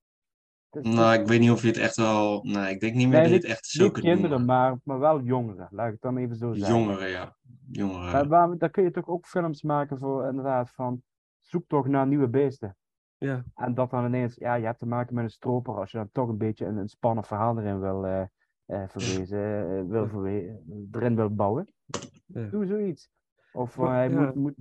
[0.69, 2.43] Het is- Nou, ik weet niet of je het echt wel...
[2.43, 4.45] Nee, ik denk niet meer Nee, dat je het echt zo kunt kinderen, noemen.
[4.45, 5.67] maar, maar wel jongeren.
[5.71, 6.75] Laat ik het dan even zo zeggen.
[6.77, 7.35] Jongeren, ja.
[7.71, 8.27] Jongeren.
[8.29, 11.01] Maar daar kun je toch ook films maken voor inderdaad van
[11.39, 12.75] zoek toch naar nieuwe beesten.
[13.17, 13.43] Ja.
[13.55, 16.09] En dat dan ineens, ja, je hebt te maken met een stroper als je dan
[16.11, 18.21] toch een beetje een, een spannend verhaal erin wil eh,
[18.87, 20.59] verwezen, eh, wil verwe-
[20.91, 21.67] erin wil bouwen.
[22.25, 22.45] Ja.
[22.45, 23.09] Doe zoiets.
[23.51, 24.19] Of eh, Maar, hij ja.
[24.19, 24.53] moet, moet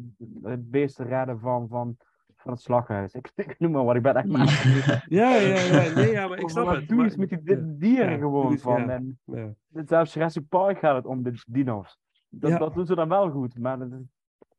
[0.42, 1.96] het beesten redden van, van,
[2.36, 3.12] van het slaghuis.
[3.20, 5.04] Ik, ik noem maar wat, ik ben echt maar.
[5.08, 5.94] Ja, ja, ja.
[5.94, 6.88] Nee, ja, maar ik Of snap wat het.
[6.88, 8.80] Doe maar- iets met die ja, dieren Ja, gewoon van.
[8.80, 8.88] ja.
[8.88, 9.52] En ja.
[9.84, 11.98] zelfs Jurassic Park gaat het om de dino's.
[12.28, 12.58] Dat, Ja.
[12.58, 13.88] dat doen ze dan wel goed, maar dat.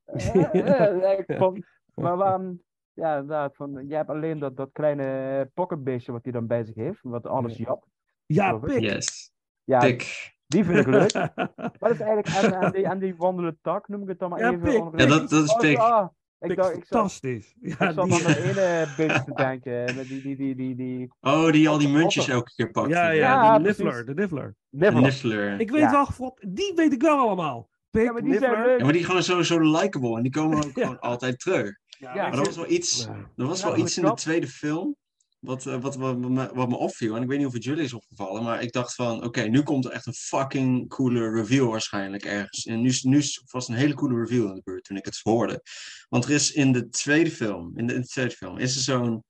[0.34, 0.52] Ja.
[0.52, 2.62] Eh, ik vond- maar waarom...
[2.93, 6.76] Ja, inderdaad, van, je hebt alleen dat, dat kleine pocketbeestje wat hij dan bij zich
[6.76, 7.66] heeft, wat alles Ja.
[7.66, 7.88] japt.
[8.26, 8.80] Ja, pik.
[8.80, 9.32] Yes.
[9.70, 10.32] Ja, Tik.
[10.47, 11.11] die vind ik leuk.
[11.80, 14.39] Dat is eigenlijk, en, en, die, en die wandelende tak, noem ik het dan maar
[14.39, 14.59] Ja, even.
[14.91, 14.99] pik.
[14.99, 15.78] Ja, dat, dat is Oh, pik.
[15.78, 16.07] ah,
[16.39, 17.55] ik Pik dacht, is ik zat, fantastisch.
[17.61, 20.76] Ja, ik zat die- aan dat ene beestje te denken, met die, die, die, die,
[20.76, 21.07] die...
[21.22, 21.89] Oh, die al die Otter.
[22.01, 22.89] muntjes elke keer pakt.
[22.89, 23.84] ja, ja, Ja, de precies.
[23.84, 24.55] Niffler, de Niffler.
[25.01, 25.59] Niffler.
[25.59, 25.91] Ik weet Ja.
[25.91, 27.70] wel, god, die weet ik wel allemaal.
[27.89, 28.78] Pik, Ja, maar die zijn leuk.
[28.80, 30.82] Ja, maar die gewoon zo, zo likable en die komen ook Ja.
[30.82, 31.72] gewoon altijd terug.
[31.88, 33.15] Ja, Ja, Maar dat was wel iets, Ja.
[33.36, 34.95] er was wel dat iets in de tweede film
[35.40, 37.16] wat, eh, wat, wat, me, wat me opviel.
[37.16, 39.62] En ik weet niet of het jullie is opgevallen, maar ik dacht van, oké, nu
[39.62, 42.66] komt er echt een fucking coole reveal waarschijnlijk ergens.
[42.66, 45.62] En nu, nu vast een hele coole reveal in de buurt toen ik het hoorde.
[46.10, 48.82] Want er is in de tweede film, in de, in de tweede film, is er
[48.82, 49.24] zo'n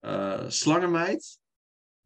[0.00, 1.38] eh slangenmeid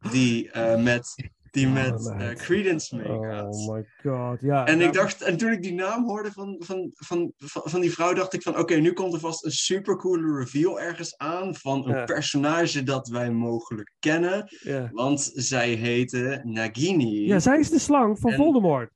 [0.09, 1.15] die eh, met,
[1.51, 2.37] die met Slangenmeid.
[2.41, 3.55] Credence meegaat.
[3.55, 4.65] Oh my god, ja.
[4.65, 7.81] En ja, ik dacht, en toen ik die naam hoorde van, van, van, van, van
[7.81, 11.55] die vrouw, dacht ik van oké, nu komt er vast een supercoole reveal ergens aan
[11.55, 12.03] van een Ja.
[12.03, 14.47] personage dat wij mogelijk kennen.
[14.61, 14.89] Ja.
[14.91, 17.27] Want zij heette Nagini.
[17.27, 18.91] ja, zij is de slang van En- Voldemort.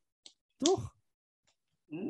[0.58, 0.94] Toch?
[1.88, 2.08] Mm,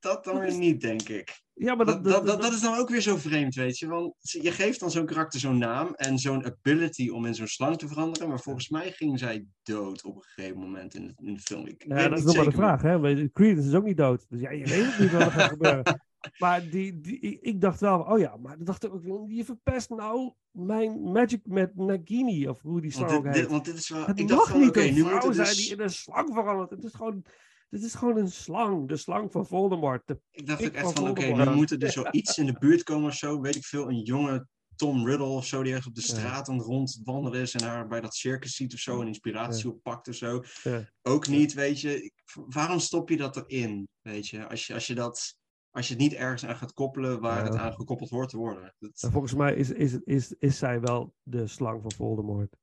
[0.00, 1.40] Dat dan weer niet, denk ik.
[1.54, 2.26] Ja, maar Dat, dat...
[2.26, 3.86] dat, is dan ook weer zo vreemd, weet je.
[3.86, 7.78] Want je geeft dan zo'n karakter zo'n naam en zo'n ability om in zo'n slang
[7.78, 8.28] te veranderen.
[8.28, 11.66] Maar volgens mij ging zij dood op een gegeven moment in de, in de film.
[11.66, 13.28] Ik Ja, dat is nog maar de vraag, hè?
[13.32, 14.26] Credence is ook niet dood.
[14.28, 16.00] Dus ja, je weet het niet wat er gaat gebeuren.
[16.38, 20.32] Maar die, die, ik, dacht wel, oh ja, maar dacht ik ook, je verpest nou
[20.50, 23.42] mijn magic met Nagini, of hoe die Want slang ook dit, heet.
[23.42, 24.06] dit, want dit is wel.
[24.06, 25.56] het ik dacht niet oké, een nu moet vrouw het zijn dus...
[25.56, 26.70] die in een slang verandert.
[26.70, 27.24] Het is gewoon,
[27.70, 30.02] dit is gewoon een slang, de slang van Voldemort.
[30.06, 32.46] De- Ik dacht ook echt van van, oké, nu moet er dus wel iets in
[32.46, 33.40] de buurt komen of zo.
[33.40, 34.46] Weet ik veel, een jonge
[34.76, 36.06] Tom Riddle of zo, die ergens op de Ja.
[36.06, 39.70] straat aan het rondwandelen is en haar bij dat circus ziet of zo, en inspiratie
[39.70, 40.42] oppakt of zo.
[40.62, 40.90] Ja.
[41.02, 42.12] Ook niet, weet je.
[42.46, 44.48] Waarom stop je dat erin, weet je?
[44.48, 45.38] Als je, als je dat...
[45.72, 47.50] Als je het niet ergens aan gaat koppelen waar Ja.
[47.50, 48.74] het aan gekoppeld hoort te worden.
[48.78, 52.56] Dat- En volgens mij is, is, is, is zij wel de slang van Voldemort.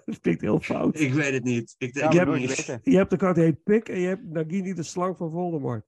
[0.04, 0.98] Het klinkt heel fout.
[1.00, 1.74] ik weet het niet.
[1.78, 2.78] Ik Ja, het nooit niet.
[2.82, 5.86] Je hebt de kaart die heet Pik en je hebt Nagini, de slang van Voldemort.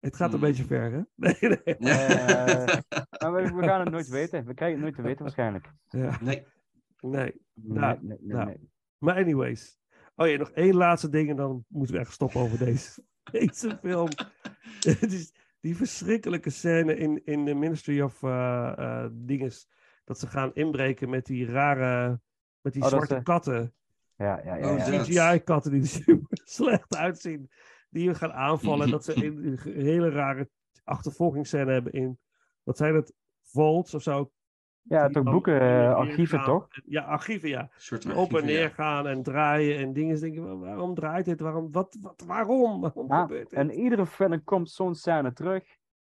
[0.00, 0.48] Het gaat een Hmm.
[0.48, 1.00] beetje ver, hè?
[1.30, 1.76] Nee, nee.
[1.76, 2.66] Eh,
[3.20, 4.44] maar we, we gaan het nooit weten.
[4.46, 5.72] We krijgen het nooit te weten waarschijnlijk.
[5.88, 6.44] Ja, Nee.
[7.00, 7.10] nee.
[7.10, 8.46] Nee, Nou, nee, nee, nou.
[8.46, 8.70] nee.
[8.98, 9.78] Maar anyways.
[10.16, 13.78] Oh ja, nog één laatste ding en dan moeten we echt stoppen over deze, deze
[13.82, 14.08] film.
[14.80, 19.68] Het is die verschrikkelijke scène in, in de Ministry of eh eh, Dinges.
[20.04, 22.20] Dat ze gaan inbreken met die rare,
[22.66, 23.74] met die Oh, zwarte de- katten.
[24.16, 24.72] Ja, ja, ja.
[24.74, 27.50] Oh, CGI-katten die er super slecht uitzien.
[27.90, 28.84] Die we gaan aanvallen.
[28.84, 30.48] En dat ze een, een hele rare
[30.84, 32.18] achtervolgingsscène hebben in,
[32.62, 33.12] wat zijn het,
[33.42, 34.30] vaults of zo.
[34.82, 36.46] Ja, toch boeken, eh, archieven gaan.
[36.46, 36.68] toch?
[36.84, 37.70] Ja, archieven, ja.
[37.76, 40.20] Soort Die op en neer gaan en draaien en dingen.
[40.20, 41.40] Denk je, wa- waarom draait dit?
[41.40, 42.80] Waarom, wat, wat, waarom?
[42.80, 43.58] Waarom Ja, gebeurt dit?
[43.58, 45.64] En iedere film komt zo'n scène terug.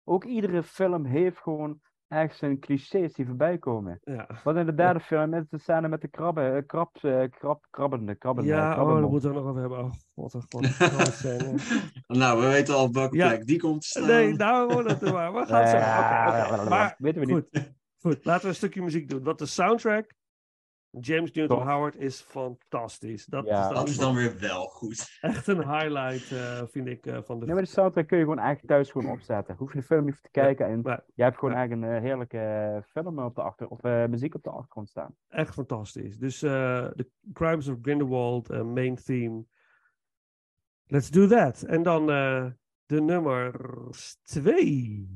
[0.05, 1.81] Ook iedere film heeft gewoon
[2.13, 4.01] echt zijn clichés die voorbij komen.
[4.05, 7.23] Ja, Wat in de derde film is de scène met de krabben, eh, krab, eh,
[7.31, 9.11] krab, krabbende, krabbende, ja oh, daar krabbenmond.
[9.13, 9.79] moeten we het nog over hebben.
[9.79, 10.65] Oh, god, oh, god.
[12.07, 13.29] oh, nou, we weten al op welke Ja.
[13.29, 14.07] plek die komt staan.
[14.07, 15.33] Nee, nou dat er maar.
[15.33, 15.69] We gaan
[16.59, 16.69] zo.
[16.69, 17.49] Maar Weten we niet.
[17.53, 19.23] goed, goed, laten we een stukje muziek doen.
[19.23, 20.15] Want de soundtrack,
[21.01, 21.63] James Newton.
[21.67, 23.27] Howard, is fantastisch.
[23.27, 23.61] Dat Ja.
[23.61, 25.19] is dan Dat is dan weer wel goed.
[25.21, 28.25] echt een highlight, eh, vind ik, eh, van de Nee, maar de soundtrack kun je
[28.25, 29.57] gewoon echt thuis gewoon opzetten.
[29.57, 32.01] Hoef je de film niet te kijken en maar je hebt gewoon echt een eh,
[32.01, 35.15] heerlijke film op de achter, of eh, muziek op de achtergrond staan.
[35.29, 36.19] echt fantastisch.
[36.19, 36.51] Dus eh
[36.87, 39.45] The Crimes of Grindelwald, main theme.
[40.87, 41.63] Let's do that.
[41.63, 42.47] En dan eh,
[42.87, 43.55] de nummer
[44.23, 45.09] twee.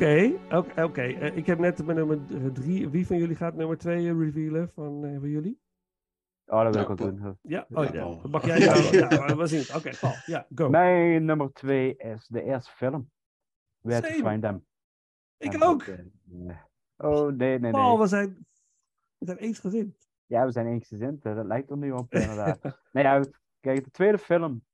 [0.00, 1.02] Oké, oké.
[1.02, 2.88] Eh, ik heb net mijn nummer drie.
[2.88, 5.60] Wie van jullie gaat nummer twee eh, revealen van, eh, van jullie?
[6.46, 7.38] Oh, dat wil ik wel doen.
[7.42, 8.00] Ja, oh Ja, ja.
[8.00, 8.20] Paul.
[8.20, 8.58] Dan mag jij.
[8.58, 9.74] Ja, we zien het.
[9.76, 10.12] Oké, Paul.
[10.26, 10.68] Ja, go.
[10.68, 13.10] Mijn nummer twee is de eerste film.
[13.80, 14.30] Where to Same.
[14.30, 14.66] Find Them.
[15.38, 15.86] ik En ook.
[15.86, 16.56] dat, eh,
[16.96, 17.98] oh, nee, nee, Paul, nee.
[17.98, 18.46] we zijn,
[19.18, 20.08] we zijn eensgezind.
[20.26, 21.24] Ja, we zijn eensgezind.
[21.24, 22.62] eh, Dat lijkt er nu op, inderdaad.
[22.92, 23.24] nou ja,
[23.60, 24.64] kijk, de tweede film...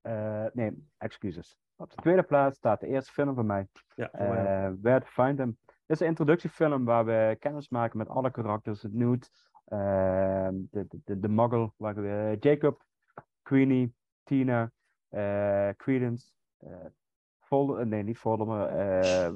[0.00, 1.58] eh, nee, excuses.
[1.80, 3.66] Op de tweede plaats staat de eerste film van mij.
[3.94, 4.46] Ja, voor mij ook.
[4.46, 5.58] eh Where to Find Them.
[5.64, 8.82] Dit is een introductiefilm waar we kennis maken met alle karakters.
[8.82, 9.30] Het Newt,
[9.64, 12.84] eh, de, de, de, Muggle, waar we, Jacob,
[13.42, 14.72] Queenie, Tina,
[15.08, 16.26] eh Credence,
[16.58, 16.70] eh
[17.40, 18.68] Vol, eh, nee, niet Voldemort.
[18.70, 19.30] eh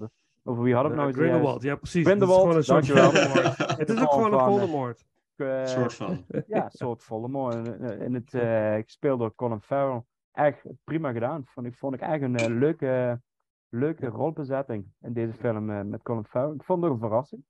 [0.44, 1.14] over wie hadden we Eh, nou?
[1.16, 2.04] Grindelwald, ja precies.
[2.06, 3.32] Grindelwald, Het is gewoon een soort dankjewel.
[3.32, 3.78] Voldemort.
[3.78, 5.04] Het is ook gewoon een eh, Voldemort.
[5.36, 6.24] Eh, soort van.
[6.46, 7.54] ja, een soort Voldemort.
[7.54, 10.04] En, eh, in het, eh gespeeld door Colin Farrell.
[10.32, 11.42] Echt prima gedaan.
[11.46, 13.20] Vond ik, vond ik echt een eh, leuke,
[13.68, 16.54] leuke rolbezetting in deze film eh, met Colin Farrell.
[16.54, 17.44] Ik vond het een verrassing.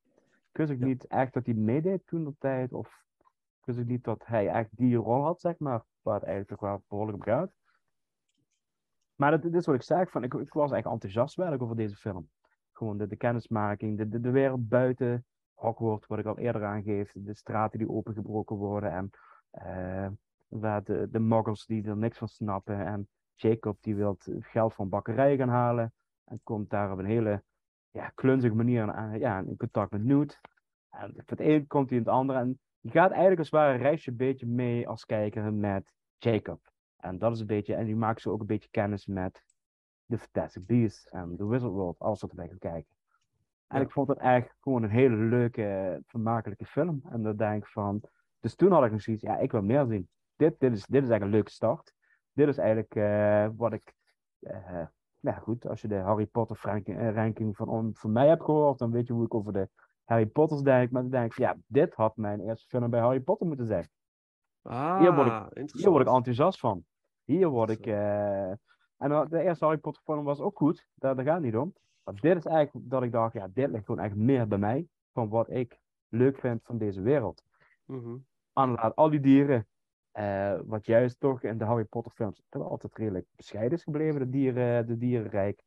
[0.51, 0.85] Ik wist ook Ja.
[0.87, 2.73] niet echt dat hij meedeed toen de tijd.
[2.73, 3.05] Of
[3.61, 5.83] ik wist ook niet dat hij echt die rol had, zeg maar.
[6.03, 7.53] Waar het eigenlijk toch wel behoorlijk om gaat.
[9.15, 10.11] Maar dat, dit is wat ik.
[10.11, 12.29] Van, ik, ik was echt enthousiast werkelijk over deze film.
[12.73, 15.25] Gewoon de, de kennismaking, de, de, de wereld buiten
[15.55, 17.13] Hogwarts, wat ik al eerder aangeef.
[17.15, 18.91] De straten die opengebroken worden.
[18.93, 19.11] En
[19.51, 20.09] eh,
[20.61, 22.87] waar de, de die er niks van snappen.
[22.87, 25.93] En Jacob die wil geld van bakkerijen gaan halen.
[26.25, 27.43] En komt daar op een hele
[27.91, 30.41] ja, klunzige manier aan, ja, in contact met Newt.
[30.91, 32.39] En van het een komt hij in het andere.
[32.39, 35.93] En je gaat eigenlijk als het ware een reisje een beetje mee als kijker met
[36.19, 36.71] Jacob.
[36.97, 39.43] En dat is een beetje, en die maakt zo ook een beetje kennis met
[40.05, 42.91] de Fantastic Beasts en de Wizard World, alles wat erbij gaat kijken.
[43.67, 43.85] En Ja.
[43.85, 47.01] ik vond het echt gewoon een hele leuke, vermakelijke film.
[47.11, 48.01] En dan denk ik van,
[48.41, 50.09] dus toen had ik nog zoiets, ja, ik wil meer zien.
[50.37, 51.95] Dit, dit, is, dit is echt een leuke start.
[52.33, 53.95] Dit is eigenlijk eh, wat ik,
[54.39, 54.87] eh,
[55.21, 58.79] nou goed, als je de Harry Potter ranking, eh, ranking van, van mij hebt gehoord,
[58.79, 59.69] dan weet je hoe ik over de
[60.05, 60.91] Harry Potters denk.
[60.91, 63.89] Maar dan denk ik ja, dit had mijn eerste film bij Harry Potter moeten zijn.
[64.63, 65.73] Ah, Hier word ik-.
[65.73, 66.85] Hier word ik enthousiast van.
[67.25, 67.87] Hier word ik.
[68.97, 70.87] En de eerste Harry Potter film was ook goed.
[70.95, 71.75] Daar, daar gaat het niet om.
[72.05, 74.89] Maar dit is eigenlijk dat ik dacht, ja, dit ligt gewoon echt meer bij mij.
[75.13, 77.45] Van wat ik leuk vind van deze wereld.
[77.85, 78.17] Mhm.
[78.55, 79.67] Inderdaad, al die dieren.
[80.13, 84.21] Eh, wat juist toch in de Harry Potter films toch altijd redelijk bescheiden is gebleven.
[84.21, 85.63] De, dieren, de dierenrijk.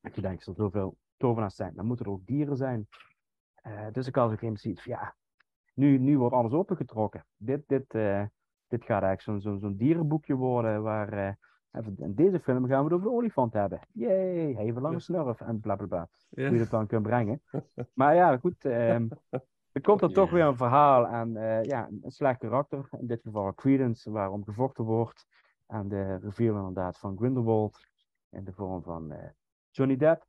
[0.00, 2.88] Dat je denkt, er zoveel tovenaars zijn, dan moeten er ook dieren zijn.
[3.54, 5.14] Eh, dus ik had ook geen zoiets van, ja,
[5.74, 7.24] nu, nu wordt alles opengetrokken.
[7.36, 8.24] Dit, dit, eh,
[8.68, 11.12] dit gaat eigenlijk zo'n zo'n zo'n dierenboekje worden waar...
[11.12, 11.32] eh,
[11.72, 13.80] even- in deze film gaan we het over de olifant hebben.
[14.54, 16.08] Hij heeft een lange snurf en bla bla bla.
[16.28, 16.42] Ja.
[16.46, 17.42] Hoe je dat dan kunt brengen.
[17.92, 18.64] Maar ja, goed.
[18.64, 19.08] ehm,
[19.72, 22.88] er komt dan toch weer een verhaal en eh, ja, een slecht karakter.
[22.98, 25.26] In dit geval Credence, waarom gevochten wordt.
[25.66, 27.86] En de reveal inderdaad van Grindelwald
[28.30, 29.28] in de vorm van eh,
[29.70, 30.26] Johnny Depp.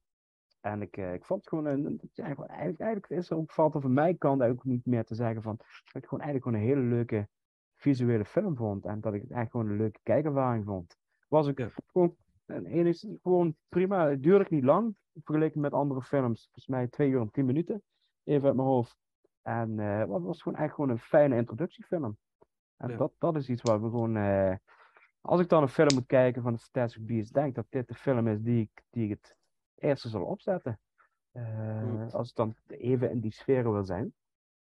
[0.62, 2.00] En ik, eh, ik vond het gewoon een.
[2.14, 5.16] ja, eigenlijk, eigenlijk is er ook valt er van mijn kant eigenlijk niet meer te
[5.16, 5.56] zeggen van.
[5.58, 7.28] Dat ik gewoon eigenlijk gewoon een hele leuke
[7.76, 8.86] visuele film vond.
[8.86, 10.98] En dat ik het eigenlijk gewoon een leuke kijkervaring vond.
[11.28, 11.70] Was ik Ja.
[11.86, 12.16] gewoon.
[12.46, 14.10] En enigszins gewoon prima.
[14.10, 14.96] Het duurde niet lang.
[15.14, 16.44] Vergeleken met andere films.
[16.44, 17.82] Volgens mij twee uur en tien minuten.
[18.24, 18.98] Even uit mijn hoofd.
[19.44, 22.18] En eh, het was gewoon eigenlijk gewoon een fijne introductiefilm.
[22.78, 22.98] En Ja.
[22.98, 24.16] dat, dat is iets waar we gewoon.
[24.16, 24.56] eh,
[25.22, 27.94] als ik dan een film moet kijken van de Fantastic Beasts, denk dat dit de
[27.94, 29.38] film is die ik, die ik het
[29.76, 30.80] eerste zal opzetten.
[31.32, 32.10] Eh, Hmm.
[32.10, 34.14] Als ik dan even in die sfeer wil zijn.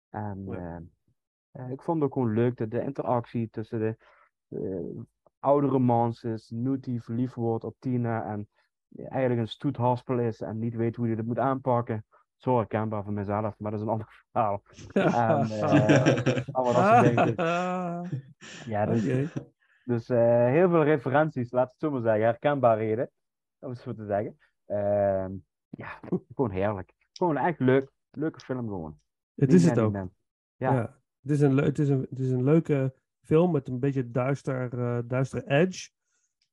[0.09, 0.81] En Ja.
[1.51, 3.97] eh, eh, ik vond het ook gewoon leuk de, de interactie tussen de
[4.47, 5.01] eh,
[5.39, 5.79] oudere
[6.49, 8.49] Newt die verliefd wordt op Tina en
[8.95, 12.05] eigenlijk een stoethaspel is en niet weet hoe hij dit moet aanpakken.
[12.37, 14.61] Zo herkenbaar van mezelf, maar dat is een ander verhaal.
[14.93, 17.35] En, eh, allemaal dat soort dingen.
[18.65, 19.33] Ja, dus,
[19.83, 23.11] dus eh, heel veel referenties, laat het zo maar zeggen, herkenbaarheden,
[23.59, 24.37] om het zo te zeggen.
[24.65, 25.31] Ehm,
[25.69, 25.99] ja,
[26.35, 26.93] gewoon heerlijk.
[27.11, 27.91] Gewoon echt leuk.
[28.11, 28.99] Leuke film gewoon.
[29.35, 29.93] Het is het ook.
[29.93, 30.09] Ja.
[30.55, 30.99] Ja.
[31.21, 34.79] Het, is een, het, is een, het is een leuke film met een beetje duister,
[34.79, 35.89] eh, duistere edge.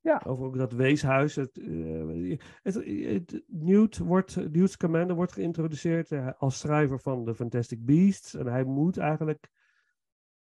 [0.05, 0.22] Ja.
[0.26, 1.36] Over ook dat weeshuis.
[1.36, 7.34] Het, eh, het, het- Newt wordt, Newt Scamander wordt geïntroduceerd eh, als schrijver van de
[7.34, 8.34] Fantastic Beasts.
[8.34, 9.50] En hij moet eigenlijk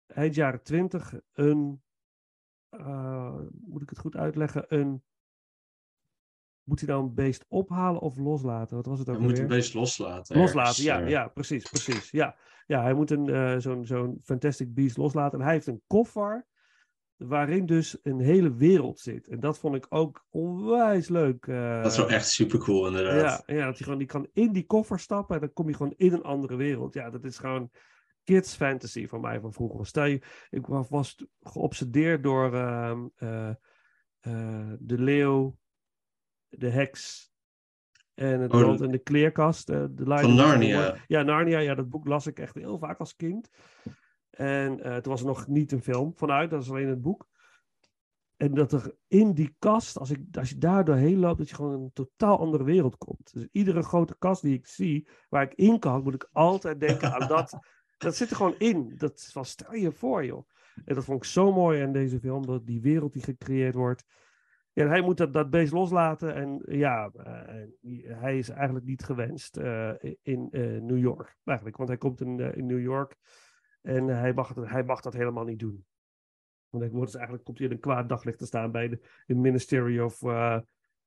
[0.07, 1.83] eind jaren twintig een,
[2.69, 5.03] eh, moet ik het goed uitleggen, een,
[6.63, 8.77] moet hij nou een beest ophalen of loslaten?
[8.77, 9.47] Wat was het ook Je moet alweer?
[9.47, 10.37] het beest loslaten.
[10.39, 12.11] Loslaten, ja, ja, precies, precies.
[12.11, 12.37] Ja,
[12.67, 15.39] ja hij moet een, eh, zo'n, zo'n Fantastic Beast loslaten.
[15.39, 16.47] En hij heeft een koffer
[17.19, 19.29] waarin dus een hele wereld zit.
[19.29, 21.47] En dat vond ik ook onwijs leuk.
[21.47, 23.43] eh, Dat is wel echt super cool, inderdaad.
[23.47, 25.75] ja, ja, dat hij gewoon die kan in die koffer stappen en dan kom je
[25.75, 26.95] gewoon in een andere wereld.
[26.95, 27.71] Ja, dat is gewoon
[28.25, 29.87] kids fantasy van mij van vroeger.
[29.87, 33.49] Stel je, ik wa- was geobsedeerd door ehm, eh,
[34.21, 35.59] eh, de leeuw,
[36.49, 37.31] de heks
[38.15, 39.67] En het Oh, land in de kleerkast.
[39.67, 40.95] de Lion Van Narnia.
[41.07, 41.59] Ja, Narnia.
[41.59, 43.49] Ja, dat boek las ik echt heel vaak als kind.
[44.39, 46.51] En eh toen was er nog niet een film vanuit.
[46.51, 47.27] Dat is alleen het boek.
[48.37, 51.55] En dat er in die kast, als, ik, als je daar doorheen loopt, dat je
[51.55, 53.33] gewoon in een totaal andere wereld komt.
[53.33, 57.13] Dus iedere grote kast die ik zie, waar ik in kan, moet ik altijd denken
[57.13, 57.59] aan dat.
[57.99, 58.95] Dat zit er gewoon in.
[58.97, 60.49] Dat van, stel je voor, joh.
[60.85, 64.05] En dat vond ik zo mooi in deze film, dat die wereld die gecreëerd wordt.
[64.73, 66.35] Ja, en hij moet dat, dat beest loslaten.
[66.35, 71.37] En ja, eh, hij is eigenlijk niet gewenst eh, in eh, New York.
[71.45, 73.17] Eigenlijk, want hij komt in, eh, in New York.
[73.89, 75.85] En hij mag, het, hij mag dat helemaal niet doen.
[76.71, 79.01] Want hij wordt dus eigenlijk, komt hij in een kwaad daglicht te staan bij de,
[79.27, 80.23] de Ministry of.
[80.23, 80.59] eh,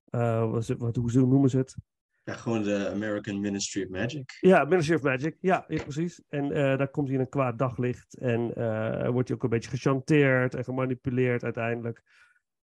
[0.10, 1.76] eh, wat wat, hoe noemen ze het?
[2.24, 4.38] Ja, gewoon de American Ministry of Magic.
[4.40, 5.38] Ja, Ministry of Magic.
[5.40, 6.24] Ja, ja, precies.
[6.30, 8.18] En eh, daar komt hij in een kwaad daglicht.
[8.18, 12.02] En eh, wordt hij ook een beetje gechanteerd en gemanipuleerd uiteindelijk.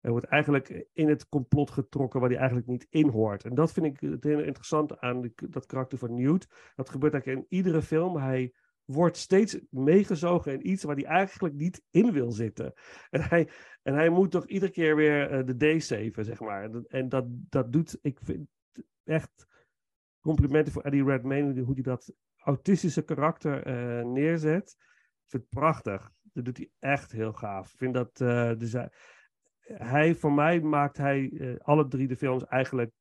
[0.00, 3.44] Hij wordt eigenlijk in het complot getrokken waar hij eigenlijk niet in hoort.
[3.44, 6.46] En dat vind ik het hele interessante aan die- dat karakter van Newt.
[6.74, 8.16] Dat gebeurt eigenlijk in iedere film.
[8.16, 8.52] Hij
[8.86, 12.72] wordt steeds meegezogen in iets waar hij eigenlijk niet in wil zitten.
[13.10, 13.48] En hij,
[13.82, 16.70] en hij moet toch iedere keer weer eh, de day saven, zeg maar.
[16.88, 18.48] En dat, dat, doet, ik vind
[19.04, 19.46] echt
[20.20, 24.76] complimenten voor Eddie Redmayne, hoe hij dat autistische karakter eh, neerzet.
[24.78, 26.10] Ik vind het prachtig.
[26.22, 27.74] Dat doet hij echt heel gaaf.
[27.76, 28.90] Vind dat, eh, dus hij,
[29.66, 32.92] hij, voor mij maakt hij alle drie de films eigenlijk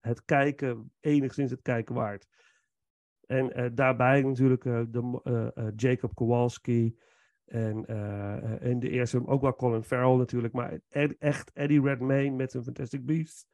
[0.00, 2.26] het kijken, enigszins het kijken waard.
[3.26, 5.20] En eh, daarbij natuurlijk eh, de,
[5.54, 6.96] eh, Jacob Kowalski.
[7.44, 7.84] En
[8.60, 10.52] in de eerste ook wel Colin Farrell natuurlijk.
[10.52, 13.46] Maar Ed- echt Eddie Redmayne met zijn Fantastic Beasts.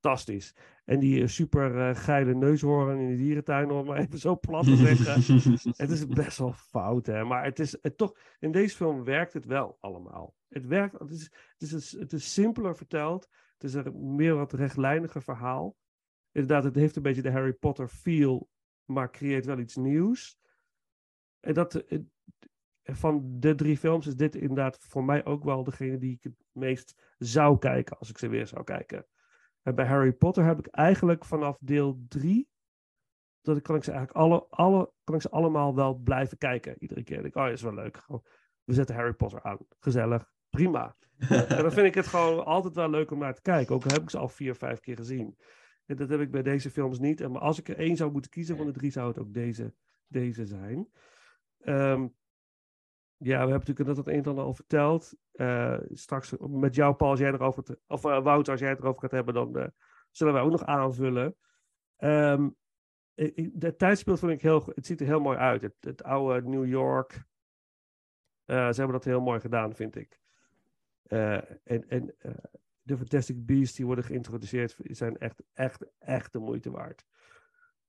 [0.00, 0.54] Fantastisch.
[0.84, 5.14] En die super geile neushoorn in de dierentuin, om maar even zo plat te zeggen.
[5.82, 7.24] Het is best wel fout, hè.
[7.24, 10.34] Maar het is het toch, in deze film werkt het wel allemaal.
[10.48, 13.28] Het werkt, het is, het is, het is simpeler verteld.
[13.58, 15.76] Het is een meer wat rechtlijniger verhaal.
[16.32, 18.48] Inderdaad, het heeft een beetje de Harry Potter feel,
[18.86, 20.38] maar creëert wel iets nieuws.
[21.40, 21.98] En dat, eh,
[22.82, 26.44] van de drie films is dit inderdaad voor mij ook wel degene die ik het
[26.52, 29.06] meest zou kijken als ik ze weer zou kijken.
[29.62, 32.48] En bij Harry Potter heb ik eigenlijk vanaf deel drie
[33.40, 36.76] dat ik, kan ik ze eigenlijk alle, alle, kan ik ze allemaal wel blijven kijken.
[36.78, 37.22] Iedere keer.
[37.22, 38.04] denk Ik, oh, is wel leuk.
[38.64, 39.58] We zetten Harry Potter aan.
[39.78, 40.30] Gezellig.
[40.50, 40.96] Prima.
[41.28, 43.74] en dan vind ik het gewoon altijd wel leuk om naar te kijken.
[43.74, 45.36] Ook al heb ik ze al vier, vijf keer gezien.
[45.86, 47.20] En dat heb ik bij deze films niet.
[47.20, 49.34] En maar als ik er één zou moeten kiezen van de drie, zou het ook
[49.34, 49.74] deze,
[50.06, 50.88] deze zijn.
[51.58, 52.00] Ehm,
[53.16, 55.14] ja, we hebben natuurlijk net het een en ander al verteld.
[55.32, 58.78] Eh, straks met jou, Paul, als jij erover te, of eh, Wouter, als jij het
[58.78, 59.68] erover gaat hebben, dan eh,
[60.10, 61.36] zullen wij ook nog aanvullen.
[61.96, 62.48] Ehm,
[63.14, 65.62] ik- ik- de tijdsbeeld vind ik heel, het ziet er heel mooi uit.
[65.62, 67.24] Het, het oude New York.
[68.44, 70.20] Ze hebben dat heel mooi gedaan, vind ik.
[71.06, 72.14] En en
[72.86, 77.06] de Fantastic Beasts die worden geïntroduceerd, zijn echt, echt, echt de moeite waard.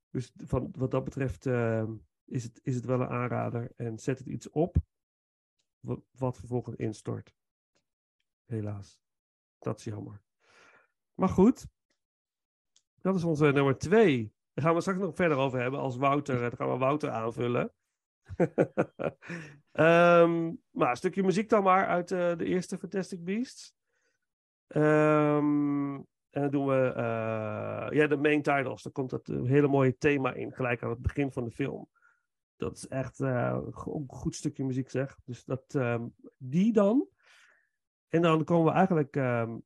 [0.09, 1.89] Dus van, wat dat betreft eh,
[2.25, 3.71] is, het, is het wel een aanrader.
[3.75, 4.77] En zet het iets op,
[6.11, 7.35] wat, vervolgens instort.
[8.45, 8.99] Helaas.
[9.59, 10.21] Dat is jammer.
[11.13, 11.67] Maar goed,
[13.01, 14.33] dat is onze nummer twee.
[14.53, 16.39] Daar gaan we straks nog verder over hebben als Wouter.
[16.39, 17.73] Dan gaan we Wouter aanvullen.
[19.71, 23.76] Ehm, maar een stukje muziek dan maar uit eh, de eerste Fantastic Beasts.
[24.67, 25.95] Ehm,
[26.29, 28.83] en dan doen we eh, ja, de main titles.
[28.83, 31.89] Daar komt dat eh, hele mooie thema in, gelijk aan het begin van de film.
[32.55, 35.17] Dat is echt eh, een goed stukje muziek, zeg.
[35.25, 36.05] Dus dat, ehm,
[36.37, 37.07] die dan.
[38.07, 39.57] En dan komen we eigenlijk ehm,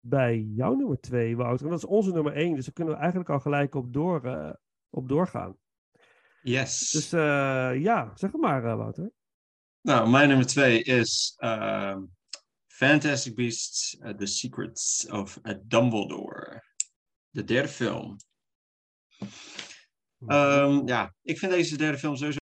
[0.00, 1.64] bij jouw nummer twee, Wouter.
[1.64, 2.54] En dat is onze nummer één.
[2.54, 4.56] Dus daar kunnen we eigenlijk al gelijk op, door,
[4.90, 5.56] op doorgaan.
[6.42, 6.90] Yes.
[6.90, 9.10] Dus eh, ja, zeg maar, Wouter.
[9.80, 11.36] Nou, mijn nummer twee is
[12.82, 16.62] Fantastic Beasts: uh, The Secrets of uh, Dumbledore.
[17.30, 18.16] De derde film.
[20.26, 22.41] Ehm, ja, ik vind deze derde film sowieso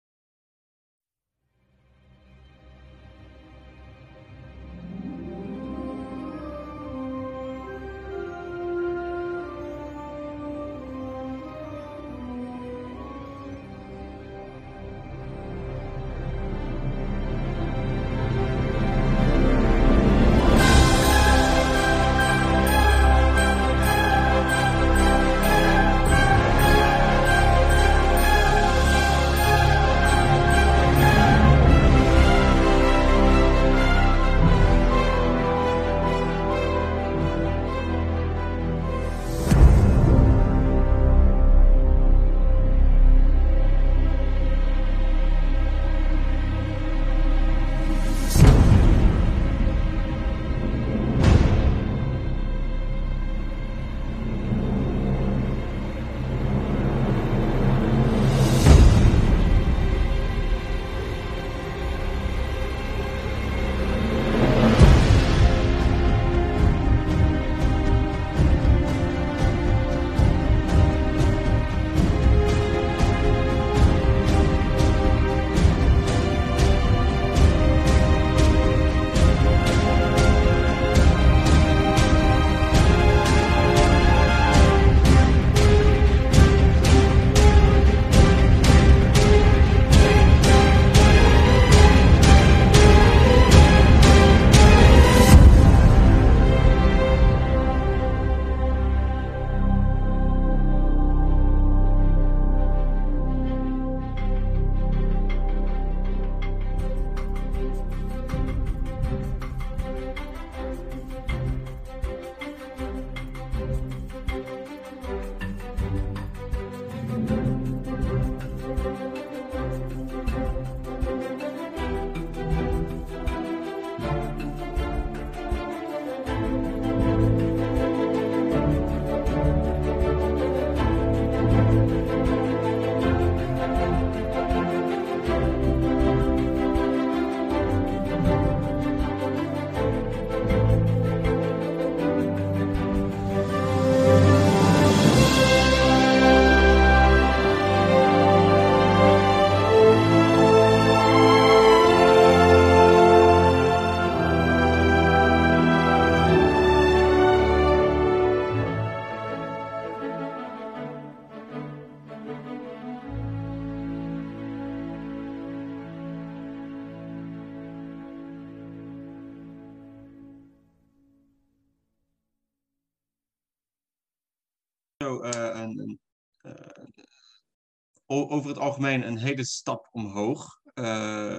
[178.13, 181.37] over het algemeen een hele stap omhoog eh,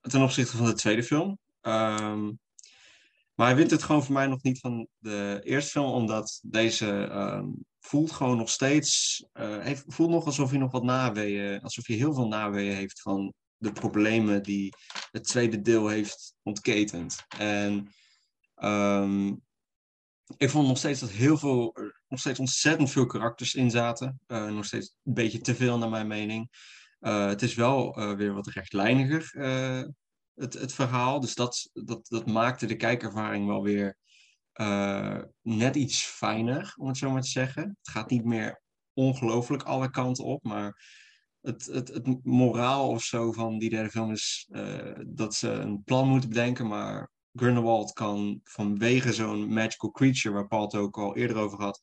[0.00, 1.38] ten opzichte van de tweede film.
[1.60, 2.24] Ehm,
[3.34, 7.04] maar hij wint het gewoon voor mij nog niet van de eerste film, omdat deze
[7.04, 7.46] ehm,
[7.80, 11.96] voelt gewoon nog steeds, eh, heeft, voelt nog alsof hij nog wat naweeën, alsof hij
[11.96, 14.74] heel veel naweeën heeft van de problemen die
[15.10, 17.24] het tweede deel heeft ontketend.
[17.38, 17.92] En
[18.54, 19.34] ehm,
[20.36, 21.76] ik vond nog steeds dat heel veel,
[22.08, 24.20] nog steeds ontzettend veel karakters in zaten.
[24.26, 26.48] Eh, nog steeds een beetje te veel naar mijn mening.
[26.98, 29.30] Eh, het is wel eh, weer wat rechtlijniger,
[30.34, 31.20] het, het verhaal.
[31.20, 33.96] Dus dat, dat, dat maakte de kijkervaring wel weer
[35.42, 37.62] net iets fijner, om het zo maar te zeggen.
[37.62, 38.62] Het gaat niet meer
[38.92, 40.82] ongelooflijk alle kanten op, maar
[41.40, 44.48] het, het, het moraal of zo van die derde film is
[45.06, 50.62] dat ze een plan moeten bedenken, maar Grindelwald kan vanwege zo'n magical creature, waar Paul
[50.62, 51.80] het ook al eerder over had,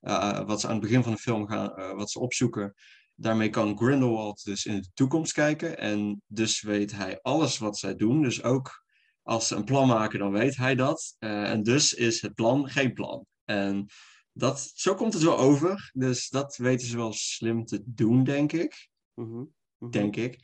[0.00, 2.74] eh, wat ze aan het begin van de film gaan, eh, wat ze opzoeken,
[3.14, 7.96] daarmee kan Grindelwald dus in de toekomst kijken en dus weet hij alles wat zij
[7.96, 8.22] doen.
[8.22, 8.84] Dus ook
[9.22, 11.16] als ze een plan maken, dan weet hij dat.
[11.18, 13.26] Eh, en dus is het plan geen plan.
[13.44, 13.86] En
[14.32, 15.90] dat, zo komt het wel over.
[15.94, 18.88] Dus dat weten ze wel slim te doen, denk ik
[19.18, 19.44] Mhm,
[19.78, 19.90] mhm.
[19.90, 20.38] denk ik.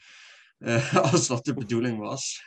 [1.12, 2.42] Als dat de bedoeling was.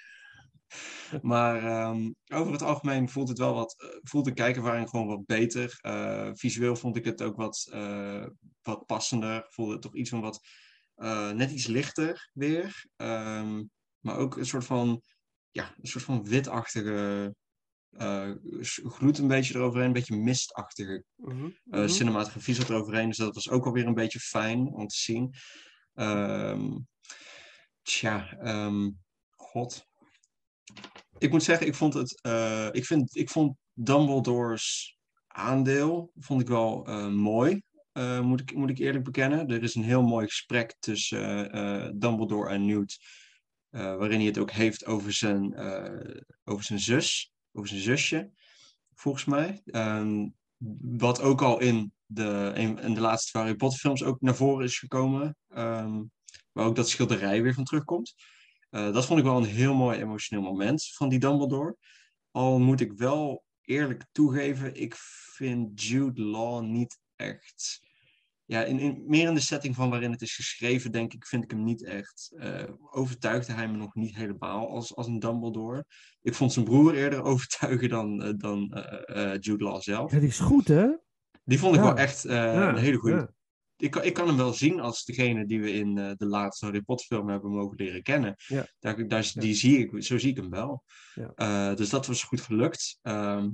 [1.22, 5.26] Maar ehm, over het algemeen voelt het wel wat, eh, voelt de kijkervaring gewoon wat
[5.26, 5.78] beter.
[5.82, 8.26] Eh, visueel vond ik het ook wat, eh,
[8.62, 9.46] wat passender.
[9.50, 10.40] Voelde het toch iets van wat,
[11.34, 12.86] net iets lichter weer.
[12.96, 13.64] Ehm,
[14.00, 15.02] maar ook een soort van,
[15.52, 17.36] ja, een soort van witachtige
[17.90, 18.32] eh,
[18.84, 19.88] gloed een beetje eroverheen.
[19.88, 21.88] Een beetje mistachtige mhm.
[21.88, 23.08] cinematografie zat eroverheen.
[23.08, 25.34] Dus dat was ook alweer een beetje fijn om te zien.
[25.94, 26.78] Ehm,
[27.82, 28.38] tja,
[29.36, 29.87] god.
[31.20, 32.22] Ik moet zeggen, ik vond het.
[32.22, 34.98] eh, ik, vind, ik vond Dumbledore's
[35.28, 37.62] aandeel vond ik wel eh, mooi.
[37.92, 39.48] eh, moet, ik, moet ik eerlijk bekennen.
[39.48, 42.98] Er is een heel mooi gesprek tussen Dumbledore en Newt.
[43.70, 45.58] waarin hij het ook heeft over zijn,
[46.44, 48.32] over zijn zus, over zijn zusje,
[48.96, 49.62] volgens mij.
[49.66, 50.28] Ehm,
[50.98, 54.80] wat ook al in de, in, de laatste Harry Potter films ook naar voren is
[54.80, 55.36] gekomen.
[55.48, 56.04] ehm,
[56.52, 58.14] waar ook dat schilderij weer van terugkomt.
[58.70, 61.78] Eh, dat vond ik wel een heel mooi emotioneel moment van die Dumbledore.
[62.32, 64.94] Al moet ik wel eerlijk toegeven, ik
[65.36, 67.86] vind Jude Law niet echt...
[68.46, 71.44] Ja, in, in, meer in de setting van waarin het is geschreven, denk ik, vind
[71.44, 72.34] ik hem niet echt...
[72.38, 75.86] eh, overtuigde hij me nog niet helemaal als, als een Dumbledore.
[76.22, 78.84] Ik vond zijn broer eerder overtuigen dan, eh, dan
[79.40, 80.12] Jude Law zelf.
[80.12, 80.88] Ja, die is goed, hè?
[81.44, 81.88] Die vond ik Ja.
[81.88, 83.34] wel echt Ja, een hele goede.
[83.78, 86.66] Ik, kan- ik kan hem wel zien als degene die we in eh, de laatste
[86.66, 88.36] Harry Potter film hebben mogen leren kennen.
[88.48, 88.68] Ja.
[88.80, 89.42] Daar, daar, Ja.
[89.42, 90.84] die zie ik, zo zie ik hem wel.
[91.14, 91.32] Ja.
[91.36, 92.98] Eh, dus dat was goed gelukt.
[93.02, 93.50] Ehm,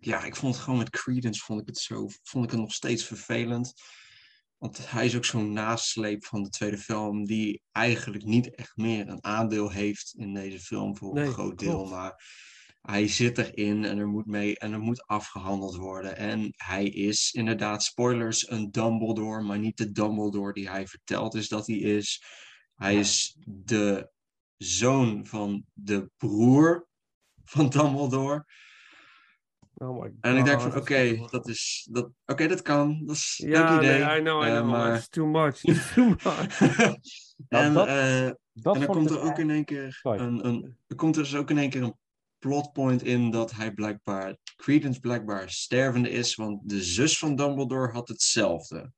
[0.00, 2.72] ja, ik vond het gewoon met Credence vond ik het zo, vond ik het nog
[2.72, 3.72] steeds vervelend.
[4.58, 9.08] Want hij is ook zo'n nasleep van de tweede film, die eigenlijk niet echt meer
[9.08, 11.72] een aandeel heeft in deze film voor Nee, een groot deel.
[11.74, 11.90] klopt.
[11.90, 12.24] Maar
[12.86, 16.16] hij zit erin en er moet mee en er moet afgehandeld worden.
[16.16, 21.48] En hij is inderdaad, spoilers, een Dumbledore, maar niet de Dumbledore die hij vertelt is
[21.48, 22.24] dat hij is.
[22.74, 24.10] Hij is de
[24.56, 26.86] zoon van de broer
[27.44, 28.44] van Dumbledore.
[29.74, 30.16] Oh my god.
[30.20, 33.02] En ik denk van, oké, dat is, dat, oké, dat kan.
[33.06, 34.04] Dat is een Ja, leuk idee.
[34.04, 34.70] nee, I know, I eh, know.
[34.70, 34.96] maar...
[34.96, 35.62] It's too much.
[35.68, 36.58] It's too much.
[37.48, 40.96] en, dat- eh, Dat en dan komt er ook in één keer een, een, er
[40.96, 41.96] komt dus ook in één keer een
[42.48, 48.08] plotpoint in dat hij blijkbaar, Credence blijkbaar stervende is, want de zus van Dumbledore had
[48.08, 48.92] hetzelfde.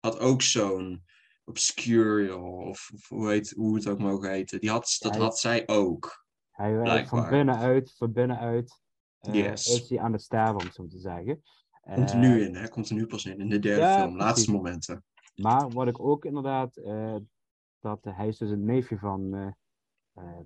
[0.00, 1.04] Had ook zo'n
[1.44, 4.60] obscure, of, of hoe, heet, hoe het ook mogen heten.
[4.60, 6.24] Die had, dat had zij ook.
[6.50, 8.80] Hij werkt van binnenuit, van binnenuit.
[9.18, 9.66] eh, Yes.
[9.66, 11.42] Is hij aan het sterven, om het zo te zeggen.
[11.94, 12.68] Komt er Eh, nu in, hè?
[12.68, 14.52] Komt er nu pas in, in de derde Ja, film, laatste precies.
[14.62, 15.04] momenten.
[15.34, 17.16] Maar wat ik ook inderdaad, eh,
[17.80, 19.54] dat hij is dus een neefje van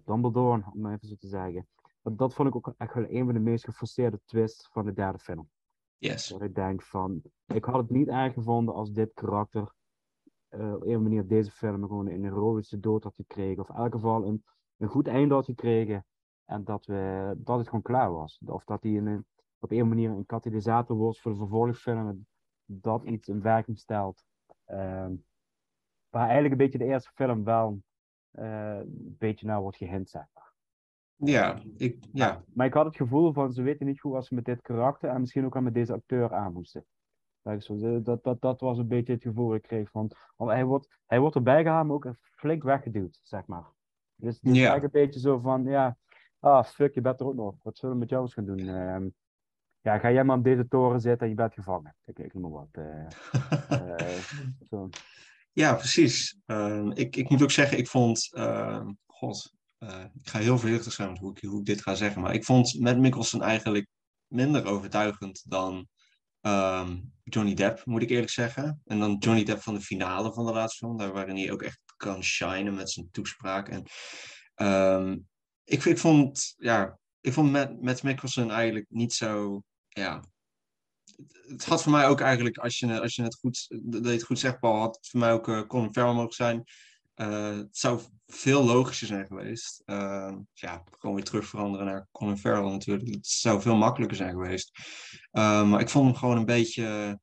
[0.04, 1.68] Dumbledore, om even zo te zeggen.
[2.06, 4.92] Dat, dat vond ik ook echt wel een van de meest geforceerde twists van de
[4.92, 5.48] derde film.
[5.98, 6.28] Yes.
[6.28, 9.72] Dat ik denk van, ik had het niet erg gevonden als dit karakter
[10.48, 13.62] eh, op een manier deze film gewoon een heroïsche dood had gekregen.
[13.62, 14.44] Of in elk geval een,
[14.76, 16.06] een goed einde had gekregen.
[16.44, 18.40] En dat, we, dat het gewoon klaar was.
[18.44, 19.26] Of dat hij een,
[19.58, 22.26] op een manier een katalysator wordt voor de vervolgfilm.
[22.64, 24.24] Dat iets in werking stelt.
[24.64, 25.14] Ehm,
[26.08, 27.82] waar eigenlijk een beetje de eerste film wel
[28.30, 30.45] eh, een beetje naar wordt gehint, zeg maar.
[31.16, 32.44] Ja, ik, ja.
[32.54, 35.10] Maar ik had het gevoel van ze weten niet goed wat ze met dit karakter
[35.10, 36.84] en misschien ook al met deze acteur aan moesten.
[37.42, 40.10] Dat, dat, dat, dat was een beetje het gevoel dat ik kreeg van.
[40.36, 43.64] want hij wordt, hij wordt erbij gehaald, maar ook flink weggeduwd, zeg maar.
[44.14, 44.56] Dus het is Ja.
[44.70, 45.96] eigenlijk een beetje zo van, ja,
[46.40, 47.54] ah fuck, je bent er ook nog.
[47.62, 48.68] Wat zullen we met jou eens gaan doen?
[48.68, 49.08] Ehm,
[49.80, 51.96] Ja, ga jij maar op deze toren zitten en je bent gevangen.
[52.04, 52.68] Kijk, ik noem maar wat.
[52.72, 53.06] eh,
[54.14, 54.22] eh,
[54.70, 54.88] zo.
[55.52, 56.38] Ja, precies.
[56.46, 58.30] Ehm, ik, ik moet ook zeggen, ik vond.
[58.34, 59.54] ehm, God,
[59.86, 62.22] eh, ik ga heel voorzichtig zijn met hoe ik, dit ga zeggen.
[62.22, 63.86] Maar ik vond Matt Mikkelsen eigenlijk
[64.26, 65.88] minder overtuigend dan
[66.40, 68.82] ehm, Johnny Depp, moet ik eerlijk zeggen.
[68.84, 71.62] En dan Johnny Depp van de finale van de laatste film, daar waarin hij ook
[71.62, 73.68] echt kan shinen met zijn toespraak.
[73.68, 73.82] En
[74.54, 75.18] ehm,
[75.64, 80.24] ik, ik vond, ja, ik vond Matt, Matt Mikkelsen eigenlijk niet zo, ja.
[81.46, 84.60] Het had voor mij ook eigenlijk, als je, als je het goed, dat goed zegt,
[84.60, 86.64] Paul, had het voor mij ook eh, Colin Farrell mogen zijn.
[87.14, 89.82] Eh, het zou veel logischer zijn geweest.
[89.84, 93.08] Eh, ja, gewoon weer terug veranderen naar Colin Farrell natuurlijk.
[93.14, 94.70] Het zou veel makkelijker zijn geweest.
[95.30, 97.18] Eh, maar ik vond hem gewoon een beetje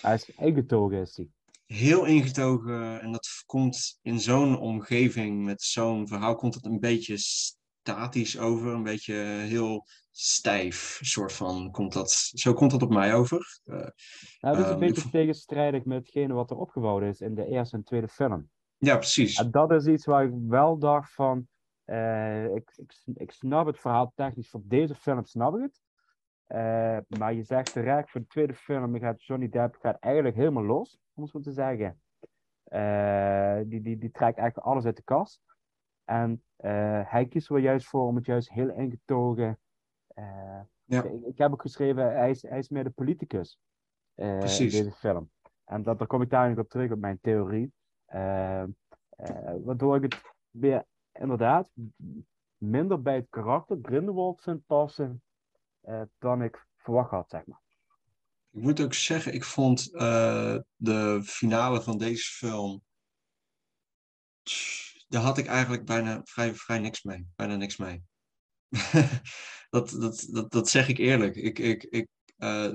[0.00, 1.28] Hij is ingetogen, is hij.
[1.66, 3.00] heel ingetogen.
[3.00, 8.72] En dat komt in zo'n omgeving met zo'n verhaal, komt het een beetje statisch over.
[8.72, 11.70] Een beetje heel stijf, soort van.
[11.70, 13.60] Komt dat, zo komt dat op mij over.
[13.64, 13.76] Eh,
[14.40, 17.46] Nou, dat is een Ehm, beetje tegenstrijdig met hetgene wat er opgebouwd is in de
[17.46, 18.50] eerste en tweede film.
[18.86, 19.38] Ja, precies.
[19.38, 21.48] En dat is iets waar ik wel dacht van,
[21.84, 25.80] eh, ik, ik, ik snap het verhaal technisch voor deze film, snap ik het.
[26.46, 30.64] Eh, maar je zegt terecht, voor de tweede film gaat Johnny Depp gaat eigenlijk helemaal
[30.64, 32.00] los, om het zo te zeggen.
[32.64, 35.40] Eh, die, die, die trekt eigenlijk alles uit de kast.
[36.04, 36.42] En
[37.06, 39.58] hij kiest er wel juist voor om het juist heel ingetogen.
[40.84, 41.02] Ja.
[41.02, 43.58] ik, ik heb ook geschreven, hij is, hij is meer de politicus
[44.14, 45.30] in deze film.
[45.64, 47.72] En dat, daar kom ik daar nog op terug, op mijn theorie.
[48.12, 51.68] Eh, eh, waardoor ik het weer inderdaad
[52.56, 55.22] minder bij het karakter Grindelwald vind passen
[55.80, 57.60] eh, dan ik verwacht had, zeg maar.
[58.50, 62.82] Ik moet ook zeggen, ik vond eh, de finale van deze film.
[65.08, 67.26] Daar had ik eigenlijk bijna vrij, vrij niks mee.
[67.36, 68.02] Bijna niks mee.
[69.70, 71.36] dat, dat, dat, dat zeg ik eerlijk.
[71.36, 72.08] Ik, ik, ik,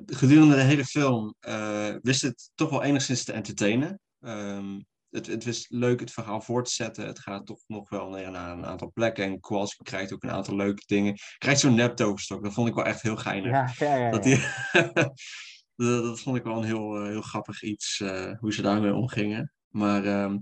[0.06, 4.00] gedurende de hele film eh, wist het toch wel enigszins te entertainen.
[4.20, 4.80] Ehm,
[5.10, 7.06] het, het was leuk het verhaal voor te zetten.
[7.06, 9.24] Het gaat toch nog wel naar, naar een aantal plekken.
[9.24, 11.16] En Kowalski krijgt ook een aantal leuke dingen.
[11.38, 12.44] Krijgt zo'n nep-toverstok.
[12.44, 13.52] Dat vond ik wel echt heel geinig.
[13.52, 14.12] Ja, ja, ja.
[14.12, 14.40] Dat, die,
[14.96, 18.94] dat, dat vond ik wel een heel, eh, heel grappig iets, eh, hoe ze daarmee
[18.94, 19.52] omgingen.
[19.68, 20.38] Maar, ehm,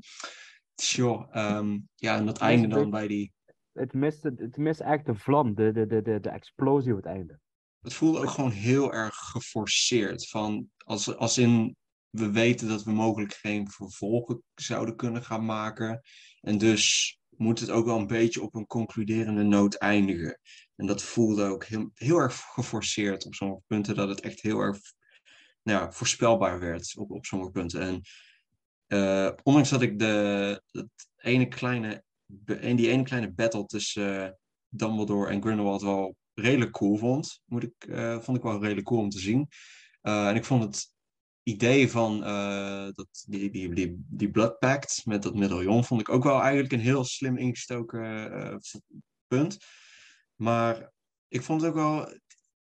[1.95, 3.33] ja, en dat einde dan bij die...
[3.73, 7.05] Het mist, het, mist echt de vlam, de, de, de, de, de explosie op het
[7.05, 7.39] einde.
[7.81, 10.27] Het voelde ook gewoon heel erg geforceerd.
[10.27, 11.75] Van, als, als in,
[12.15, 16.01] we weten dat we mogelijk geen vervolgen zouden kunnen gaan maken.
[16.41, 20.39] En dus moet het ook wel een beetje op een concluderende noot eindigen.
[20.75, 23.95] En dat voelde ook heel, heel erg geforceerd op sommige punten.
[23.95, 24.79] Dat het echt heel erg
[25.61, 27.81] nou ja, voorspelbaar werd op, op sommige punten.
[27.81, 28.01] En
[28.87, 30.61] eh, ondanks dat ik de,
[31.15, 32.03] ene kleine,
[32.45, 34.31] en die ene kleine battle tussen eh,
[34.69, 39.01] Dumbledore en Grindelwald wel redelijk cool vond, moet ik, eh, vond ik wel redelijk cool
[39.01, 39.47] om te zien.
[40.01, 40.94] En ik vond het
[41.47, 46.09] idee van eh, dat, die, die, die, die Blood Pact met dat medaillon, vond ik
[46.09, 48.57] ook wel eigenlijk een heel slim ingestoken eh,
[49.27, 49.57] punt.
[50.35, 50.91] Maar
[51.27, 52.19] ik vond het ook wel,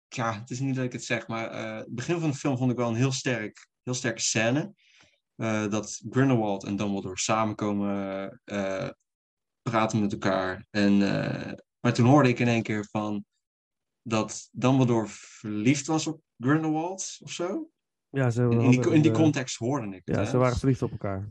[0.08, 2.58] ja, het is niet dat ik het zeg, maar eh, het begin van de film
[2.58, 4.74] vond ik wel een heel sterk, heel sterke scène.
[5.70, 8.42] Dat Grindelwald en Dumbledore samenkomen,
[9.62, 10.68] praten met elkaar.
[10.70, 10.98] En,
[11.80, 13.26] maar toen hoorde ik in één keer van
[14.02, 17.72] dat Dumbledore verliefd was op Grindelwald of zo.
[18.12, 20.16] Ja, ze In, in die, in context hoorde ik het.
[20.16, 20.30] Ja, hè?
[20.30, 21.28] ze waren verliefd op elkaar.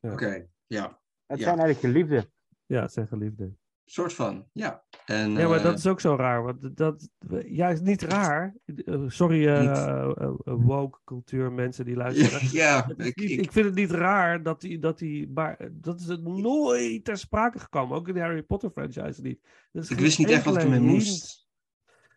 [0.00, 1.00] Oké, ja.
[1.26, 1.44] Het Ja.
[1.44, 2.32] zijn eigenlijk geliefden.
[2.66, 3.56] Ja, het zijn geliefden.
[3.84, 4.84] Soort van, ja.
[5.06, 6.42] En, Ja, maar eh, dat is ook zo raar.
[6.42, 7.08] Want dat,
[7.46, 8.54] ja, is niet raar.
[8.84, 12.48] Eh, Sorry, eh, eh, eh, woke cultuur mensen die luisteren.
[12.62, 16.00] ja, ik, niet- ik, ik vind het niet raar dat die, dat die, maar dat
[16.00, 17.96] is het nooit ter sprake gekomen.
[17.96, 19.40] Ook in de Harry Potter franchise niet.
[19.72, 21.48] Ik wist niet echt wat ik ermee moest.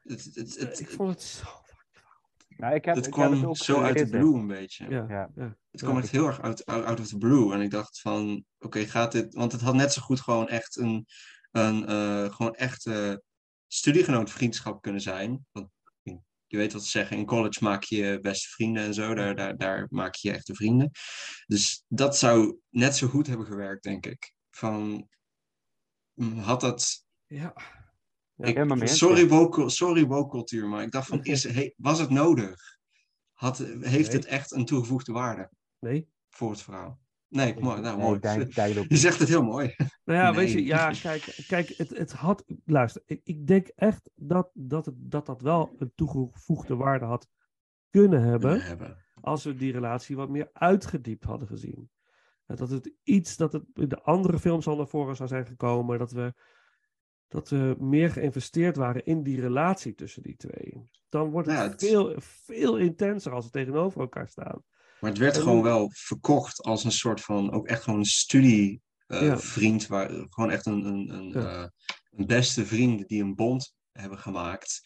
[0.04, 1.46] Het, het, het, Ik vond het zo.
[2.58, 4.90] Nou, ik heb, het ik heb het kwam ook zo uit de blue een beetje.
[4.90, 5.30] Ja, Ja.
[5.36, 5.58] ja.
[5.72, 7.54] Het kwam echt heel erg out, out of the blue.
[7.54, 9.34] En ik dacht van, oké, gaat dit...
[9.34, 11.06] Want het had net zo goed gewoon echt een,
[11.52, 13.24] een eh, gewoon echte
[13.68, 15.46] studiegenoot-vriendschap kunnen zijn.
[15.52, 15.70] Want
[16.48, 19.14] je weet wat ze zeggen, in college maak je beste vrienden en zo.
[19.14, 20.92] Daar, daar, daar maak je echte vrienden.
[21.46, 24.34] Dus dat zou net zo goed hebben gewerkt, denk ik.
[24.50, 25.10] Van,
[26.14, 27.06] mm, had dat...
[27.26, 27.54] Ja.
[28.36, 32.00] Ja, ik- helemaal sorry, woke, sorry woke cultuur, maar ik dacht van, is, he- was
[32.00, 32.78] het nodig?
[33.34, 34.18] Had, heeft Nee.
[34.18, 35.50] het echt een toegevoegde waarde
[35.80, 36.10] Nee?
[36.30, 37.00] voor het verhaal?
[37.28, 37.82] Nee, mooi.
[37.82, 38.20] Nou, mooi.
[38.88, 39.74] Je zegt het heel mooi.
[40.06, 42.44] Nou ja, weet je, ja, kijk, kijk het, het had.
[42.66, 47.28] Luister, ik, ik denk echt dat dat, het, dat dat wel een toegevoegde waarde had
[47.90, 48.50] kunnen hebben.
[48.50, 49.06] Kunnen hebben.
[49.22, 51.90] als we die relatie wat meer uitgediept hadden gezien.
[52.46, 55.46] En Dat het iets dat het in de andere films al naar voren zou zijn
[55.46, 56.34] gekomen, dat we
[57.28, 60.90] dat we meer geïnvesteerd waren in die relatie tussen die twee.
[61.10, 64.64] Dan wordt het, Ja, het- veel, veel intenser als ze tegenover elkaar staan.
[65.00, 68.06] Maar het werd En gewoon wel verkocht als een soort van, ook echt gewoon een
[68.06, 69.38] studievriend, Ja.
[69.38, 71.62] vriend waar gewoon echt een, een, een, Ja.
[71.64, 71.68] eh,
[72.12, 74.82] een beste vriend die een bond hebben gemaakt.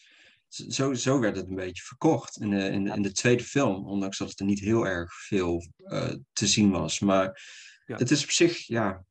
[0.48, 3.86] Zo, zo werd het een beetje verkocht in de, in, de, in de tweede film,
[3.86, 7.00] ondanks dat het er niet heel erg veel eh, te zien was.
[7.00, 7.42] Maar
[7.86, 7.96] Ja.
[7.96, 9.04] het is op zich, ja,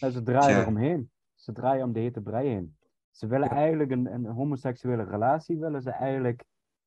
[0.00, 1.10] En ze draaien eromheen.
[1.48, 2.76] Ze draaien om de hete brei heen.
[3.10, 3.54] Ze willen Ja.
[3.54, 6.44] eigenlijk een, een homoseksuele relatie, willen ze eigenlijk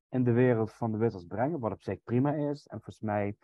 [0.10, 2.68] in de wereld van de wizards brengen, wat op zich prima is.
[2.68, 3.36] En volgens mij,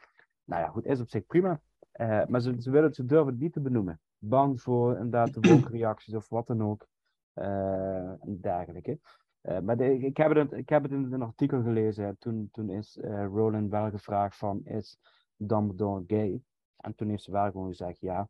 [0.43, 1.61] nou ja, goed, is op zich prima.
[1.91, 3.99] Eh, maar ze, ze, willen, ze durven het niet te benoemen.
[4.17, 6.87] Bang voor inderdaad de woke-reacties of wat dan ook.
[7.33, 8.99] eh, en dergelijke.
[9.41, 12.17] Eh, maar de- ik, heb het, ik heb het in een artikel gelezen.
[12.19, 14.99] Toen, toen is Rowling wel gevraagd van, is
[15.35, 16.41] Dumbledore gay?
[16.77, 18.29] En toen heeft ze wel gewoon gezegd ja.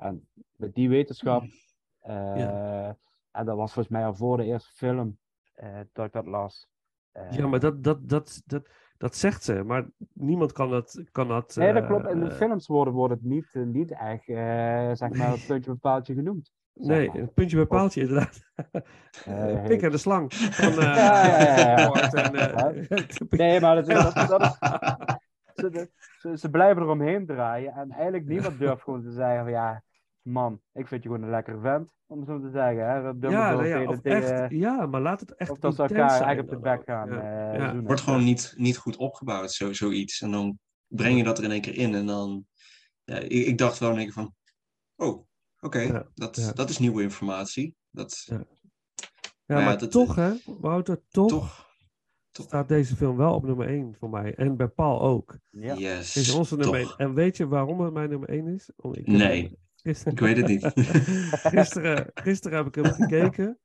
[0.00, 1.42] En met die wetenschap.
[2.04, 2.88] Eh,
[3.32, 5.18] En dat was volgens mij al voor de eerste film
[5.54, 6.68] eh, dat ik dat las.
[7.12, 9.62] Eh, Ja, maar dat, dat, dat, dat, dat zegt ze.
[9.64, 11.02] Maar niemand kan dat.
[11.12, 12.08] Kan dat Nee, dat klopt.
[12.10, 14.24] In de films wordt, wordt het niet, niet echt,
[14.98, 16.52] zeg maar, op puntje bepaaltje genoemd.
[16.74, 18.40] Nee, een puntje bij paaltje, inderdaad.
[19.66, 20.34] Pik en de slang.
[20.34, 21.92] Van, Ja, ja, ja, ja.
[22.12, 22.86] En,
[23.28, 24.58] Nee, maar dat, is- dat,
[25.54, 27.72] ze, ze, ze blijven eromheen draaien.
[27.72, 29.82] En eigenlijk niemand durft gewoon te zeggen van ja,
[30.24, 31.92] man, ik vind je gewoon een lekkere vent.
[32.06, 32.86] Om het zo te zeggen.
[32.88, 32.94] Hè?
[32.96, 33.12] Ja,
[33.52, 36.56] nou ja, tegen- echt, ja, maar laat het echt Of dat ze elkaar zijn eigenlijk
[36.56, 37.52] op de bek gaan Ja.
[37.52, 37.80] eh, Ja.
[37.80, 40.20] wordt gewoon niet, niet goed opgebouwd, zo, zoiets.
[40.20, 42.46] En dan breng je dat er in één keer in en dan,
[43.04, 44.34] ja, ik, ik dacht wel in één keer van,
[44.96, 45.26] oh,
[45.60, 46.52] oké, Ja, dat, ja.
[46.52, 47.74] dat is nieuwe informatie.
[47.90, 48.36] Dat, Ja.
[48.36, 48.44] Ja,
[49.46, 51.76] Maar ja, maar dat- toch, hè, Wouter, toch, toch,
[52.30, 54.34] toch, staat deze film wel op nummer 1 voor mij.
[54.34, 55.38] En bij Paul ook.
[55.50, 55.74] Ja.
[55.74, 56.86] yes, is onze nummer 1.
[56.86, 56.98] toch.
[56.98, 58.70] En weet je waarom het mijn nummer 1 is?
[58.76, 59.58] Om, ik Nee.
[59.84, 60.72] Gisteren- Ik weet het niet.
[61.56, 63.58] gisteren, gisteren heb ik hem gekeken.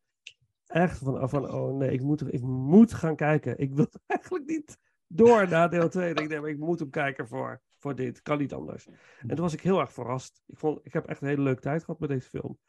[0.67, 3.57] Echt van, van oh nee, ik moet, ik moet gaan kijken.
[3.59, 4.77] Ik wil eigenlijk niet
[5.07, 6.13] door naar deel 2.
[6.13, 8.21] Ik denk, ik moet hem kijken voor, voor dit.
[8.21, 8.87] Kan niet anders.
[9.19, 10.41] En toen was ik heel erg verrast.
[10.45, 12.59] Ik, vond, ik heb echt een hele leuke tijd gehad met deze film.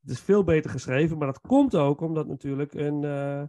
[0.00, 3.42] Het is veel beter geschreven, maar dat komt ook omdat natuurlijk een, eh,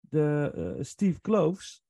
[0.00, 1.84] de, eh, Steve Kloves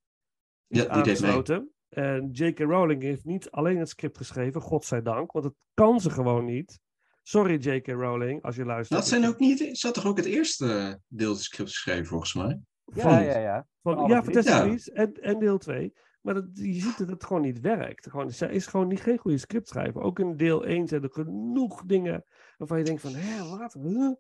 [0.67, 1.69] is Ja, aangesloten.
[1.89, 2.59] En J.K.
[2.59, 6.81] Rowling heeft niet alleen het script geschreven, godzijdank, want het kan ze gewoon niet.
[7.27, 7.87] Sorry J.K.
[7.87, 9.01] Rowling, als je luistert.
[9.01, 12.61] Dat zijn ook niet, had toch ook het eerste deel script geschreven volgens mij?
[12.85, 13.67] Ja, ja, ja.
[13.83, 14.63] Van, Van ja.
[14.63, 15.93] Reese en, en deel 2.
[16.21, 18.11] Maar dat, je ziet dat het gewoon niet werkt.
[18.11, 20.01] Gewoon, zij is gewoon niet, geen goede scriptschrijver.
[20.01, 22.25] Ook in deel 1 zijn er genoeg dingen
[22.57, 23.73] waarvan je denkt van, hé, wat?
[23.73, 24.13] Huh?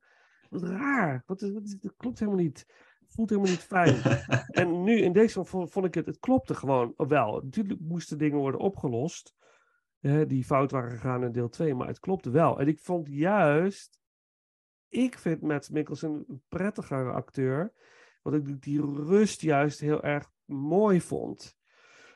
[0.50, 1.22] Wat raar.
[1.26, 2.66] Wat is, wat is, dat klopt helemaal niet.
[3.08, 4.02] Voelt helemaal niet fijn.
[4.60, 7.40] en nu in deze vond, vond ik het, het klopte gewoon wel.
[7.42, 9.34] Natuurlijk moesten dingen worden opgelost.
[10.04, 11.74] Die fout waren gegaan in deel 2.
[11.74, 12.60] Maar het klopte wel.
[12.60, 13.98] En ik vond juist,
[14.88, 17.72] ik vind Matt Mikkelsen een prettiger acteur.
[18.22, 21.56] Want ik die rust juist heel erg mooi vond.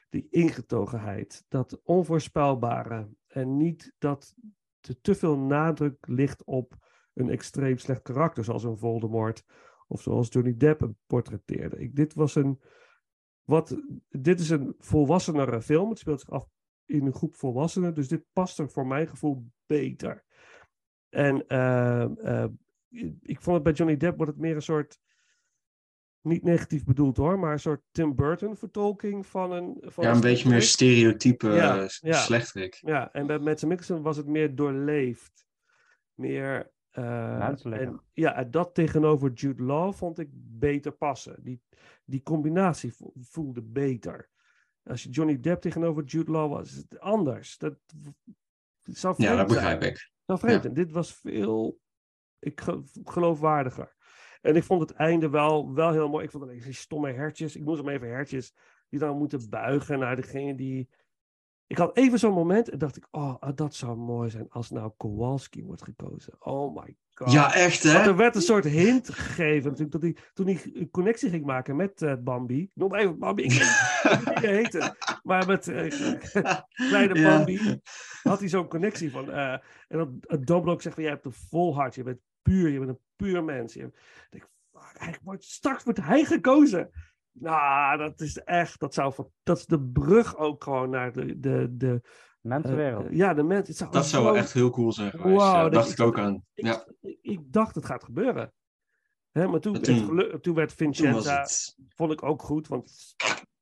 [0.08, 3.08] Die ingetogenheid, dat onvoorspelbare.
[3.26, 4.34] En niet dat
[4.80, 6.76] er te veel nadruk ligt op
[7.14, 9.44] een extreem slecht karakter, zoals een Voldemort.
[9.86, 11.78] Of zoals Johnny Depp hem portretteerde.
[11.78, 12.60] Ik, dit was een.
[13.44, 13.76] Wat,
[14.08, 15.88] dit is een volwassenere film.
[15.88, 16.48] Het speelt zich af
[16.88, 17.94] in een groep volwassenen.
[17.94, 20.24] Dus dit past er voor mijn gevoel beter.
[21.08, 22.50] En eh, eh,
[23.22, 25.00] ik vond het bij Johnny Depp wordt het meer een soort
[26.20, 29.76] niet negatief bedoeld hoor, maar een soort Tim Burton vertolking van een.
[29.80, 32.12] Van Ja, een beetje meer stereotype Ja, eh, ja.
[32.12, 32.74] slechterik.
[32.74, 35.46] Ja, en bij Matt Mikkelsen was het meer doorleefd.
[36.14, 36.70] Meer.
[36.90, 37.86] eh, Menselijker.
[37.88, 41.42] en, ja, dat tegenover Jude Law vond ik beter passen.
[41.42, 41.62] Die,
[42.04, 44.28] die combinatie vo- voelde beter.
[44.88, 47.58] Als je Johnny Depp tegenover Jude Law was, is het anders.
[47.58, 47.78] Dat
[48.82, 49.46] zou Ja, dat zijn.
[49.46, 50.10] begrijp ik.
[50.26, 50.62] Nou, vreemd.
[50.62, 50.68] Ja.
[50.68, 51.80] En dit was veel
[52.38, 53.96] ik, ge- geloofwaardiger.
[54.40, 56.24] En ik vond het einde wel, wel heel mooi.
[56.24, 57.56] Ik vond alleen die stomme hertjes.
[57.56, 58.54] Ik moest hem even hertjes
[58.88, 60.88] die dan moeten buigen naar degene die.
[61.66, 64.70] Ik had even zo'n moment en dacht ik, oh, ah, dat zou mooi zijn als
[64.70, 66.34] nou Kowalski wordt gekozen.
[66.38, 67.32] Oh my god.
[67.32, 68.02] Ja, echt Want hè?
[68.10, 71.76] er werd een soort hint gegeven natuurlijk, dat hij, toen hij een connectie ging maken
[71.76, 72.70] met eh, Bambi.
[72.74, 74.96] Noem even Bambi, ik weet niet heette.
[75.22, 75.90] Maar met eh,
[76.90, 77.36] kleine Ja.
[77.36, 77.80] Bambi
[78.22, 79.30] had hij zo'n connectie van.
[79.30, 79.52] eh,
[79.88, 82.90] en dat ook zegt van, jij hebt een vol hart, je bent puur, je bent
[82.90, 83.74] een puur mens.
[83.74, 83.92] Je, ik
[84.30, 86.90] denk, fuck, wordt, straks wordt hij gekozen.
[87.32, 91.38] Nou, dat is echt, dat zou, van- dat is de brug ook gewoon naar de,
[91.38, 92.00] de, de
[92.40, 93.06] Mensenwereld.
[93.06, 93.68] eh, ja, de mens.
[93.68, 95.36] Het zou Dat zou zo- wel echt heel cool zijn geweest.
[95.36, 96.44] Wauw, ja, dat dacht ik ook aan.
[96.54, 98.52] ik, Ja, ik, ik dacht het gaat gebeuren.
[99.30, 101.46] Hè, maar toen, werd toen- werd Vincenza,
[101.88, 103.14] vond ik ook goed, want het is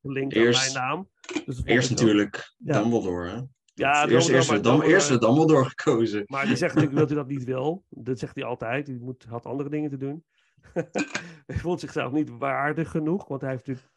[0.03, 1.09] gelinkt Eerst- aan mijn naam.
[1.45, 2.81] Dus eerst natuurlijk Ja.
[2.81, 3.29] Dumbledore.
[3.31, 3.41] Hè?
[3.75, 6.23] Ja, eerst, werd Dum- Dumbledore- eerst werd Dumbledore gekozen.
[6.27, 7.85] Maar die zegt natuurlijk dat hij dat niet wil.
[7.89, 8.87] Dat zegt hij altijd.
[8.87, 10.25] Hij moet, had andere dingen te doen.
[11.47, 13.96] hij voelt zichzelf niet waardig genoeg, want hij, heeft natuurlijk,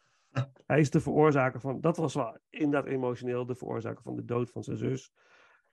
[0.70, 4.50] hij is de veroorzaker van, dat was wel inderdaad emotioneel, de veroorzaker van de dood
[4.50, 5.12] van zijn zus.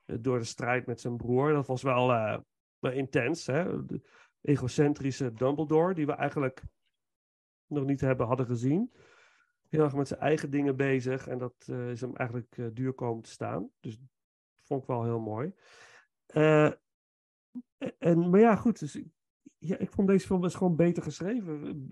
[0.05, 1.53] eh, door de strijd met zijn broer.
[1.53, 2.39] Dat was wel, eh,
[2.79, 3.45] wel intens.
[3.45, 3.85] Hè?
[3.85, 4.01] De
[4.41, 6.63] egocentrische Dumbledore, die we eigenlijk
[7.65, 8.91] nog niet hebben, hadden gezien.
[9.69, 11.27] Heel erg met zijn eigen dingen bezig.
[11.27, 13.69] En dat eh, is hem eigenlijk duur komen te staan.
[13.79, 14.09] Dus dat
[14.63, 15.53] vond ik wel heel mooi.
[17.97, 18.79] En, maar ja, goed.
[18.79, 19.01] Dus,
[19.57, 21.87] ja, ik vond deze film best gewoon beter geschreven.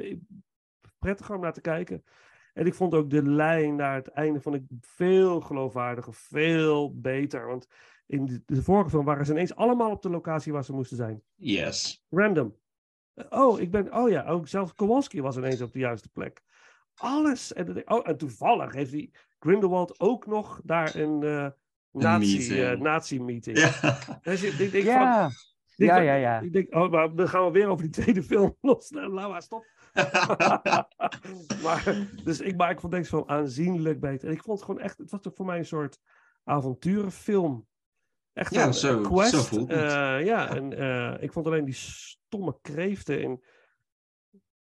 [0.99, 2.03] Prettiger om naar te kijken.
[2.55, 7.47] En ik vond ook de lijn naar het einde vond ik veel geloofwaardiger, veel beter.
[7.47, 7.67] Want
[8.07, 10.97] in de, de vorige film waren ze ineens allemaal op de locatie waar ze moesten
[10.97, 11.21] zijn.
[11.35, 12.05] Yes.
[12.09, 12.55] Random.
[13.13, 13.93] Eh, Oh, ik ben.
[13.95, 16.43] Oh ja, ook zelfs Kowalski was ineens op de juiste plek.
[16.95, 17.53] Alles.
[17.53, 21.47] En, ik, oh, en toevallig heeft die Grindelwald ook nog daar een eh
[21.91, 22.59] nazi, meeting.
[22.59, 23.57] eh, nazi-meeting.
[23.59, 24.19] Ja.
[24.21, 26.39] Dus ik denk, denk van- Ja, ik denk ja, van- ja, ja.
[26.39, 28.89] Ik denk, oh, maar dan gaan we weer over die tweede film los.
[28.89, 29.65] Nou, laat maar, stop.
[31.63, 34.27] maar, dus ik, maar ik vond deze film aanzienlijk beter.
[34.27, 35.99] En ik vond het gewoon echt, het was voor mij een soort
[36.43, 37.67] avonturenfilm.
[38.33, 39.45] Echt Ja, een zo- quest.
[39.45, 43.43] zo eh, ja, en eh, ik vond alleen die stomme kreeften in.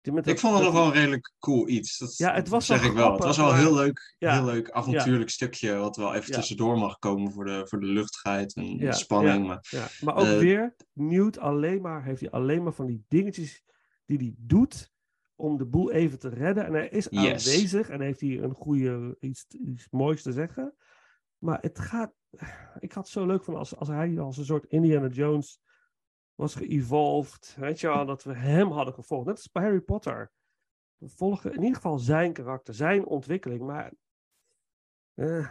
[0.00, 1.98] die met Ik vond het nog wel een redelijk cool iets.
[1.98, 3.12] Dat, Ja, het was zeg wel ik wel.
[3.12, 6.34] Het was wel een heel leuk, Ja, heel leuk avontuurlijk stukje wat wel even Ja.
[6.36, 9.40] tussendoor mag komen voor de, voor de luchtigheid en de spanning.
[9.42, 9.46] ja.
[9.46, 13.04] Maar Ja, maar ook Eh, weer, Newt alleen maar, heeft hij alleen maar van die
[13.08, 13.62] dingetjes
[14.06, 14.90] die hij doet
[15.42, 16.64] om de boel even te redden.
[16.66, 17.18] En hij is Yes.
[17.18, 20.74] aanwezig en heeft hij een goede, iets, iets moois te zeggen.
[21.38, 22.12] Maar het gaat,
[22.78, 25.60] ik had het zo leuk van als, als hij als een soort Indiana Jones
[26.34, 27.56] was geëvolved.
[27.58, 29.26] Weet je wel, dat we hem hadden gevolgd.
[29.26, 30.30] Net als bij Harry Potter.
[30.96, 33.60] We volgen in ieder geval zijn karakter, zijn ontwikkeling.
[33.62, 33.92] Maar
[35.14, 35.48] eh,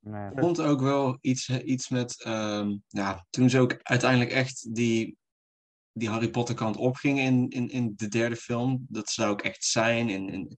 [0.00, 0.30] Nee.
[0.30, 5.16] ik vond ook wel iets, iets met, ehm, ja, toen ze ook uiteindelijk echt die,
[5.92, 9.42] die Harry Potter kant opgingen in, in, in de derde film, dat ze daar ook
[9.42, 10.08] echt zijn.
[10.08, 10.56] En, en,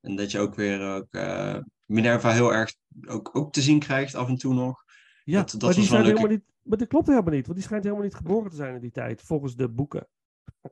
[0.00, 2.74] en dat je ook weer ook, eh, Minerva heel erg
[3.06, 4.84] ook, ook te zien krijgt af en toe nog.
[5.24, 6.44] ja, Dat- dat maar die was wel helemaal niet.
[6.62, 8.90] Maar dat klopt helemaal niet, want die schijnt helemaal niet geboren te zijn in die
[8.90, 10.08] tijd, volgens de boeken.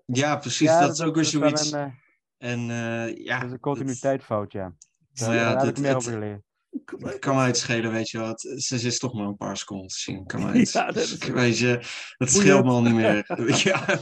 [0.06, 0.68] Ja, precies.
[0.68, 1.72] Ja, dat, is ook weer wel zoiets.
[1.72, 4.74] een, eh, En eh, ja, dat is een continuïteitsfout, ja.
[5.12, 6.42] Daar, Nou ja, daar heb ik meer over geleerd.
[7.18, 8.40] Kan mij het schelen, weet je wat.
[8.56, 10.26] Ze is toch maar een paar seconden te zien.
[10.26, 11.80] Kan mij het, Ja, dat weet je,
[12.16, 13.24] dat scheelt me al niet meer.
[13.64, 14.00] ja.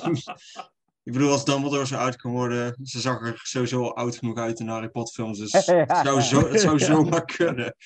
[1.04, 4.38] Ik bedoel, als Dumbledore zo oud kan worden, ze zag er sowieso al oud genoeg
[4.38, 5.64] uit in de Harry Potter films, dus het
[6.02, 7.76] zou, zo, het zou zomaar kunnen.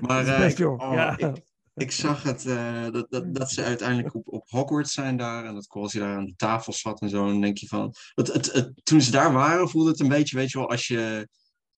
[0.00, 1.18] Maar eh, best, oh, Ja.
[1.18, 1.42] ik,
[1.74, 5.54] ik zag het, eh, dat, dat, dat ze uiteindelijk op, op Hogwarts zijn daar en
[5.54, 7.28] dat Quasi daar aan die tafel zat en zo.
[7.28, 10.36] En denk je van, het, het, het, toen ze daar waren voelde het een beetje,
[10.36, 11.28] weet je wel, als je,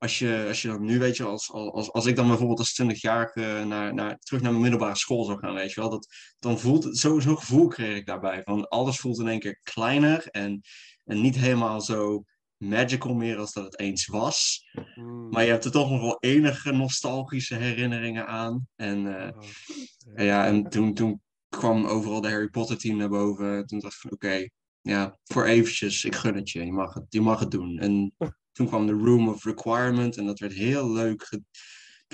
[0.04, 2.82] als je, als je dan nu, weet je, als, als, als ik dan bijvoorbeeld als
[2.82, 6.06] 20-jarige naar, naar, terug naar mijn middelbare school zou gaan, weet je wel, dat,
[6.38, 8.42] dan voelt het, zo- zo'n gevoel kreeg ik daarbij.
[8.42, 10.60] Van alles voelt in één keer kleiner en,
[11.04, 12.24] en niet helemaal zo
[12.56, 14.64] magical meer als dat het eens was.
[14.94, 15.28] Hmm.
[15.30, 18.68] Maar je hebt er toch nog wel enige nostalgische herinneringen aan.
[18.76, 20.24] En, eh, Oh.
[20.24, 23.66] ja, en toen, toen kwam overal de Harry Potter team naar boven.
[23.66, 24.48] Toen dacht ik van oké,
[24.80, 26.64] ja, voor eventjes, ik gun het je.
[26.64, 27.78] Je mag het, je mag het doen.
[27.78, 28.14] En
[28.54, 31.28] toen kwam de Room of Requirement en dat werd heel leuk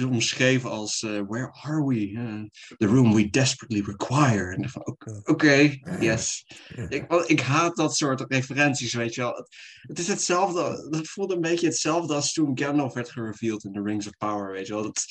[0.04, 2.12] omschreven als eh, Where are we?
[2.14, 4.54] Eh, the room we desperately require.
[4.54, 6.46] En van oké, oké, yes.
[6.88, 9.34] Ik, ik haat dat soort referenties, weet je wel.
[9.34, 9.48] Het,
[9.80, 13.82] het is hetzelfde, het voelt een beetje hetzelfde als toen Gandalf werd gereveeld in The
[13.82, 14.82] Rings of Power, weet je wel.
[14.82, 15.04] Dat,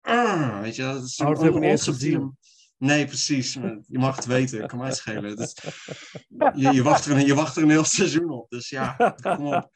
[0.00, 1.38] ah, weet je wel, dat is Oh,
[2.78, 2.86] ik.
[2.88, 3.52] Nee, precies.
[3.86, 5.36] Je mag het weten, kan mij het schelen.
[5.36, 5.56] Is-
[6.54, 9.46] je, je, wacht er een, je wacht er een heel seizoen op, dus ja, kom
[9.54, 9.70] op.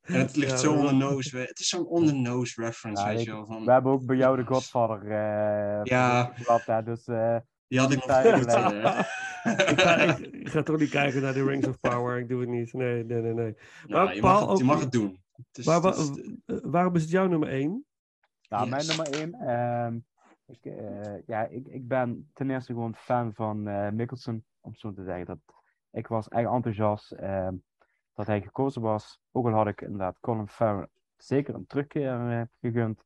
[0.00, 1.36] En het ligt Ja, zo dat- on the nose.
[1.36, 3.46] Het is zo'n on the nose reference, Ja, weet ik- je wel.
[3.46, 6.32] Van, We hebben ook bij jou de Godfather eh Ja.
[6.34, 7.36] gehad, hè, dus eh,
[7.68, 8.34] die had ik nog Ja,
[9.70, 12.18] ik, ga, ik, ik ga toch niet kijken naar de Rings of Power.
[12.18, 12.72] Ik doe het niet.
[12.72, 13.32] Nee, nee, nee.
[13.34, 13.54] nee.
[13.86, 15.22] Nou, Maar je, Paul mag het, je mag het doen.
[15.32, 15.80] Het is- Maar
[16.70, 17.84] waarom is het jouw nummer 1?
[18.40, 18.96] Ja, mijn Yes.
[18.96, 19.34] nummer één.
[19.34, 19.98] ehm,
[20.46, 24.92] ik, eh, ja, ik, ik ben ten eerste gewoon fan van eh Mikkelsen, om zo
[24.92, 25.26] te zeggen.
[25.26, 25.38] Dat,
[25.90, 27.54] ik was echt enthousiast ehm,
[28.14, 29.20] dat hij gekozen was.
[29.32, 33.04] Ook al had ik inderdaad Colin Farrell zeker een terugkeer eh, gegund.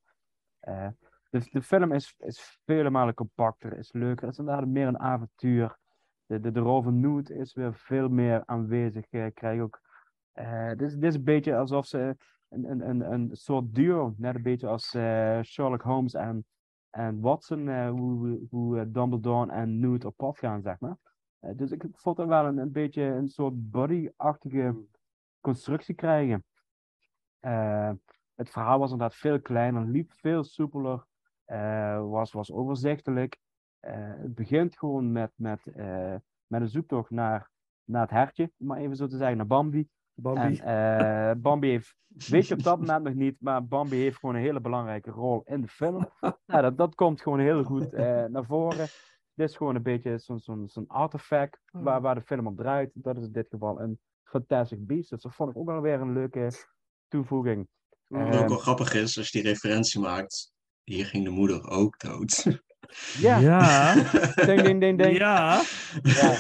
[0.61, 0.89] Eh,
[1.31, 5.79] dus de film is, is vele malen compacter, is leuker, is inderdaad meer een avontuur.
[6.27, 9.09] De, de, de rol van is weer veel meer aanwezig.
[9.35, 9.81] Krijg ook...
[10.33, 12.17] eh, dit, is- dit is een beetje alsof ze
[12.49, 16.47] een, een, een, een soort duo, net een beetje als eh, Sherlock Holmes en,
[16.91, 20.97] en Watson, eh, hoe, hoe- eh, Dumbledore en Newt op pad gaan, zeg maar.
[21.39, 24.77] Eh, dus ik vond er wel een, een beetje een soort buddy-achtige
[25.41, 26.45] constructie krijgen.
[28.35, 31.07] Het verhaal was inderdaad veel kleiner, liep veel soepeler,
[32.09, 33.39] was, was overzichtelijk.
[33.81, 35.65] Het begint gewoon met, met,
[36.47, 37.51] met een zoektocht naar,
[37.85, 39.89] naar het hertje, om maar even zo te zeggen, naar Bambi.
[40.21, 40.59] Bambi.
[40.59, 44.35] En eh, Bambi heeft, weet je op dat moment nog niet, maar Bambi heeft gewoon
[44.35, 46.09] een hele belangrijke rol in de film.
[46.47, 48.87] nou, dat, dat komt gewoon heel goed eh, naar voren.
[49.35, 52.91] Dit is gewoon een beetje zo'n zo'n zo'n artefact waar, waar de film op draait.
[52.95, 55.11] Dat is in dit geval een Fantastic Beast.
[55.11, 56.51] Dus dat vond ik ook wel weer een leuke
[57.09, 57.69] toevoeging.
[58.07, 60.53] Wat ook wel grappig is, als je die referentie maakt,
[60.85, 62.61] hier ging de moeder ook dood.
[63.19, 63.95] Ja, Ja.
[64.35, 65.19] ding, ding, ding, ding.
[65.19, 65.63] Ja.
[66.03, 66.33] Ja.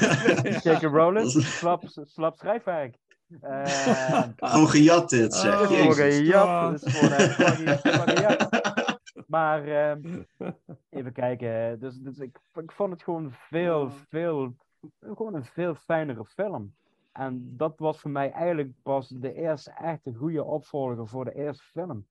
[0.42, 0.82] J.K.
[0.82, 1.30] Rowling,
[1.60, 2.96] slap, slap schrijfwerk.
[3.40, 5.60] Eh, Gewoon gejat dit, zeg.
[5.60, 6.16] Oh, gewoon Jezus.
[6.16, 6.72] gejat.
[6.72, 8.48] Het is gewoon fucking gejat.
[9.26, 10.22] Maar ehm,
[10.98, 11.80] even kijken.
[11.80, 14.55] Dus, dus ik, ik vond het gewoon veel, veel,
[15.00, 16.74] gewoon een veel fijnere film.
[17.12, 21.64] En dat was voor mij eigenlijk pas de eerste echte goede opvolger voor de eerste
[21.64, 22.06] film.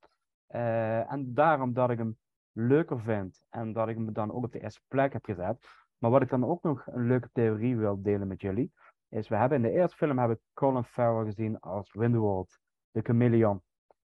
[0.47, 2.17] Eh, en daarom dat ik hem
[2.51, 3.41] leuker vind.
[3.49, 5.67] En dat ik hem dan ook op de eerste plek heb gezet.
[5.97, 8.71] Maar wat ik dan ook nog een leuke theorie wil delen met jullie.
[9.09, 12.59] Is we hebben in de eerste film hebben we Colin Farrell gezien als Grindelwald,
[12.91, 13.61] de chameleon.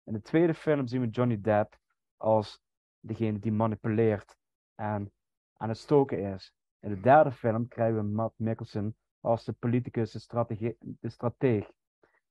[0.04, 1.78] In de tweede film zien we Johnny Depp
[2.16, 2.60] als
[3.00, 4.36] degene die manipuleert
[4.74, 5.12] en
[5.56, 6.54] aan het stoken is.
[6.80, 11.70] In de derde film krijgen we Matt Mikkelsen als de politicus, de, stratege- de strateeg.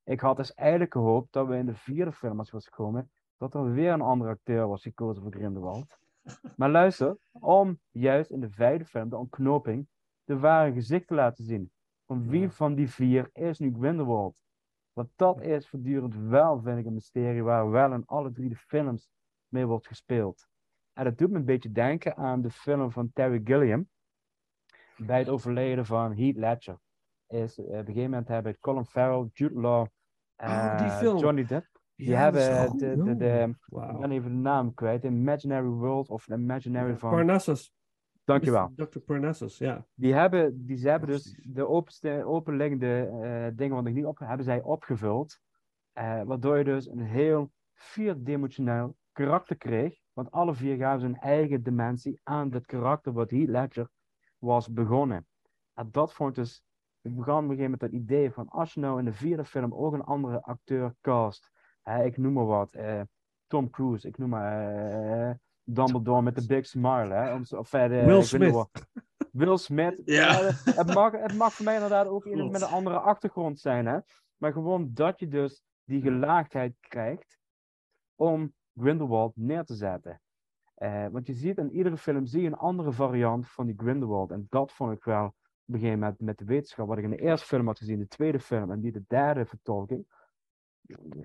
[0.03, 3.53] Ik had dus eigenlijk gehoopt dat we in de vierde film als was gekomen, dat
[3.53, 5.97] er weer een andere acteur was gekozen voor Grindelwald.
[6.55, 9.87] Maar luister, om juist in de vijfde film de ontknoping
[10.23, 11.71] de ware gezicht te laten zien.
[12.06, 12.49] Van wie Ja.
[12.49, 14.36] van die vier is nu Grindelwald?
[14.94, 18.56] Want dat is voortdurend wel, vind ik, een mysterie waar wel in alle drie de
[18.56, 19.10] films
[19.48, 20.48] mee wordt gespeeld.
[20.94, 23.90] En dat doet me een beetje denken aan de film van Terry Gilliam.
[24.98, 26.77] Bij het overlijden van Heath Ledger.
[27.27, 29.88] Is, eh, op een gegeven moment hebben Colin Farrell, Jude Law,
[30.38, 31.18] Oh, film.
[31.18, 31.68] Johnny Depp.
[31.95, 35.03] Die Ja, hebben de, de, de, ik ben even de naam kwijt.
[35.03, 37.10] Imaginary World of Imaginary van...
[37.10, 37.74] Parnassus.
[38.26, 38.72] Dankjewel.
[38.76, 38.99] Dr.
[38.99, 39.85] Parnassus, ja.
[39.93, 44.19] Die hebben, die, ze hebben dus de openste, openliggende eh, dingen wat ik niet op
[44.19, 45.39] hebben zij opgevuld.
[45.93, 49.99] Eh, waardoor je dus een heel vierdimensionaal karakter kreeg.
[50.14, 53.89] Want alle vier gaven zijn eigen dimensie aan het karakter wat Heath Ledger
[54.38, 55.27] was begonnen.
[55.73, 56.64] En dat vond ik dus...
[57.02, 58.49] Ik begon op een gegeven moment het idee van...
[58.49, 61.52] Als je nou in de vierde film ook een andere acteur cast...
[61.81, 62.73] hè, ik noem maar wat...
[62.73, 63.02] eh,
[63.47, 65.39] Tom Cruise, ik noem maar...
[65.65, 67.33] Dumbledore met de big smile, hè?
[67.33, 68.51] Om, zo- of, eh, Will Smith.
[69.31, 70.01] Will Smith.
[70.05, 70.31] Ja.
[70.41, 73.85] Ja, het, mag, het mag voor mij inderdaad ook iemand met een andere achtergrond zijn,
[73.85, 73.99] hè?
[74.37, 77.37] Maar gewoon dat je dus die gelaagdheid krijgt
[78.15, 80.21] om Grindelwald neer te zetten.
[80.75, 84.31] Eh, want je ziet in iedere film zie je een andere variant van die Grindelwald.
[84.31, 85.33] En dat vond ik wel op
[85.73, 88.07] een gegeven moment met de wetenschap, wat ik in de eerste film had gezien, de
[88.07, 90.05] tweede film en die de derde vertolking,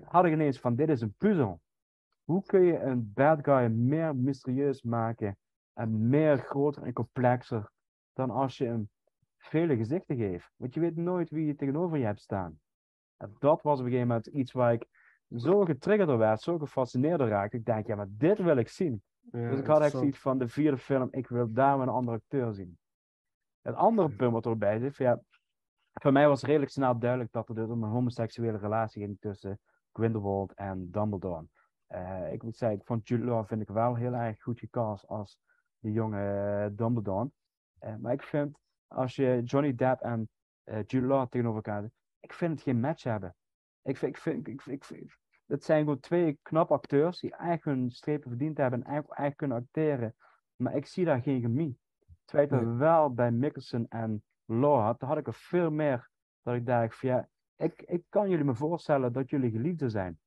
[0.03, 1.61] had ik ineens van dit is een puzzel.
[2.31, 5.37] Hoe kun je een bad guy meer mysterieus maken
[5.73, 7.71] en meer groter en complexer
[8.13, 8.89] dan als je hem
[9.37, 10.51] vele gezichten geeft?
[10.55, 12.59] Want je weet nooit wie je tegenover je hebt staan.
[13.17, 14.85] En dat was op een gegeven moment iets waar ik
[15.35, 17.57] zo getriggerd door werd, zo gefascineerd door raakte.
[17.57, 19.03] Ik denk, ja, maar dit wil ik zien.
[19.31, 22.17] Ja, Dus ik had echt zoiets van de vierde film, ik wil daar een andere
[22.17, 22.77] acteur zien.
[23.61, 25.21] Het andere punt wat erbij zit, ja,
[25.93, 29.59] voor mij was redelijk snel duidelijk dat er dus om een homoseksuele relatie ging tussen
[29.91, 31.45] Grindelwald en Dumbledore.
[31.91, 35.07] Eh, ik moet zeggen, ik vond Jude Law vind ik wel heel erg goed gecast
[35.07, 35.39] als
[35.79, 36.19] de jonge
[36.65, 37.31] eh, Dumbledore.
[37.79, 38.57] Eh, maar ik vind,
[38.87, 40.29] als je Johnny Depp en
[40.63, 43.35] Jude Law tegenover elkaar zet, ik vind het geen match hebben.
[43.83, 47.63] Ik vind, ik vind, ik, ik, ik- het zijn gewoon twee knappe acteurs die eigenlijk
[47.63, 50.15] hun strepen verdiend hebben en eigenlijk, eigenlijk kunnen acteren.
[50.55, 51.79] Maar ik zie daar geen chemie.
[52.25, 52.77] Terwijl ik dat Nee.
[52.77, 56.09] wel bij Mikkelsen en Law had, dan had ik er veel meer
[56.41, 60.19] dat ik dacht van ja, ik, ik kan jullie me voorstellen dat jullie geliefden zijn.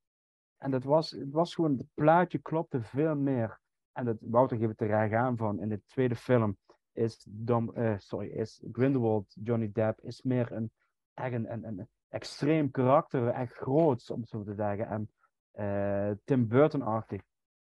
[0.64, 3.60] En dat was, het was gewoon, het plaatje klopte veel meer.
[3.92, 6.56] En dat, Wouter geeft het er graag aan van, in de tweede film
[6.92, 10.70] is, Dom, eh, sorry, is Grindelwald, Johnny Depp, is meer een,
[11.14, 14.86] echt een, een, extreem karakter, echt groot, om zo te zeggen.
[14.86, 15.10] En
[15.50, 17.22] eh, Tim Burton-achtig.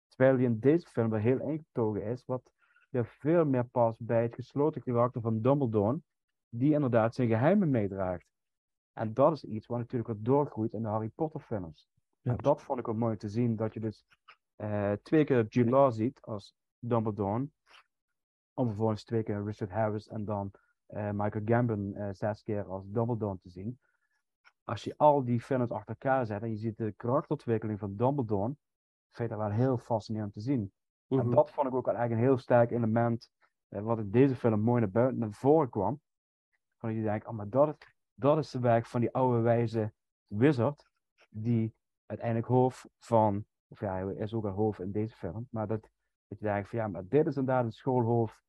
[0.09, 2.51] Terwijl hij in deze film weer heel ingetogen is, wat
[2.91, 6.01] weer veel meer past bij het gesloten karakter van Dumbledore,
[6.49, 8.27] die inderdaad zijn geheimen meedraagt.
[8.93, 11.95] En dat is iets wat natuurlijk wat doorgroeit in de Harry Potter films.
[12.27, 12.33] Ja.
[12.33, 14.07] En dat vond ik ook mooi te zien, dat je dus
[14.57, 17.49] eh, twee keer Jude Law ziet als Dumbledore,
[18.55, 20.51] om vervolgens twee keer Richard Harris en dan
[20.87, 23.79] eh, Michael Gambon eh, zes keer als Dumbledore te zien.
[24.65, 28.57] Als je al die films achter elkaar zet en je ziet de karakterontwikkeling van Dumbledore,
[29.11, 30.73] vind je dat wel heel fascinerend te zien.
[31.09, 31.31] En Mhm.
[31.31, 33.31] dat vond ik ook eigenlijk een heel sterk element,
[33.69, 36.01] wat in deze film mooi naar buiten naar voren kwam.
[36.77, 39.93] Van je denkt, oh, maar dat, is- dat is de werk van die oude wijze
[40.27, 40.91] wizard,
[41.31, 41.75] die
[42.07, 45.81] uiteindelijk hoofd van, of ja, hij is ook een hoofd in deze film, maar dat,
[46.29, 48.43] dat je denkt van ja, maar dit is inderdaad een schoolhoofd,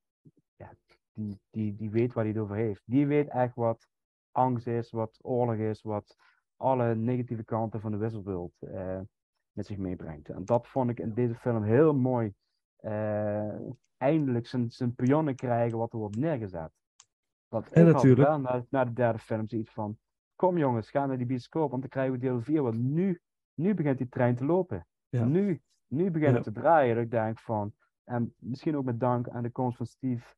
[0.56, 0.74] ja,
[1.14, 2.82] die, die, die weet waar hij het over heeft.
[2.86, 3.88] Die weet echt wat
[4.32, 6.16] angst is, wat oorlog is, wat
[6.56, 9.00] alle negatieve kanten van de Wizardworld eh,
[9.52, 10.30] met zich meebrengt.
[10.30, 12.34] En dat vond ik in deze film heel mooi.
[12.78, 13.56] eh,
[13.98, 16.72] eindelijk zijn, zijn pionnen krijgen wat er wordt neergezet.
[17.48, 19.98] Want En ik natuurlijk- had wel na, na de derde film zoiets van...
[20.36, 22.62] Kom jongens, ga naar die bioscoop, want dan krijgen we deel 4.
[22.64, 23.22] Want nu,
[23.58, 24.88] nu begint die trein te lopen.
[25.10, 25.24] Ja.
[25.26, 26.36] Nu, nu begint Ja.
[26.36, 26.96] het te draaien.
[26.96, 27.74] Dat ik denk van...
[28.04, 30.36] En misschien ook met dank aan de komst van Steve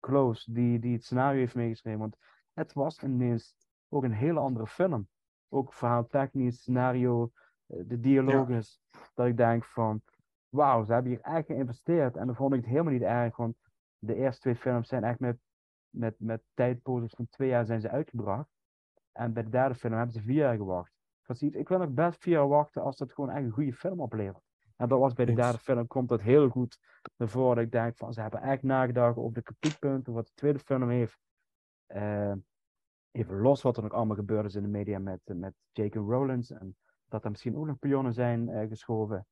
[0.00, 2.00] Close, die, die het scenario heeft meegeschreven.
[2.00, 2.16] Want
[2.52, 3.56] het was ineens
[3.88, 5.08] ook een hele andere film.
[5.48, 7.30] Ook verhaaltechnisch, scenario,
[7.66, 8.80] eh, de dialogus.
[9.14, 10.02] Dat ik denk van,
[10.48, 12.16] wauw, ze hebben hier echt geïnvesteerd.
[12.16, 13.56] En dan vond ik het helemaal niet erg, want
[13.98, 15.38] de eerste twee films zijn echt met,
[15.90, 18.48] met, met tijdposes van twee jaar zijn ze uitgebracht.
[19.12, 20.92] En bij de derde film hebben ze vier jaar gewacht.
[21.38, 24.44] Ik wil nog best vier jaar wachten als dat gewoon echt een goede film oplevert.
[24.76, 26.78] En dat was bij de derde film, komt dat heel goed
[27.16, 27.54] naar voren.
[27.56, 30.88] Dat ik denk van, ze hebben echt nagedacht over de kritiekpunten wat de tweede film
[30.88, 31.18] heeft.
[31.86, 32.32] Eh,
[33.10, 35.94] even los wat er nog allemaal gebeurd is in de media met, met J.K.
[35.94, 36.50] Rowlands.
[36.50, 36.76] En
[37.08, 39.26] dat er misschien ook nog pionnen zijn eh, geschoven.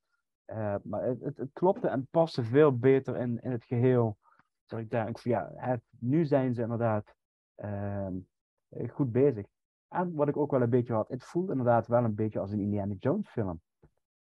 [0.44, 4.18] Eh, maar het, het, het klopte en paste veel beter in, in het geheel.
[4.66, 7.14] Dat ik denk van ja, het, nu zijn ze inderdaad
[7.54, 8.14] ehm,
[8.68, 9.46] eh, goed bezig.
[9.94, 12.50] En wat ik ook wel een beetje had, het voelt inderdaad wel een beetje als
[12.50, 13.60] een Indiana Jones film.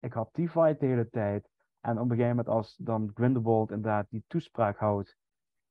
[0.00, 1.48] Ik had die fight de hele tijd.
[1.80, 5.16] En op een gegeven moment als dan Grindelwald inderdaad die toespraak houdt.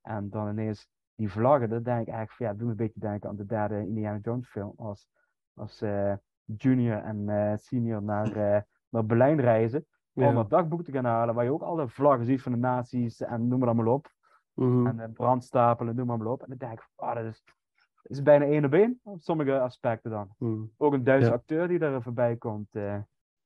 [0.00, 3.00] En dan ineens die vlaggen, dan denk ik eigenlijk van ja, doe me een beetje
[3.00, 4.72] denken aan de derde Indiana Jones film.
[4.76, 5.08] Als,
[5.54, 6.14] als eh,
[6.44, 9.86] junior en eh, senior naar, eh, naar Berlijn reizen.
[10.14, 13.20] Om dat dagboek te gaan halen, waar je ook alle vlaggen ziet van de nazi's
[13.20, 14.10] en noem maar allemaal op.
[14.54, 14.86] Mhm.
[14.98, 16.42] En brandstapelen, noem maar op.
[16.42, 17.44] En dan denk ik van, ah, dat is,
[18.02, 20.28] is bijna één op één, op sommige aspecten dan.
[20.38, 20.62] Mhm.
[20.76, 21.34] Ook een Duitse Ja.
[21.34, 22.74] acteur die daar voorbij komt.
[22.74, 22.98] eh,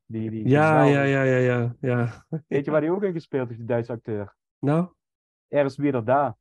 [0.06, 2.24] die, die Ja, ja, ja, ja, ja, ja.
[2.48, 4.34] Weet je waar die ook in gespeeld heeft, die Duitse acteur?
[4.58, 4.88] Nou?
[5.48, 6.36] Er is weer daar.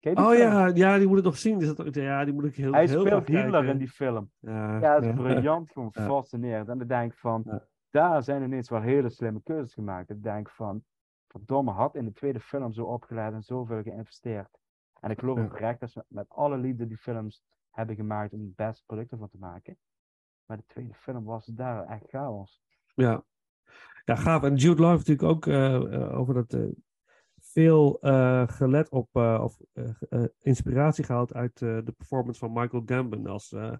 [0.00, 0.32] Oh film?
[0.32, 1.60] ja, ja, die moet ik nog zien.
[1.60, 3.68] Is dat, ja, die moet ik heel, Hij heel speelt Hitler kijken.
[3.70, 4.30] in die film.
[4.38, 5.14] Ja, Ja, dat is ja.
[5.14, 6.68] briljant, gewoon fascinerend.
[6.68, 7.60] En dan denk ik van,
[7.90, 10.10] daar zijn ineens wel hele slimme keuzes gemaakt.
[10.10, 10.82] Ik denk van,
[11.28, 14.48] verdomme, had in de tweede film zo opgeleid en zoveel geïnvesteerd.
[15.00, 15.44] En ik geloof Ja.
[15.44, 19.28] oprecht dat ze met alle liefde die films hebben gemaakt om het beste product ervan
[19.28, 19.78] te maken.
[20.46, 22.62] Maar de tweede film was daar echt chaos.
[22.94, 23.24] Ja.
[24.04, 24.42] ja, gaaf.
[24.42, 26.68] En Jude Law heeft natuurlijk ook eh, eh, over dat eh,
[27.40, 29.60] veel eh, gelet op eh, of
[30.38, 33.76] inspiratie gehaald uit eh, de performance van Michael Gambon als, eh,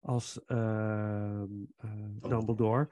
[0.00, 1.90] als ehm, eh,
[2.20, 2.90] Dumbledore.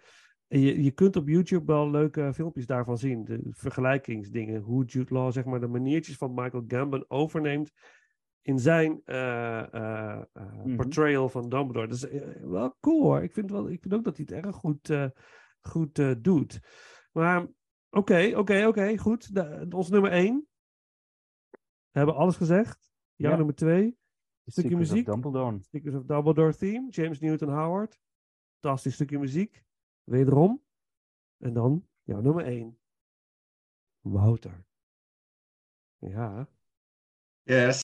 [0.58, 3.24] Je, je kunt op YouTube wel leuke filmpjes daarvan zien.
[3.24, 4.60] De vergelijkingsdingen.
[4.60, 7.72] Hoe Jude Law zeg maar de maniertjes van Michael Gambon overneemt
[8.42, 10.76] in zijn Mhm.
[10.76, 11.86] portrayal van Dumbledore.
[11.86, 12.06] Dat is
[12.40, 13.22] wel cool hoor.
[13.22, 14.94] Ik vind, wel, ik vind ook dat hij het erg goed,
[15.60, 16.60] goed doet.
[17.12, 17.46] Maar
[17.90, 19.34] oké, oké, oké, goed.
[19.34, 20.46] De, ons nummer één.
[21.90, 22.92] We hebben alles gezegd.
[23.14, 23.36] Jouw Ja.
[23.36, 23.98] nummer twee.
[24.44, 25.06] The Stukje Secrets of muziek?
[25.06, 25.58] Dumbledore.
[25.60, 26.86] Secrets of Dumbledore theme.
[26.88, 27.98] James Newton Howard.
[28.60, 29.62] Fantastisch stukje muziek.
[30.10, 30.62] Wederom.
[31.38, 32.78] En dan jouw nummer één.
[34.00, 34.64] Wouter.
[35.98, 36.48] Ja.
[37.42, 37.80] Yes.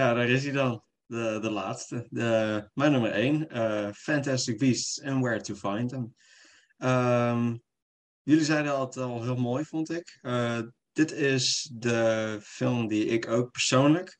[0.00, 0.84] Ja, daar is hij dan.
[1.06, 2.06] De, de laatste.
[2.10, 3.48] De, mijn nummer één.
[3.48, 6.14] eh, Fantastic Beasts and Where to Find Them.
[6.76, 7.56] Ehm,
[8.22, 10.18] jullie zeiden al het al heel mooi, vond ik.
[10.20, 10.60] Eh,
[10.92, 14.18] dit is de film die ik ook persoonlijk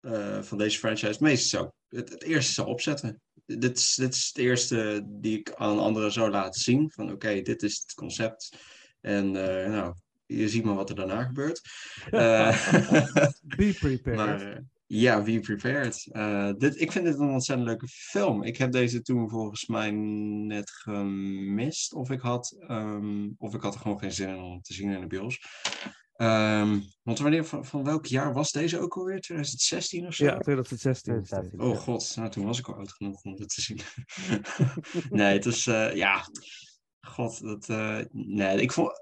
[0.00, 3.22] eh, van deze franchise het meest zou, het, het eerste zou opzetten.
[3.46, 6.90] Dit is, dit is het eerste die ik aan anderen zou laten zien.
[6.90, 8.56] Van oké, dit is het concept.
[9.00, 9.94] En nou,
[10.26, 11.60] je ziet maar wat er daarna gebeurt.
[13.56, 14.16] Be prepared.
[14.20, 14.62] maar
[14.94, 16.06] ja, be prepared.
[16.10, 18.42] Eh, dit, ik vind dit een ontzettend leuke film.
[18.42, 21.94] Ik heb deze toen volgens mij net gemist.
[21.94, 24.90] Of ik had, ehm, of ik had er gewoon geen zin in om te zien
[24.90, 25.40] in de bios.
[26.16, 29.20] Ehm, want wanneer, van, van welk jaar was deze ook alweer?
[29.20, 30.24] 2016 of zo?
[30.24, 31.14] ja, 2016.
[31.14, 31.58] is 2016.
[31.58, 31.68] dit.
[31.68, 33.80] Oh god, nou toen was ik al oud genoeg om dit te zien.
[35.18, 36.26] nee, het is, eh, ja,
[37.00, 38.92] god, dat, eh, nee, ik vond,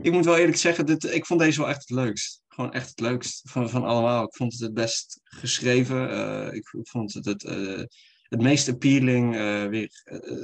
[0.00, 2.42] ik moet wel eerlijk zeggen, dit, ik vond deze wel echt het leukst.
[2.48, 4.24] Gewoon echt het leukst van, van allemaal.
[4.24, 6.10] Ik vond het het best geschreven.
[6.10, 7.82] eh, ik, vond het het, eh,
[8.22, 9.34] het meest appealing.
[9.34, 9.90] eh, weer,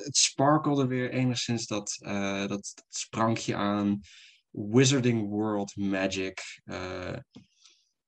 [0.05, 4.01] het sparkelde weer enigszins dat, dat, dat sprankje aan
[4.51, 6.61] Wizarding World Magic.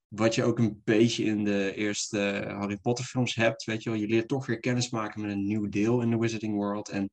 [0.08, 3.64] wat je ook een beetje in de eerste Harry Potter films hebt.
[3.64, 6.18] Weet je wel, je leert toch weer kennis maken met een nieuw deel in de
[6.18, 6.88] Wizarding World.
[6.88, 7.10] En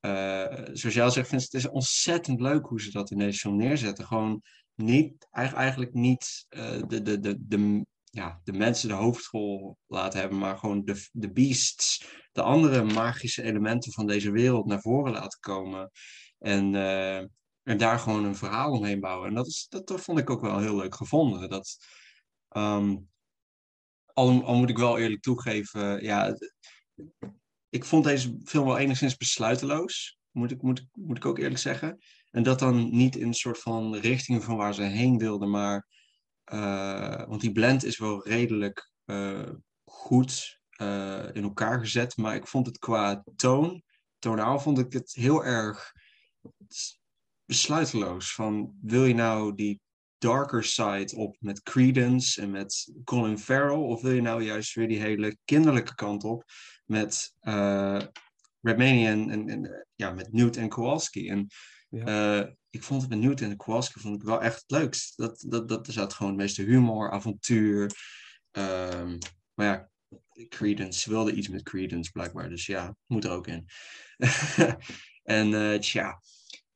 [0.00, 3.56] eh, zoals jij al zegt, het is ontzettend leuk hoe ze dat in deze film
[3.56, 4.06] neerzetten.
[4.06, 4.42] Gewoon
[4.74, 10.20] niet, eigen- eigenlijk niet eh, de, de, de, de, ja, de mensen de hoofdrol laten
[10.20, 15.12] hebben, maar gewoon de, de beasts, de andere magische elementen van deze wereld naar voren
[15.12, 15.90] laten komen.
[16.38, 17.16] En, eh,
[17.62, 19.28] en daar gewoon een verhaal omheen bouwen.
[19.28, 21.48] En dat, is, dat, dat vond ik ook wel heel leuk gevonden.
[21.48, 21.76] Dat,
[22.48, 22.96] ehm,
[24.12, 26.34] al, al moet ik wel eerlijk toegeven, ja,
[27.70, 30.18] ik vond deze film wel enigszins besluiteloos.
[30.30, 31.98] Moet ik, moet, moet ik ook eerlijk zeggen.
[32.30, 35.86] En dat dan niet in een soort van richting van waar ze heen wilden, maar.
[36.44, 39.50] eh, want die blend is wel redelijk eh,
[39.84, 42.16] goed eh, in elkaar gezet.
[42.16, 43.82] Maar ik vond het qua toon,
[44.18, 45.92] tonaal, vond ik het heel erg
[47.44, 48.34] besluiteloos.
[48.34, 49.80] Van wil je nou die
[50.18, 53.76] darker side op met Credence en met Colin Farrell?
[53.76, 56.44] Of wil je nou juist weer die hele kinderlijke kant op
[56.90, 58.00] met uh,
[58.60, 61.28] Redmayne en, en, en, eh, ja, met Newt en Kowalski?
[61.28, 61.46] En
[61.88, 62.40] Ja.
[62.40, 65.16] uh, ik vond het met Newt en Kowalski vond ik wel echt het leukst.
[65.16, 67.82] Dat, dat, dat, er zat gewoon het meeste humor, avontuur.
[68.52, 69.18] Um,
[69.54, 69.90] maar ja,
[70.48, 72.48] Credence wilde iets met Credence blijkbaar.
[72.48, 73.66] Dus ja, moet er ook in.
[75.22, 76.20] en uh, tja,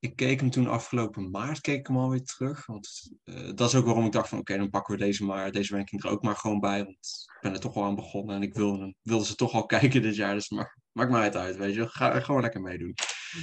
[0.05, 2.67] ik keek hem toen afgelopen maart, keek ik hem alweer terug.
[2.67, 5.25] Want uh, dat is ook waarom ik dacht van oké, okay, dan pakken we deze,
[5.25, 6.85] maar, deze ranking er ook maar gewoon bij.
[6.85, 9.67] Want ik ben er toch al aan begonnen en ik wilde, wilde ze toch al
[9.77, 10.35] kijken dit jaar.
[10.35, 11.89] Dus maar, maakt mij het uit, weet je.
[11.89, 12.95] Ga gewoon lekker meedoen.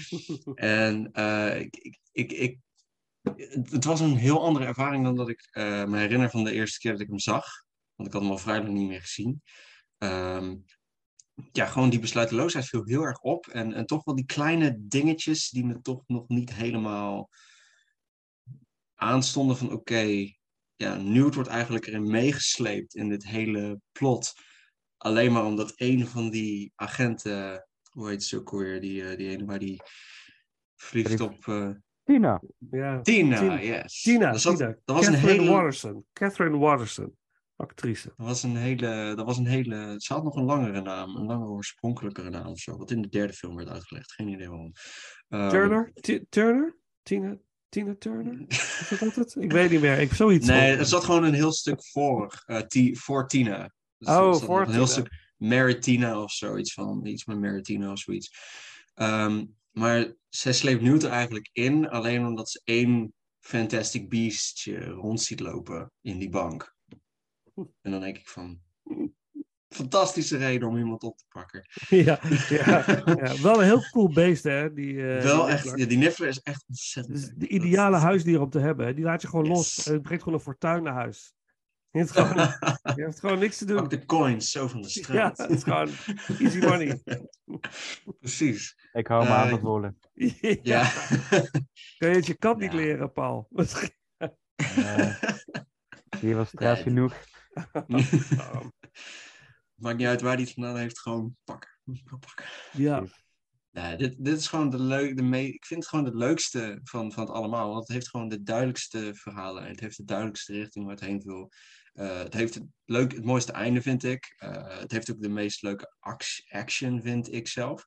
[0.56, 2.58] en uh, ik, ik, ik, ik,
[3.70, 6.80] het was een heel andere ervaring dan dat ik uh, me herinner van de eerste
[6.80, 7.46] keer dat ik hem zag.
[7.96, 9.42] Want ik had hem al vrij lang niet meer gezien.
[9.98, 10.66] Um,
[11.52, 13.48] ja, gewoon die besluiteloosheid viel heel erg op.
[13.48, 17.30] En, en toch wel die kleine dingetjes die me toch nog niet helemaal
[18.96, 20.40] aanstonden van oké, okay,
[20.76, 24.34] ja, Newt wordt eigenlijk erin meegesleept in dit hele plot.
[24.98, 29.30] Alleen maar omdat een van die agenten, hoe heet ze ook alweer, die, uh, die
[29.30, 29.82] ene waar die
[30.76, 31.46] vliegt op...
[31.46, 31.70] Uh...
[32.04, 32.42] Tina.
[32.72, 33.02] Ja.
[33.02, 33.62] Tina, Tina.
[33.62, 34.02] yes.
[34.02, 34.78] Tina, dat, zat, Tina.
[34.86, 35.52] dat was Catherine een hele...
[35.52, 36.06] Watterson.
[36.14, 37.18] Catherine Watterson,
[37.62, 38.14] actrice.
[38.18, 41.26] Dat was een hele, dat was een hele, ze had nog een langere naam, een
[41.26, 44.72] langere oorspronkelijkere naam of zo, wat in de derde film werd uitgelegd, geen idee waarom.
[45.30, 45.92] Um, Turner?
[45.94, 46.78] T Turner?
[47.04, 47.38] Tina?
[47.70, 48.46] Tina Turner?
[48.48, 49.36] Is dat het?
[49.40, 50.00] Ik weet niet meer.
[50.00, 50.48] Ik zoiets.
[50.48, 53.72] Nee, er zat gewoon een heel stuk voor, uh, voor Tina.
[53.98, 58.34] Dus oh, voor een heel stuk Maritina of zoiets van, iets met Maritina of zoiets.
[58.96, 65.22] Um, maar zij sleept Newt er eigenlijk in, alleen omdat ze één Fantastic Beastje rond
[65.22, 66.76] ziet lopen in die bank.
[67.82, 68.62] En dan denk ik van,
[69.76, 71.66] fantastische reden om iemand op te pakken.
[71.90, 72.20] Ja,
[72.50, 73.42] ja, ja.
[73.42, 74.74] wel een heel cool beest hè.
[74.74, 77.16] Die, uh, wel die echt, ja, die Niffler is echt ontzettend.
[77.16, 78.02] Dus de ideale dat...
[78.02, 78.86] huisdier om te hebben.
[78.86, 78.94] Hè.
[78.94, 79.56] Die laat je gewoon yes.
[79.56, 81.34] los het brengt gewoon een fortuin naar huis.
[81.92, 82.54] Je hebt gewoon,
[82.96, 83.78] je hebt gewoon niks te doen.
[83.78, 85.38] Pak de coins zo van de straat.
[85.38, 85.90] Ja, het is gewoon
[86.40, 87.02] easy money.
[88.20, 88.90] Precies.
[88.94, 89.98] Ik hou me uh, aanbevolen.
[90.14, 90.58] Ja.
[90.62, 90.92] ja.
[91.98, 93.48] Kan je het je kat niet leren, Paul?
[93.52, 95.16] uh,
[96.20, 96.84] hier was stress nee.
[96.84, 97.14] genoeg.
[99.76, 101.70] Maakt niet uit waar hij het vandaan heeft, gewoon pakken.
[102.20, 102.46] pakken.
[102.72, 103.04] Ja.
[103.72, 106.80] Nee, dit, dit is gewoon de leuk, de me ik vind het gewoon het leukste
[106.84, 107.70] van, van het allemaal.
[107.70, 109.64] Want het heeft gewoon de duidelijkste verhalen.
[109.68, 111.52] Het heeft de duidelijkste richting waar het heen wil.
[111.94, 114.36] Uh, het heeft het, leuk, het mooiste einde, vind ik.
[114.44, 115.96] Uh, het heeft ook de meest leuke
[116.50, 117.86] action, vind ik zelf.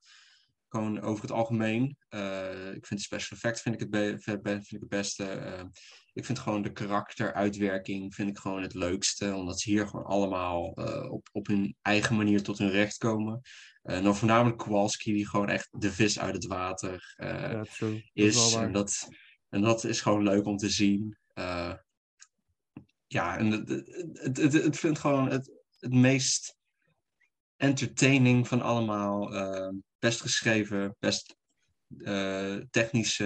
[0.69, 1.97] Gewoon over het algemeen.
[2.09, 4.89] Eh, ik vind de special effects vind ik het, be- vind be- vind ik het
[4.89, 5.25] beste.
[6.15, 9.35] Ik vind gewoon de karakteruitwerking vind ik gewoon het leukste.
[9.35, 13.41] Omdat ze hier gewoon allemaal eh, op, op hun eigen manier tot hun recht komen.
[13.83, 17.59] Eh nou, voornamelijk Kowalski, die gewoon echt de vis uit het water eh, Ja.
[17.59, 18.65] Dat is waar.
[18.65, 19.09] En dat,
[19.49, 21.19] en dat is gewoon leuk om te zien.
[23.07, 23.69] Ja, en het,
[24.13, 26.57] het, het, het vind gewoon het, het meest
[27.57, 29.31] entertaining van allemaal.
[29.99, 31.37] best geschreven, best
[31.99, 33.17] eh, technisch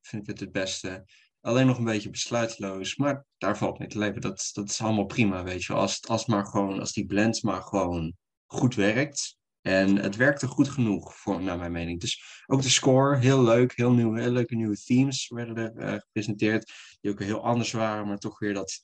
[0.00, 1.04] vind ik het het beste.
[1.44, 4.20] Alleen nog een beetje besluitloos, maar daar valt mee te leven.
[4.20, 5.72] Dat, dat is allemaal prima, weet je.
[5.72, 8.14] Als, als, maar gewoon, als die blend maar gewoon
[8.46, 9.38] goed werkt.
[9.60, 12.00] En het werkte goed genoeg, voor, naar mijn mening.
[12.00, 13.76] Dus ook de score, heel leuk.
[13.76, 16.72] Heel, nieuw, heel leuke nieuwe themes werden er eh, gepresenteerd.
[17.00, 18.80] Die ook heel anders waren, maar toch weer dat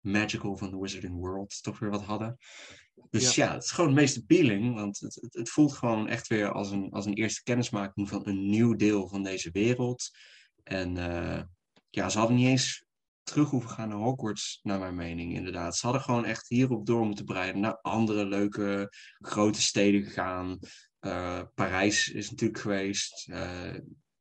[0.00, 2.36] magical van The Wizarding World toch weer wat hadden.
[3.10, 4.74] Dus ja, het is gewoon het meest appealing.
[4.74, 8.28] Want het, het, het voelt gewoon echt weer als een, als een eerste kennismaking van
[8.28, 10.10] een nieuw deel van deze wereld.
[10.62, 11.42] En eh,
[11.96, 12.84] ja, ze hadden niet eens
[13.22, 15.76] terug hoeven gaan naar Hogwarts, naar mijn mening, inderdaad.
[15.76, 17.60] Ze hadden gewoon echt hierop door moeten breiden.
[17.60, 20.58] Naar andere leuke grote steden gegaan.
[20.98, 23.28] Eh, Parijs is natuurlijk geweest.
[23.28, 23.74] eh,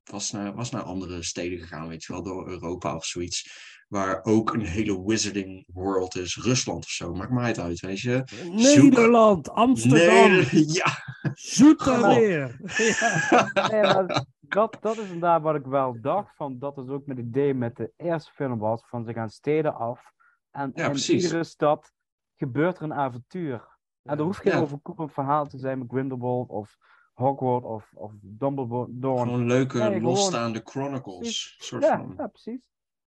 [0.03, 3.49] was, naar, was naar andere steden gegaan, weet je wel, door Europa of zoiets.
[3.95, 6.35] Waar ook een hele wizarding world is.
[6.37, 8.23] Rusland of zo, maakt mij het uit, weet je.
[8.51, 10.87] Nederland, Amsterdam, Nee, ja.
[11.33, 12.59] Zoetermeer.
[13.31, 13.67] Ja.
[13.69, 16.35] Nee, maar dat, dat is inderdaad wat ik wel dacht.
[16.35, 18.83] Van, dat is ook met het idee met de eerste film was.
[18.87, 20.01] Van ze gaan steden af.
[20.51, 21.23] En Ja, in precies.
[21.23, 21.91] iedere stad
[22.37, 23.67] gebeurt er een avontuur.
[24.03, 24.59] En er hoeft geen Ja.
[24.59, 26.77] overkoepelend verhaal te zijn met Grindelwald of
[27.13, 29.19] Hogwarts of, of Dumbledore.
[29.23, 31.55] Gewoon leuke, Nee, gewoon- losstaande chronicles.
[31.59, 32.13] Soort Ja, van.
[32.17, 32.61] ja, precies.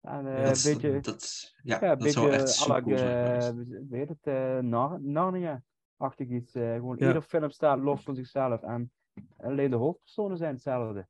[0.01, 3.49] En eh, dat, een beetje, dat, ja, ja, een dat zou beetje echt la, eh,
[3.89, 6.53] weet het, eh, Nar- Narnia-achtig iets.
[6.55, 7.07] eh, gewoon Ja.
[7.07, 8.61] ieder film staat los van zichzelf.
[8.61, 8.91] En
[9.37, 11.07] alleen de hoofdpersonen zijn hetzelfde.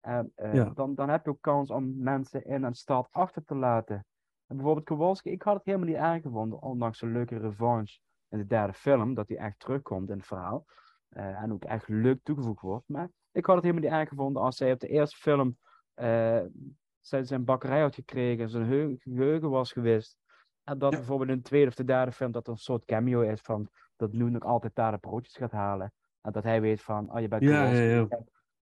[0.00, 0.64] En eh, Ja.
[0.74, 4.06] dan, dan heb je ook kans om mensen in een stad achter te laten.
[4.46, 7.98] En bijvoorbeeld Kowalski, ik had het helemaal niet aangevonden, ondanks een leuke revanche
[8.28, 10.64] in de derde film, dat hij echt terugkomt in het verhaal.
[11.08, 12.88] eh, en ook echt leuk toegevoegd wordt.
[12.88, 15.58] Maar ik had het helemaal niet aangevonden als hij op de eerste film
[15.94, 16.40] eh,
[17.06, 20.16] zijn, zijn bakkerij had gekregen, zijn heu- geheugen was geweest.
[20.64, 20.98] En dat Ja.
[20.98, 23.68] bijvoorbeeld in de tweede of de derde film dat er een soort cameo is van
[23.96, 25.92] dat Noen nog altijd daar de broodjes gaat halen.
[26.22, 27.82] En dat hij weet van, oh je bent Ja, Kowalski.
[27.84, 28.18] ja, ja.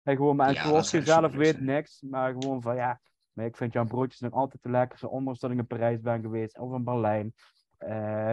[0.02, 1.64] En gewoon, maar Kowalski zelf weet zijn.
[1.64, 3.00] niks, maar gewoon van ja,
[3.32, 6.00] maar ik vind jouw broodjes nog altijd te lekker, zo ondanks dat ik in Parijs
[6.00, 7.34] ben geweest of in Berlijn.
[7.78, 8.30] Eh,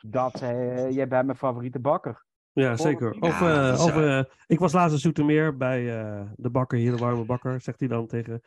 [0.00, 2.24] dat eh, jij bent mijn favoriete bakker.
[2.52, 3.20] Ja, zeker.
[3.20, 6.90] Of, eh, is of eh, ik was laatst in Zoetermeer bij eh, de bakker hier,
[6.92, 8.42] de warme bakker, zegt hij dan tegen.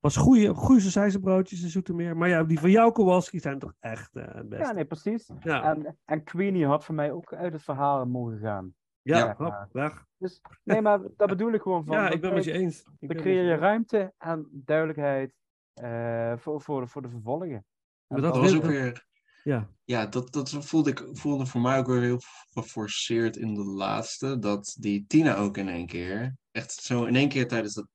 [0.00, 2.16] Was goede, goede sausijzenbroodjes in Zoetermeer.
[2.16, 4.64] Maar ja, die van jou, Kowalski, zijn toch echt eh, het beste.
[4.64, 5.30] Ja, nee, precies.
[5.40, 8.74] Ja, En, en Queenie had voor mij ook uit het verhaal mogen gaan.
[9.02, 9.34] ja, Ja.
[9.38, 10.04] hop, weg.
[10.18, 11.96] Dus nee, maar dat bedoel ik gewoon van.
[11.96, 12.84] Ja, ik ben met je eens.
[12.98, 15.32] Ik Dan creëer je ruimte en duidelijkheid
[15.72, 17.64] eh, voor, voor, de, voor de vervolgen.
[18.06, 19.06] Maar Dat dat was ook weer...
[19.42, 22.20] Ja, Ja, dat, dat voelde, ik, voelde voor mij ook weer heel
[22.50, 24.38] geforceerd in de laatste.
[24.38, 27.86] Dat die Tina ook in één keer, echt zo in één keer tijdens, dat,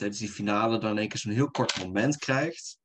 [0.00, 2.78] tijdens die finale, dan in één keer zo'n heel kort moment krijgt.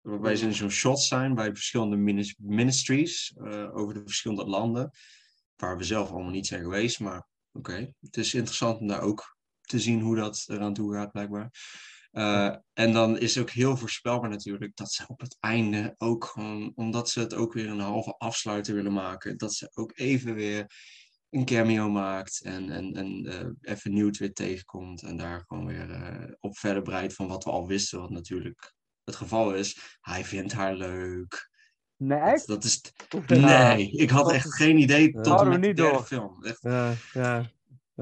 [0.00, 4.90] Waarbij ze in zo'n shot zijn bij verschillende minis- ministries eh, over de verschillende landen.
[5.56, 7.00] Waar we zelf allemaal niet zijn geweest.
[7.00, 11.12] Maar oké, het is interessant om daar ook te zien hoe dat eraan toe gaat,
[11.12, 11.50] blijkbaar.
[12.10, 16.24] Eh, en dan is het ook heel voorspelbaar natuurlijk dat ze op het einde ook
[16.24, 20.34] gewoon, omdat ze het ook weer een halve afsluiter willen maken, dat ze ook even
[20.34, 20.66] weer
[21.30, 25.90] een cameo maakt en, en, en eh, even Newt weer tegenkomt en daar gewoon weer
[25.90, 28.74] eh, op verder breidt van wat we al wisten, wat natuurlijk
[29.04, 29.96] het geval is.
[30.00, 31.48] Hij vindt haar leuk.
[31.96, 32.80] Nee, Dat, dat is...
[33.26, 36.44] Nee, ik had echt geen idee tot en met de derde film.
[36.44, 37.50] Echt, ja, ja.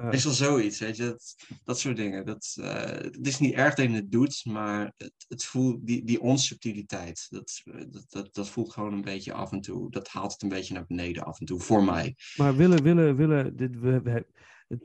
[0.03, 0.09] Ja.
[0.09, 1.35] Meestal zoiets, weet je, dat,
[1.65, 2.27] dat soort dingen.
[2.27, 6.05] Dat, eh, het is niet erg dat je het doet, maar het, het voelt, die,
[6.05, 10.33] die onsubtiliteit, dat, dat, dat, dat voelt gewoon een beetje af en toe, dat haalt
[10.33, 12.17] het een beetje naar beneden af en toe, voor mij.
[12.37, 14.27] Maar willen, willen, willen, dit, we,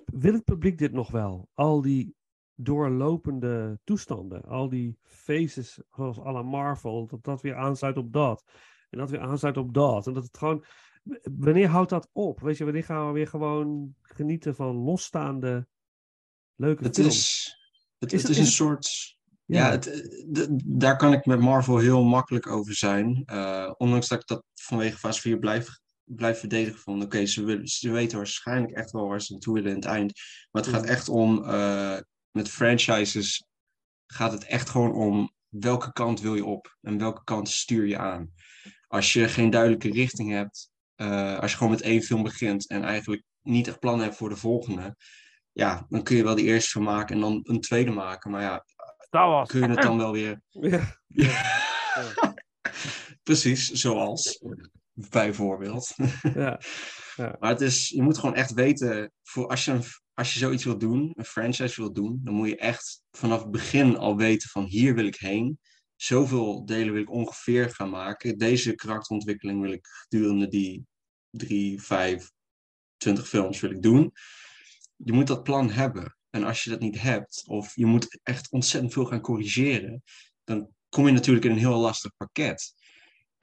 [0.06, 1.50] wil het publiek dit nog wel?
[1.54, 2.16] Al die
[2.56, 8.44] doorlopende toestanden, al die faces zoals à la Marvel, dat dat weer aansluit op dat.
[8.90, 10.08] En dat weer aansluit op dat.
[10.08, 10.66] En dat het gewoon,
[11.38, 12.40] wanneer houdt dat op?
[12.40, 15.68] Weet je, wanneer gaan we weer gewoon genieten van losstaande
[16.56, 17.16] leuke Het films?
[17.16, 17.58] is,
[18.00, 20.08] het, Is het is een soort, ja, het,
[20.66, 23.24] daar kan ik met Marvel heel makkelijk over zijn.
[23.26, 27.68] Eh, ondanks dat ik dat vanwege fase 4 blijf, blijf verdedigen van, oké, ze, willen-
[27.68, 30.14] ze weten waarschijnlijk echt wel waar ze naartoe willen in het eind.
[30.52, 30.92] Maar het gaat Mhm.
[30.92, 31.98] echt om, eh,
[32.32, 33.46] met franchises
[34.08, 37.98] gaat het echt gewoon om welke kant wil je op en welke kant stuur je
[37.98, 38.34] aan.
[38.88, 42.84] Als je geen duidelijke richting hebt, eh, als je gewoon met één film begint en
[42.84, 44.96] eigenlijk niet echt plannen hebt voor de volgende,
[45.52, 48.32] ja, dan kun je wel die eerste van maken en dan een tweede maken.
[48.32, 48.66] Maar ja,
[49.46, 50.42] kun je het dan wel weer...
[51.08, 52.34] Ja,
[53.24, 54.44] Precies, zoals.
[54.94, 55.96] Bijvoorbeeld.
[56.36, 56.60] ja.
[57.16, 59.84] Maar het is, je moet gewoon echt weten, voor als, je een,
[60.14, 63.52] als je zoiets wilt doen, een franchise wilt doen, dan moet je echt vanaf het
[63.52, 65.60] begin al weten van hier wil ik heen.
[66.04, 68.38] Zoveel delen wil ik ongeveer gaan maken.
[68.38, 70.86] Deze karakterontwikkeling wil ik gedurende die
[71.30, 72.32] drie, vijf,
[72.98, 74.12] twintig films wil ik doen.
[74.96, 76.18] Je moet dat plan hebben.
[76.30, 80.04] En als je dat niet hebt, of je moet echt ontzettend veel gaan corrigeren,
[80.44, 82.74] dan kom je natuurlijk in een heel lastig pakket.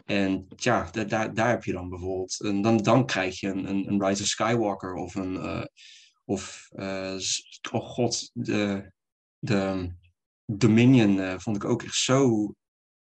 [0.04, 2.40] En ja, daar, daar, daar heb je dan bijvoorbeeld.
[2.40, 5.36] En dan, dan krijg je een, een, een Rise of Skywalker of een.
[5.36, 5.64] eh,
[6.24, 7.16] of, eh,
[7.70, 8.92] oh god, de,
[9.38, 9.92] de
[10.58, 12.52] Dominion eh, vond ik ook echt zo.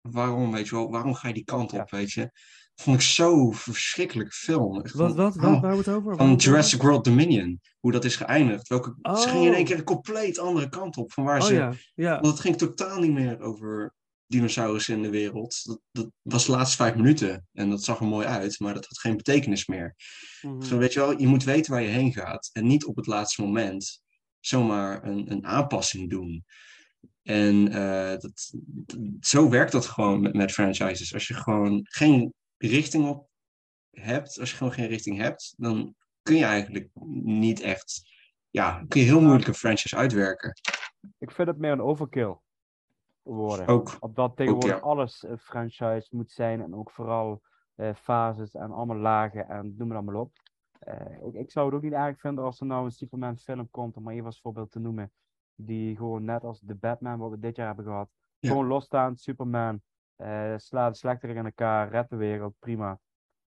[0.01, 2.31] Waarom, weet je wel, waarom ga je die kant op, weet je?
[2.75, 4.83] Vond ik zo verschrikkelijke film.
[4.83, 6.17] Echt Wat, van, wat, oh, wat, waar het over?
[6.17, 7.61] Van Jurassic World Dominion.
[7.81, 8.69] Hoe dat is geëindigd.
[8.69, 9.67] Welke, Ze gingen in één Oh.
[9.67, 11.13] keer een compleet andere kant op.
[11.13, 11.49] Van waar over?
[11.49, 12.15] ze Oh ja, ja.
[12.21, 13.95] want het ging totaal niet meer over
[14.27, 15.61] dinosaurussen in de wereld.
[15.65, 17.47] Dat, dat was de laatste vijf minuten.
[17.53, 19.95] En dat zag er mooi uit, maar dat had geen betekenis meer.
[20.41, 20.69] Mhm.
[20.69, 22.51] Dan weet je wel, je moet weten waar je heen gaat.
[22.53, 24.03] En niet op het laatste moment
[24.41, 26.45] zomaar een, een aanpassing doen.
[27.25, 28.55] En eh, dat,
[29.21, 31.15] zo werkt dat gewoon met, met franchises.
[31.15, 33.29] Als je gewoon geen richting op
[33.91, 36.89] hebt, als je gewoon geen richting hebt, dan kun je eigenlijk
[37.25, 38.03] niet echt,
[38.51, 40.53] ja, kun je heel moeilijk een franchise uitwerken.
[41.19, 42.37] Ik vind het meer een overkill
[43.23, 43.67] worden.
[43.67, 43.97] Ook.
[44.01, 44.85] Op dat tegenwoordig ja.
[44.85, 47.43] alles een franchise moet zijn en ook vooral
[47.75, 50.33] eh, fases en allemaal lagen en noem maar allemaal op.
[50.79, 53.71] Eh, ik, ik zou het ook niet erg vinden als er nou een Superman film
[53.71, 55.13] komt, om maar even als voorbeeld te noemen,
[55.57, 58.49] die gewoon net als de Batman wat we dit jaar hebben gehad, Ja.
[58.49, 59.83] gewoon losstaand, Superman,
[60.17, 62.99] eh slaat de slechterik in elkaar, redt de wereld, prima.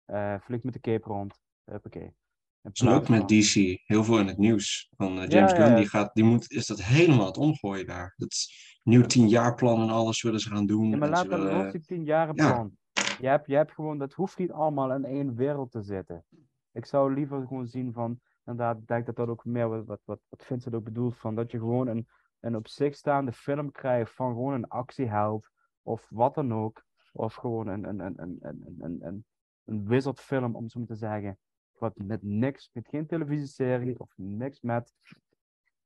[0.06, 2.14] Eh vliegt met de cape rond, huppakee.
[2.62, 3.54] In is ook met DC
[3.86, 4.90] heel veel in het nieuws.
[4.98, 5.76] Van eh, James Ja, Gunn, ja.
[5.76, 8.14] die, gaat, die moet, is dat helemaal het omgooien daar.
[8.18, 8.36] Dat
[8.84, 10.90] nieuw tienjaarplan en alles willen ze gaan doen.
[10.90, 12.52] Ja, maar laat dat willen- los die tien jaren ja.
[12.54, 12.78] plan.
[13.20, 16.26] Je hebt, je hebt gewoon, dat hoeft niet allemaal in één wereld te zitten.
[16.72, 19.86] Ik zou liever gewoon zien van, en daar denk ik dat dat ook meer wat,
[19.86, 21.18] wat, wat, wat Vincent ook bedoelt.
[21.18, 22.08] Van dat je gewoon een,
[22.40, 25.50] een op zich staande film krijgt van gewoon een actieheld.
[25.82, 26.84] Of wat dan ook.
[27.14, 29.26] Of gewoon een, een, een, een, een, een, een,
[29.66, 31.40] een wizardfilm, om zo maar te zeggen.
[31.78, 34.94] Wat met niks, met geen televisieserie of niks met.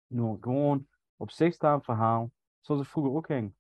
[0.10, 2.32] Gewoon op zich staand verhaal.
[2.60, 3.54] Zoals het vroeger ook ging.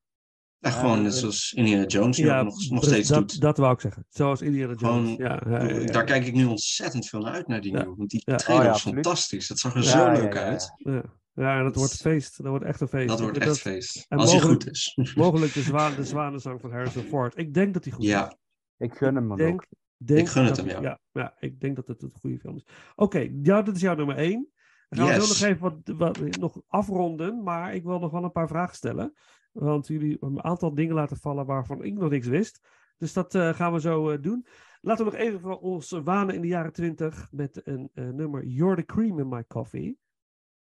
[0.60, 3.42] Ja, gewoon Ja, net eh, zoals Indiana Jones die ook nog, nog steeds dat, doet.
[3.42, 4.06] Dat wou ik zeggen.
[4.10, 5.16] Zoals Indiana Jones.
[5.16, 5.92] Gewoon, ja, ja, ja, ja.
[5.92, 7.82] Daar kijk ik nu ontzettend veel naar uit, naar die Ja.
[7.82, 7.96] nieuwe.
[7.98, 8.36] Want die Ja.
[8.36, 9.06] trailer Oh ja, was absoluut.
[9.06, 9.48] fantastisch.
[9.48, 10.46] Dat zag er Ja, zo ja, leuk ja, ja.
[10.48, 10.74] uit.
[10.78, 11.04] Ja,
[11.34, 12.38] ja en dat wordt feest.
[12.38, 13.08] Dat wordt echt een feest.
[13.08, 14.06] Dat wordt echt feest.
[14.08, 14.98] en Als hij goed is.
[15.16, 17.38] Mogelijk de, zwaan, de zwanenzang van Harrison Ford.
[17.38, 18.28] Ik denk dat hij goed Ja.
[18.30, 18.36] is.
[18.78, 19.66] Ik gun hem dan denk, ook.
[19.98, 20.82] denk Ik gun het hem, hij- ja.
[20.82, 21.00] ja.
[21.12, 22.66] Ja, ik denk dat het een goede film is.
[22.96, 24.48] Oké, ja, dat is jouw nummer één.
[24.90, 25.40] Dan gaan Yes.
[25.40, 29.14] nog even wat, wat nog afronden, maar ik wil nog wel een paar vragen stellen.
[29.52, 32.68] Want jullie een aantal dingen laten vallen waarvan ik nog niks wist.
[32.98, 34.46] Dus dat eh, gaan we zo eh, doen.
[34.82, 38.46] Laten we nog even van ons wanen in de jaren twintig met een eh, nummer
[38.46, 40.00] You're the Cream in My Coffee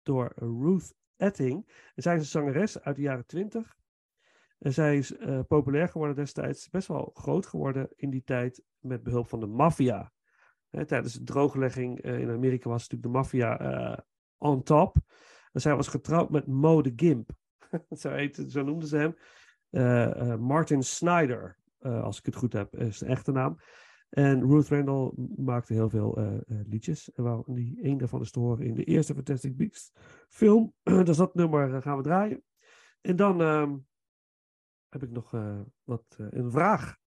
[0.03, 1.67] door Ruth Etting.
[1.95, 3.77] En zij is een zangeres uit de jaren twintig.
[4.59, 5.15] En zij is
[5.49, 10.13] populair geworden destijds, best wel groot geworden in die tijd met behulp van de maffia.
[10.71, 13.99] Tijdens de drooglegging in Amerika was natuurlijk de maffia eh,
[14.39, 14.97] on top.
[15.53, 17.31] En zij was getrouwd met Mo de Gimp.
[18.01, 19.17] zo, zo noemden ze hem.
[19.71, 23.59] Eh, eh, Martin Snyder, eh, als ik het goed heb, is de echte naam.
[24.11, 27.13] En Ruth Randall maakte heel veel liedjes.
[27.13, 29.93] En waar die één daarvan is te horen in de eerste Fantastic Beasts
[30.29, 30.75] film.
[31.05, 32.43] dus dat nummer gaan we draaien.
[33.01, 33.77] En dan ehm,
[34.89, 35.31] heb ik nog
[35.85, 37.01] wat, een vraag.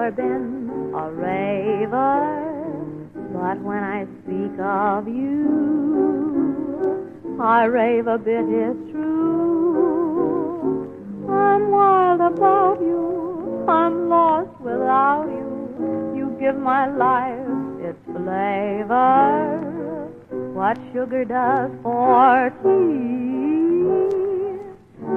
[0.00, 7.06] Never been a raver, but when I speak of you,
[7.40, 10.88] I rave a bit, it's true.
[11.28, 16.14] I'm wild about you, I'm lost without you.
[16.16, 17.46] You give my life
[17.82, 19.58] its flavor,
[20.54, 23.84] what sugar does for tea.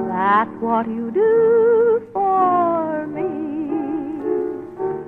[0.08, 2.53] That's what you do for.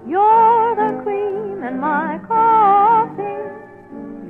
[0.08, 3.42] You're the cream in my coffee.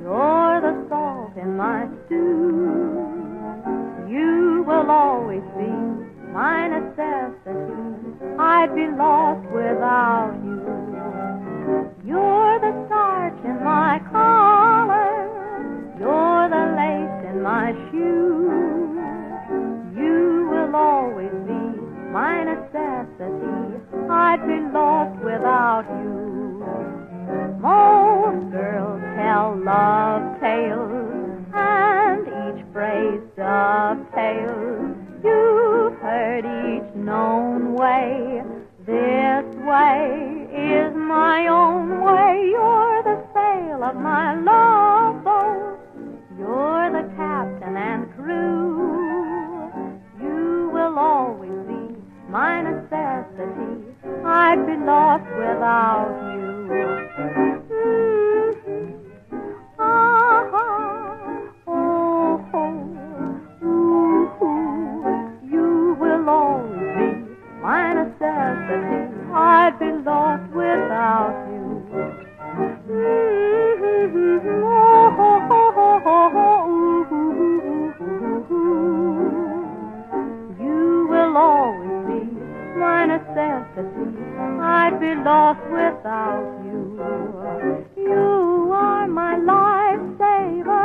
[0.01, 3.13] You're the salt in my stew.
[4.09, 5.69] You will always be
[6.33, 7.77] my necessity.
[8.39, 10.65] I'd be lost without you.
[12.07, 15.29] You're the starch in my collar.
[15.99, 18.97] You're the lace in my shoe.
[19.93, 23.77] You will always be my necessity.
[24.09, 26.63] I'd be lost without you.
[27.59, 34.95] Most girls tell love tales, and each phrase dovetails.
[35.23, 38.43] You've heard each known way.
[38.85, 42.49] This way is my own way.
[42.51, 45.79] You're the sail of my love boat.
[46.37, 49.71] You're the captain and crew.
[50.21, 51.95] You will always be
[52.29, 53.86] my necessity.
[54.29, 56.43] I'd be lost without you.
[57.71, 58.93] Mhm.
[59.79, 60.43] Ah,
[61.67, 62.73] oh, oh.
[65.49, 67.07] You will always be
[67.61, 68.99] my necessity.
[69.33, 71.57] I'd be lost without you.
[76.39, 76.86] Oh,
[83.37, 84.17] necessity.
[84.59, 86.97] I'd be lost without you.
[87.95, 90.81] You are my lifesaver.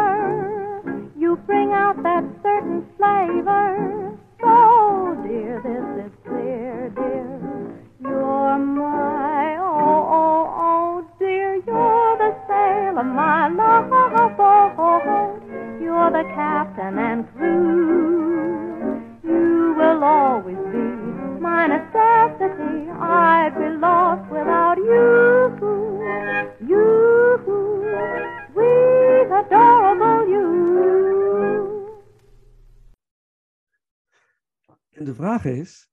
[1.19, 4.19] You bring out that certain flavor.
[4.41, 7.41] So, dear, this is clear, dear.
[8.03, 11.55] You're my, oh, oh, oh, dear.
[11.67, 13.89] You're the sail of my love.
[15.81, 19.01] You're the captain and crew.
[19.25, 21.02] You will always be
[21.53, 22.77] my necessity.
[22.91, 25.03] I'd be lost without you.
[26.71, 26.87] You,
[28.53, 30.51] sweet, adorable you.
[34.91, 35.89] En de vraag is,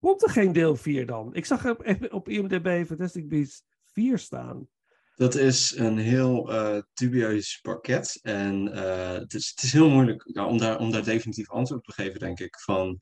[0.00, 1.34] komt er geen deel 4 dan?
[1.34, 3.62] Ik zag op, op IMDb Fantastic Beasts
[3.92, 4.68] 4 staan.
[5.16, 8.18] Dat is een heel eh, dubieus pakket.
[8.22, 11.80] En eh, het, is, het is heel moeilijk ja, om, daar, om daar definitief antwoord
[11.80, 12.60] op te geven, denk ik.
[12.60, 12.98] Van,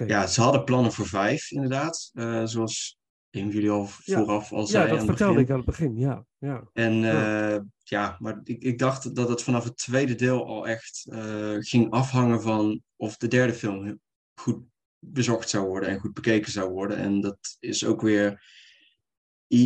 [0.00, 2.10] Ja, ze hadden plannen voor vijf, inderdaad.
[2.12, 2.98] eh, zoals
[3.30, 4.18] een van jullie al Ja.
[4.18, 4.82] vooraf al Ja, zei.
[4.82, 5.96] dat aan het vertelde ik aan het begin.
[5.98, 6.68] Ja, ja.
[6.72, 7.48] En Ja.
[7.50, 11.54] ja, ja maar ik, ik dacht dat het vanaf het tweede deel al echt eh,
[11.58, 14.00] ging afhangen van of de derde film
[14.34, 14.64] goed
[14.98, 16.96] bezocht zou worden en goed bekeken zou worden.
[16.96, 18.42] En dat is ook weer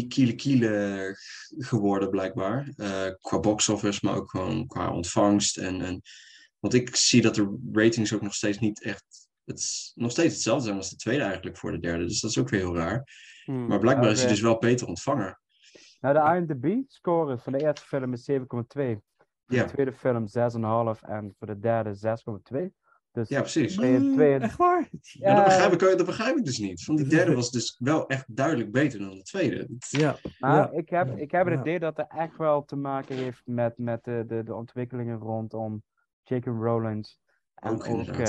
[0.08, 1.14] kiele kiele
[1.58, 2.72] geworden blijkbaar.
[2.76, 5.56] Eh, qua box office, maar ook gewoon qua ontvangst.
[5.56, 6.02] En, en,
[6.58, 9.25] want ik zie dat de ratings ook nog steeds niet echt...
[9.46, 12.04] Het is nog steeds hetzelfde zijn als de tweede eigenlijk voor de derde.
[12.06, 13.04] Dus dat is ook weer heel raar.
[13.44, 13.66] Hmm.
[13.66, 15.40] Maar blijkbaar is hij dus wel beter ontvangen.
[16.00, 18.36] Nou, de IMDb-score van de eerste film is 7,2.
[19.46, 19.64] Voor Ja.
[19.64, 22.74] de tweede film 6,5 en voor de derde 6,2.
[23.12, 23.74] Dus Ja, precies.
[23.74, 24.88] twee, Mm, twee, Echt waar?
[25.00, 26.84] Ja, dat, begrijp ik, dat begrijp ik dus niet.
[26.84, 29.68] Want die derde was dus wel echt duidelijk beter dan de tweede.
[29.88, 30.78] Ja, Maar ja.
[30.78, 34.04] ik heb, ik heb het idee dat het echt wel te maken heeft met, met
[34.04, 35.82] de, de, de ontwikkelingen rondom
[36.22, 36.44] J.K.
[36.44, 37.06] Rowling.
[37.56, 38.28] En Ook ook, inderdaad.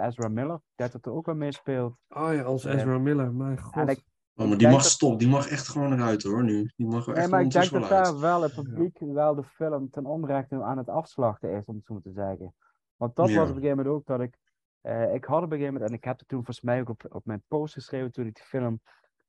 [0.00, 0.54] eh, Ezra Miller.
[0.54, 1.96] Ik denk dat er ook wel meespeelt.
[2.08, 3.32] Oh ja, als Eh, Ezra Miller.
[3.34, 3.88] Mijn god.
[3.90, 6.70] Ik, Oh, maar die mag dat- stop, die mag echt gewoon eruit hoor nu.
[6.76, 8.04] Die mag er nee, echt maar ik denk dat wel uit.
[8.04, 11.84] daar wel het publiek wel de film ten onrechte aan het afslachten is, om het
[11.86, 12.54] zo te zeggen.
[12.96, 13.34] Want dat Ja.
[13.38, 14.38] was op een gegeven moment ook dat ik.
[14.80, 16.88] eh, ik had op een gegeven moment, en ik heb het toen volgens mij ook
[16.88, 18.80] op, op mijn post geschreven toen ik die film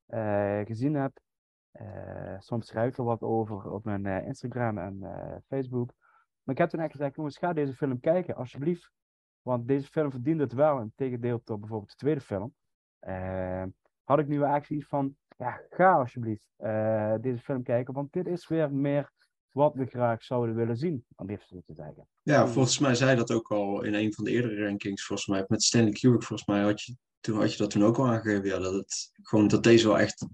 [0.06, 1.20] eh, gezien heb.
[1.72, 5.92] Eh, soms schrijf ik er wat over op mijn eh, Instagram en eh, Facebook.
[6.44, 8.92] Maar ik heb toen echt gezegd, jongens, ga deze film kijken, alsjeblieft.
[9.42, 12.54] Want deze film verdient het wel, in tegendeel tot bijvoorbeeld de tweede film.
[13.00, 13.64] Eh,
[14.04, 18.28] had ik nu eigenlijk zoiets van, ja, ga alsjeblieft eh, deze film kijken, want dit
[18.28, 19.12] is weer meer
[19.52, 22.08] wat we graag zouden willen zien, om even te zeggen.
[22.22, 25.06] Ja, volgens mij zei dat ook al in een van de eerdere rankings.
[25.06, 27.98] Volgens mij met Stanley Kubrick, volgens mij had je, toen had je dat toen ook
[27.98, 28.46] al aangegeven.
[28.46, 30.28] Ja, dat, het, gewoon, dat deze wel echt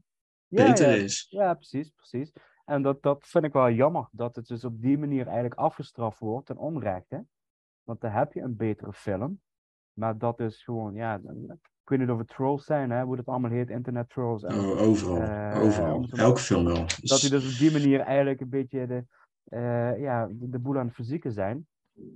[0.47, 1.27] Ja, beter ja, is.
[1.29, 2.31] Ja, precies, precies.
[2.65, 6.19] En dat, dat vind ik wel jammer, dat het dus op die manier eigenlijk afgestraft
[6.19, 7.25] wordt ten onrechte.
[7.88, 9.41] Want dan heb je een betere film,
[9.93, 13.26] maar dat is gewoon, ja, ik weet niet of het trolls zijn, hè, hoe dat
[13.26, 14.43] allemaal heet, internet trolls.
[14.43, 16.05] En, Oh, overal, Eh, overal.
[16.11, 16.85] Elke film wel.
[17.01, 19.05] Dat die dus op die manier eigenlijk een beetje de,
[19.43, 21.68] eh, ja, de, boel aan het verzieken zijn.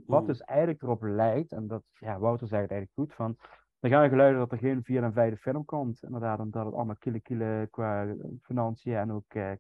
[0.06, 0.27] Wat Mm.
[0.27, 3.38] dus eigenlijk erop lijkt, en dat, ja, Wouter zei het eigenlijk goed, van,
[3.80, 6.03] er gaan geluiden dat er geen vierde en vijfde film komt.
[6.03, 9.52] Inderdaad, omdat het allemaal kille kille qua financiën en ook eh,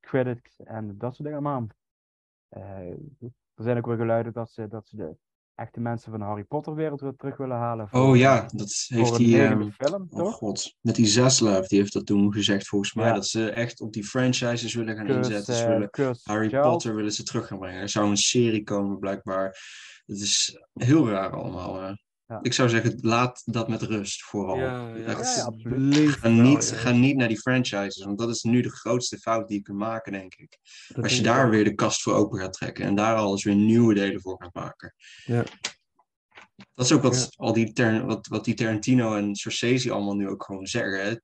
[0.00, 1.68] credits en dat soort dingen.
[2.48, 2.90] Eh,
[3.54, 5.16] er zijn ook weer geluiden dat ze, dat ze de
[5.58, 7.88] echte mensen van de Harry Potter wereld weer terug willen halen.
[7.88, 10.34] voor- Oh ja, dat heeft ehm, film, Oh toch?
[10.34, 13.06] god, met die Zaslav, die heeft dat toen gezegd volgens mij.
[13.06, 13.12] Ja.
[13.14, 15.54] Dat ze echt op die franchises willen gaan Curse, inzetten.
[15.54, 16.62] Ze eh, willen Curse Harry Child.
[16.62, 17.80] Potter willen ze terug gaan brengen.
[17.80, 19.46] Er zou een serie komen blijkbaar.
[20.06, 21.80] Het is heel raar allemaal.
[21.82, 21.92] eh.
[22.28, 22.38] Ja.
[22.42, 24.56] Ik zou zeggen, laat dat met rust vooral.
[24.56, 26.10] Ja, Echt, absoluut.
[26.10, 29.56] Ga niet, ga niet naar die franchises, want dat is nu de grootste fout die
[29.56, 30.58] je kunt maken, denk ik.
[30.88, 33.54] Dat Als je daar weer de kast voor open gaat trekken en daar alles weer
[33.54, 34.94] nieuwe delen voor gaat maken.
[35.24, 35.44] Ja.
[36.74, 40.28] Dat is ook wat, al die Tar- wat, wat die Tarantino en Scorsese allemaal nu
[40.28, 41.04] ook gewoon zeggen.
[41.04, 41.16] Hè?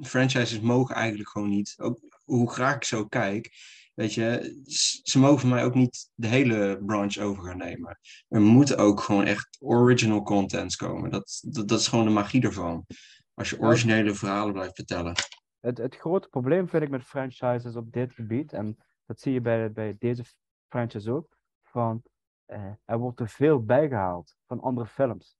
[0.00, 3.52] Franchises mogen eigenlijk gewoon niet, ook hoe graag ik zo kijk,
[3.94, 4.60] weet je,
[5.02, 7.98] ze mogen mij ook niet de hele branche over gaan nemen.
[8.28, 11.10] Er moet ook gewoon echt original contents komen.
[11.10, 12.86] Dat, dat, dat is gewoon de magie ervan.
[13.34, 15.14] Als je originele verhalen blijft vertellen.
[15.60, 18.76] Het, het grote probleem vind ik met franchises op dit gebied, en
[19.06, 20.24] dat zie je bij, bij deze
[20.68, 22.02] franchise ook, van
[22.44, 25.36] eh, er wordt te veel bijgehaald van andere films.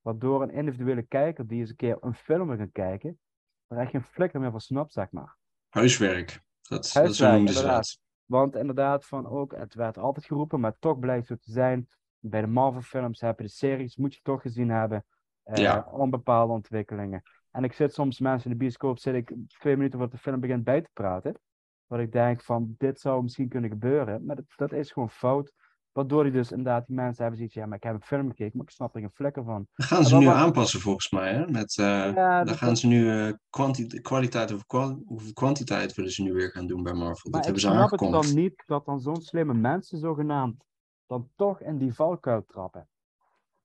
[0.00, 3.20] Waardoor een individuele kijker die eens een keer een film wil gaan kijken,
[3.66, 5.36] er echt geen flikker meer van snapt, zeg maar.
[5.68, 6.42] Huiswerk.
[6.72, 7.98] Dat, dat inderdaad.
[8.24, 11.88] Want inderdaad, van ook, het werd altijd geroepen, maar toch blijkt zo te zijn.
[12.18, 15.04] Bij de Marvel-films heb je de series, moet je toch gezien hebben.
[15.42, 15.88] eh Ja.
[15.90, 17.22] Onbepaalde ontwikkelingen.
[17.50, 20.40] En ik zit soms mensen in de bioscoop, zit ik twee minuten voordat de film
[20.40, 21.38] begint bij te praten.
[21.86, 24.24] Wat ik denk van, dit zou misschien kunnen gebeuren.
[24.24, 25.52] Maar dat, dat is gewoon fout.
[25.92, 28.56] Waardoor die dus inderdaad, die mensen hebben zoiets, ja, maar ik heb een film gekeken,
[28.56, 29.66] maar ik snap er geen flikker van.
[29.74, 31.32] Dat gaan ze nu aanpassen volgens mij.
[31.34, 31.46] Hè?
[31.50, 36.10] Met, eh, Ja, dan gaan ze nu eh, kwanti- kwaliteit over, kwa- over kwantiteit willen
[36.10, 37.30] ze nu weer gaan doen bij Marvel.
[37.30, 38.34] Maar dat ik hebben ze snap het aangekondigd.
[38.34, 40.64] dan niet dat dan zo'n slimme mensen zogenaamd
[41.06, 42.88] dan toch in die valkuil trappen.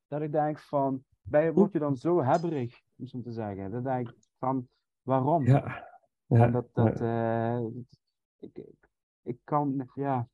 [0.07, 3.71] Dat ik denk van, bij, word je dan zo hebberig, om zo te zeggen.
[3.71, 4.67] Dat denk ik van,
[5.01, 5.45] waarom?
[5.45, 5.87] Ja.
[6.25, 6.43] ja.
[6.45, 7.59] en dat, dat, eh,
[8.39, 8.75] ik, ik,
[9.23, 10.27] ik kan, ja,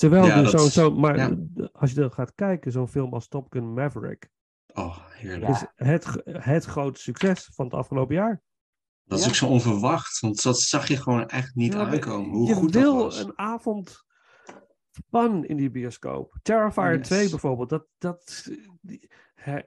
[0.00, 1.36] Terwijl Ja, er dat zo, zo, maar ja.
[1.72, 4.28] als je dan gaat kijken, zo'n film als Top Gun Maverick
[4.74, 5.50] Oh, heerlijk.
[5.50, 8.42] Is het, het grote succes van het afgelopen jaar.
[9.04, 9.30] Dat is Ja.
[9.30, 12.30] ook zo onverwacht, want dat zag je gewoon echt niet aankomen.
[12.30, 13.18] Hoe je goed wil dat was.
[13.24, 14.04] een avond
[15.10, 16.38] fun in die bioscoop.
[16.42, 17.06] Terrifier Yes.
[17.06, 18.48] 2 bijvoorbeeld, dat, dat
[18.80, 19.10] die-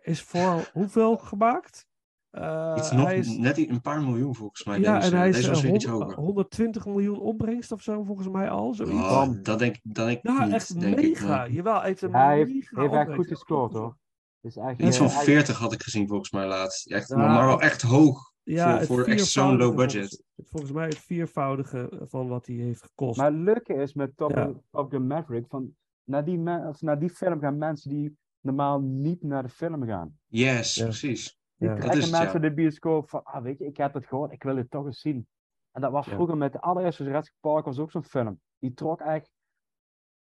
[0.01, 1.88] is voor hoeveel gemaakt?
[2.34, 4.80] Eh, Iets nog, hij is, net een paar miljoen volgens mij.
[4.80, 6.18] ja, deze, en hij is deze was eh, weer iets hond- hoger.
[6.19, 8.73] 120 miljoen opbrengst of zo, volgens mij al.
[8.73, 8.95] Zoiets.
[8.95, 10.53] Oh, dat denk, dat denk ik ja, niet.
[10.53, 11.47] echt denk ik, mega.
[11.47, 13.97] Jawel, hij heeft een hij heeft, mega heeft echt goed gescoord hoor.
[14.41, 16.91] Dus echt, Iets eh, van hij- 40 had ik gezien volgens mij laatst.
[16.91, 18.31] Echt, Ja, maar wel echt hoog.
[18.43, 20.07] Ja, voor, voor echt zo'n low budget.
[20.35, 23.18] Volgens, volgens mij het viervoudige van wat hij heeft gekost.
[23.18, 24.51] Maar het leuke is met Top, Ja.
[24.72, 29.23] Top Gun Maverick, van, naar, die of naar die film gaan mensen die normaal niet
[29.23, 30.18] naar de film gaan.
[30.27, 30.84] Yes, Ja.
[30.84, 31.38] precies.
[31.64, 31.77] Die Ja.
[31.77, 34.69] Trekken mensen de bioscoop van, ah weet je, ik heb het gehoord, ik wil het
[34.69, 35.27] toch eens zien.
[35.72, 36.14] En dat was Ja.
[36.14, 38.40] vroeger met de allereerste Jurassic Park was ook zo'n film.
[38.60, 39.31] Die trok echt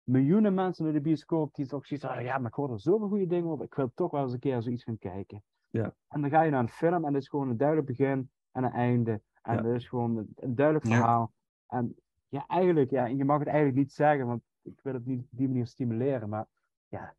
[0.05, 3.09] miljoenen mensen naar de bioscoop die toch zoiets hadden, ja, maar ik hoor er zoveel
[3.09, 5.43] goede dingen over, ik wil toch wel eens een keer zoiets gaan kijken.
[5.71, 5.95] Ja.
[6.09, 8.65] En dan ga je naar een film en het is gewoon een duidelijk begin en
[8.65, 9.21] een einde.
[9.43, 9.65] En Ja.
[9.65, 10.95] er is gewoon een, een duidelijk Ja.
[10.97, 11.33] verhaal.
[11.67, 11.97] En
[12.29, 15.21] ja, eigenlijk, ja, en je mag het eigenlijk niet zeggen, want ik wil het niet
[15.21, 16.47] op die manier stimuleren, maar
[16.89, 17.15] ja,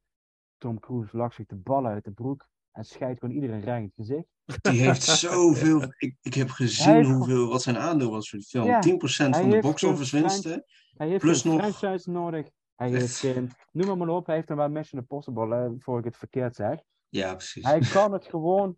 [0.57, 3.83] Tom Cruise lag zich de ballen uit de broek en scheidt gewoon iedereen recht in
[3.83, 4.25] het gezicht.
[4.61, 5.81] Die heeft zoveel.
[5.97, 8.65] Ik, ik heb gezien heeft hoeveel, wat zijn aandeel was voor die film.
[8.65, 8.99] Ja, 10% hij
[9.31, 10.65] van de heeft box office geen winsten.
[10.97, 12.49] Hij heeft Plus geen nog- franchise nodig.
[12.75, 13.51] Hij heeft geen...
[13.71, 16.55] Noem maar, maar op, hij heeft dan wel Mission Impossible, hè, voor ik het verkeerd
[16.55, 16.79] zeg.
[17.09, 17.63] Ja, precies.
[17.63, 18.77] Hij kan het gewoon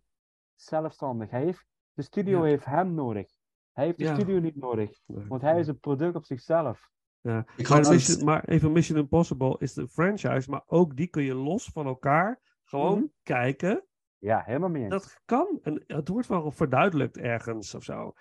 [0.54, 1.30] zelfstandig.
[1.30, 2.44] Hij heeft, de studio Ja.
[2.44, 3.26] heeft hem nodig.
[3.72, 4.14] Hij heeft de Ja.
[4.14, 6.88] studio niet nodig, want hij is een product op zichzelf.
[7.20, 7.38] Ja.
[7.56, 11.06] Ik Maar, had het- Mission, maar even Mission Impossible is de franchise, maar ook die
[11.06, 13.06] kun je los van elkaar gewoon Mhm.
[13.22, 13.84] kijken.
[14.18, 14.90] Ja, helemaal mee eens.
[14.92, 15.58] Dat kan.
[15.62, 18.12] En het wordt wel verduidelijkt ergens of zo.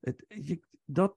[0.00, 1.16] Het, je, dat,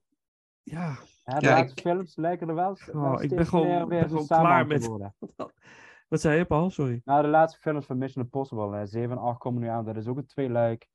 [0.64, 0.96] ja.
[1.24, 3.88] Ja, de Ja, laatste ik- films lijken er wel, Oh, ik ben gewoon- meer ben
[3.88, 5.16] weer gewoon klaar met- worden.
[6.08, 6.70] Wat zei je, Paul?
[6.70, 7.02] Sorry.
[7.06, 9.96] Nou, de laatste films van Mission Impossible, hè, 7 en 8 komen nu aan, dat
[9.96, 10.88] is ook een tweeluik.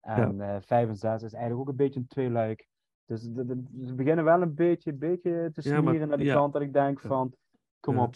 [0.00, 2.68] En eh 5 en 6 is eigenlijk ook een beetje een tweeluik.
[3.04, 6.26] Dus de, de- ze beginnen wel een beetje, beetje te Ja, maar- smieren naar die
[6.26, 6.34] ja.
[6.34, 7.08] kant dat ik denk Ja.
[7.08, 7.34] van,
[7.80, 8.14] kom Ja, op,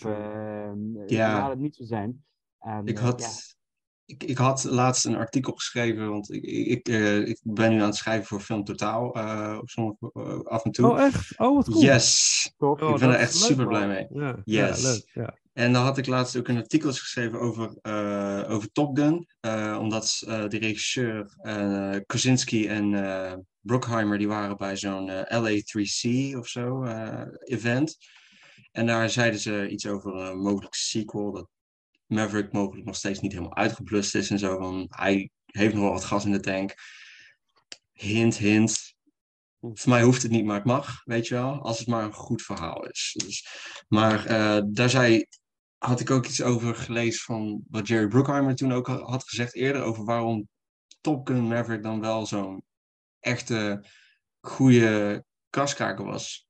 [1.07, 1.39] Ja.
[1.39, 2.25] laat het niet zo zijn.
[2.61, 4.15] En, Ik eh, had, ja.
[4.15, 7.81] ik, ik had laatst een artikel geschreven, want ik, ik, ik, eh, ik ben nu
[7.81, 10.11] aan het schrijven voor Film Totaal eh, op sommige,
[10.45, 10.91] af en toe.
[10.91, 11.39] Oh, echt?
[11.39, 11.83] Oh, wat cool.
[11.83, 12.53] Yes!
[12.59, 12.83] Tof.
[12.83, 14.07] Oh, ik ben er echt leuk, super blij mee.
[14.11, 14.83] Ja, Yes.
[14.83, 15.11] ja leuk.
[15.15, 15.39] Ja.
[15.53, 19.29] En dan had ik laatst ook een artikel geschreven over, eh, over Top Gun.
[19.41, 25.41] eh, omdat eh de regisseur eh Kosinski en eh Bruckheimer, die waren bij zo'n eh,
[25.41, 27.97] LA3C of zo eh, event.
[28.73, 31.33] En daar zeiden ze iets over een mogelijk sequel.
[31.33, 31.49] Dat
[32.11, 34.59] Maverick mogelijk nog steeds niet helemaal uitgeblust is en zo.
[34.59, 36.75] Van, hij heeft nog wel wat gas in de tank.
[37.93, 38.95] Hint, hint.
[39.61, 41.63] Voor mij hoeft het niet, maar het mag, weet je wel.
[41.63, 43.15] Als het maar een goed verhaal is.
[43.25, 43.47] Dus,
[43.89, 45.27] maar eh, daar zei,
[45.79, 49.83] had ik ook iets over gelezen van wat Jerry Bruckheimer toen ook had gezegd eerder.
[49.83, 50.49] Over waarom
[51.01, 52.63] Top Gun Maverick dan wel zo'n
[53.21, 53.85] echte
[54.41, 56.47] goede kaskraker was.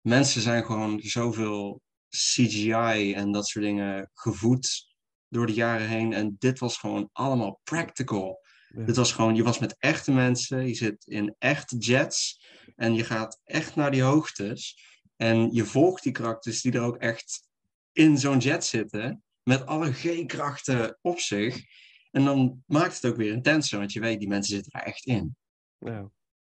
[0.00, 1.80] Mensen zijn gewoon zoveel
[2.10, 4.94] CGI en dat soort dingen gevoed
[5.28, 6.12] door de jaren heen.
[6.12, 8.40] En dit was gewoon allemaal practical.
[8.68, 8.84] Ja.
[8.84, 12.44] Dit was gewoon, je was met echte mensen, je zit in echte jets
[12.76, 14.88] en je gaat echt naar die hoogtes.
[15.16, 17.48] En je volgt die karakters die er ook echt
[17.92, 21.64] in zo'n jet zitten, met alle G-krachten op zich.
[22.10, 25.04] En dan maakt het ook weer intenser, want je weet, die mensen zitten er echt
[25.04, 25.36] in.
[25.78, 26.10] Ja,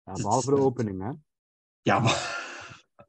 [0.04, 1.12] Ja, behalve de opening, hè?
[1.82, 2.41] Ja, maar...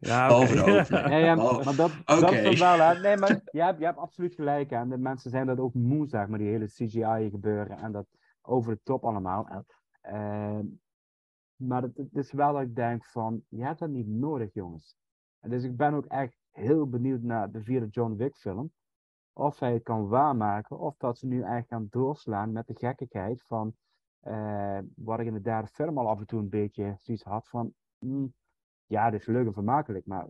[0.04, 0.64] ja Behalve oké.
[0.64, 1.10] de opening.
[1.10, 3.00] Ja, ja, Oh, maar dat, dat wel, hè?
[3.00, 4.76] Nee, maar je hebt, je hebt absoluut gelijk, hè?
[4.78, 8.06] En de mensen zijn dat ook moe, zeg maar, die hele CGI gebeuren en dat
[8.42, 9.48] over de top allemaal.
[9.48, 9.66] En,
[10.02, 10.60] eh,
[11.56, 14.96] maar het, het is wel dat ik denk van, je hebt dat niet nodig, jongens.
[15.40, 18.72] En dus ik ben ook echt heel benieuwd naar de vierde John Wick film.
[19.34, 23.44] Of hij het kan waarmaken, of dat ze nu echt gaan doorslaan met de gekkigheid
[23.44, 23.76] van,
[24.20, 27.48] eh, wat ik in de derde film al af en toe een beetje zoiets had
[27.48, 28.34] van, hmm,
[28.94, 30.28] ja, dit is leuk en vermakelijk, maar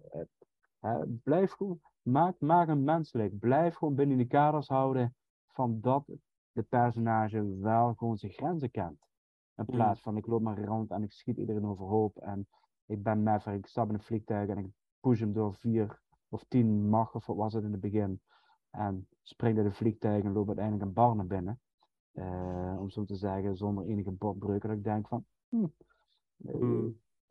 [0.80, 3.40] eh, blijf gewoon, maak, maak hem menselijk.
[3.40, 5.16] Blijf gewoon binnen die kaders houden
[5.48, 6.06] van dat
[6.52, 9.08] de personage wel gewoon zijn grenzen kent.
[9.56, 9.76] In Mm.
[9.76, 12.48] plaats van ik loop maar rond en ik schiet iedereen overhoop en
[12.86, 14.68] ik ben Maverick, ik stap in een vliegtuig en ik
[15.00, 18.22] push hem door vier of tien mag of wat was het in het begin.
[18.70, 21.60] En spring uit de vliegtuig en loop uiteindelijk een bar naar binnen.
[22.12, 24.70] Eh, om zo te zeggen, zonder enige botbreuken.
[24.70, 25.66] Dat ik denk van, hm,
[26.46, 26.84] eh,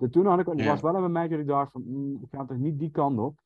[0.03, 0.67] De, toen had ik, Ja.
[0.67, 3.19] was wel een moment dat ik dacht van, mm, we gaan toch niet die kant
[3.19, 3.41] op.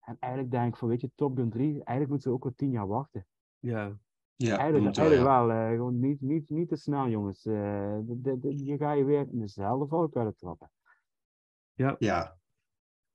[0.00, 2.52] En eigenlijk denk ik van, weet je, Top Gun 3, eigenlijk moeten ze ook wel
[2.56, 3.26] tien jaar wachten.
[3.58, 3.98] Ja,
[4.36, 5.46] Ja, Eigenlijk, moet wel, eigenlijk ja.
[5.46, 7.44] wel, eh, gewoon niet, niet, niet te snel jongens.
[7.46, 7.52] Eh,
[8.04, 10.70] de- de- de- je ga je weer in dezelfde valkuilen trappen.
[11.74, 11.96] Ja,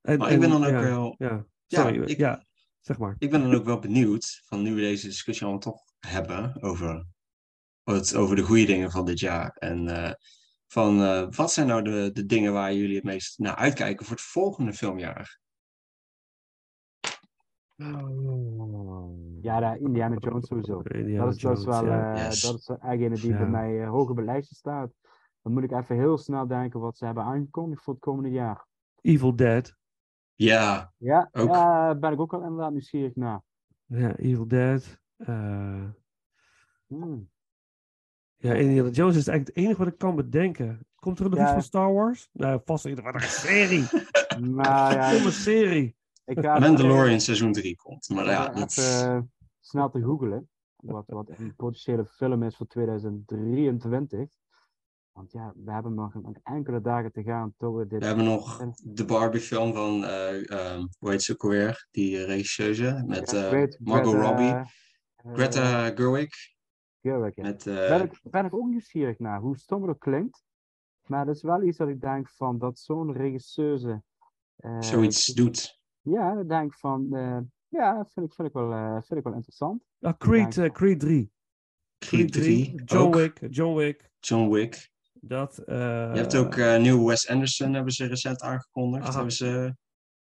[0.01, 1.15] En, maar ik ben en- dan ook ja, wel...
[1.17, 2.01] Ja, Ja, sorry.
[2.03, 2.45] ik- Ja,
[2.79, 3.15] zeg maar.
[3.19, 7.05] Ik ben dan ook wel benieuwd, van nu we deze discussie allemaal toch hebben over,
[7.83, 9.49] het, over de goede dingen van dit jaar.
[9.59, 10.13] En eh,
[10.67, 14.15] van eh, wat zijn nou de, de dingen waar jullie het meest naar uitkijken voor
[14.15, 15.39] het volgende filmjaar?
[19.41, 20.79] Ja, de Indiana Jones sowieso.
[20.81, 22.13] Indiana dat, is, dat is Jones, wel, ja.
[22.15, 22.41] eh, Yes.
[22.41, 23.37] dat is degene die Ja.
[23.37, 24.91] bij mij eh, hoog op het lijstje staat.
[25.41, 28.65] Dan moet ik even heel snel denken wat ze hebben aangekondigd voor het komende jaar.
[29.01, 29.75] Evil Dead.
[30.33, 31.47] Ja, Ja, Ook.
[31.47, 33.41] ja ben ik ook wel inderdaad nieuwsgierig naar.
[33.85, 34.99] Ja, Evil Dead.
[35.17, 35.83] Eh,
[36.87, 37.29] Hmm.
[38.37, 40.85] Ja, Indiana Jones is eigenlijk het enige wat ik kan bedenken.
[40.95, 41.43] Komt er nog Ja.
[41.43, 42.29] iets van Star Wars?
[42.31, 43.85] Nou, vast ieder geval een serie.
[44.39, 45.95] Nou ja, Een serie.
[46.25, 48.09] ik ga Mandalorian seizoen 3 komt.
[48.09, 50.49] Maar ja, dat, even snel te googelen.
[50.75, 54.19] Wat, wat een potentiële film is voor 2023.
[55.11, 57.99] Want ja, we hebben nog een enkele dagen te gaan tot we dit...
[57.99, 61.87] we hebben nog de Barbie film van, eh, ehm, hoe heet ze ook alweer?
[61.91, 64.47] Die eh, regisseuse met Ja, eh, Margot Greta, Robbie.
[64.51, 64.65] eh,
[65.33, 66.29] Greta Gerwig.
[67.35, 70.43] Met, eh, ben, ik, ben ik ook nieuwsgierig naar, hoe stom het ook klinkt.
[71.05, 74.03] Maar dat is wel iets dat ik denk van, dat zo'n regisseuse...
[74.55, 75.79] eh, zoiets doet.
[76.01, 79.23] Ja, dat denk ik van, eh, ja, vind ik, vind, ik wel, eh, vind ik
[79.23, 79.83] wel interessant.
[80.01, 80.67] Ah, Creed, Dank.
[80.69, 81.31] eh, Creed 3.
[81.97, 82.81] Creed 3.
[82.85, 83.15] John ook.
[83.15, 83.47] Wick.
[83.49, 84.09] John Wick.
[84.19, 84.89] John Wick.
[85.13, 85.57] Dat.
[85.57, 85.75] eh,
[86.13, 89.03] Je hebt ook eh nieuw Wes Anderson, hebben ze recent aangekondigd.
[89.05, 89.13] Aha.
[89.15, 89.75] Hebben ze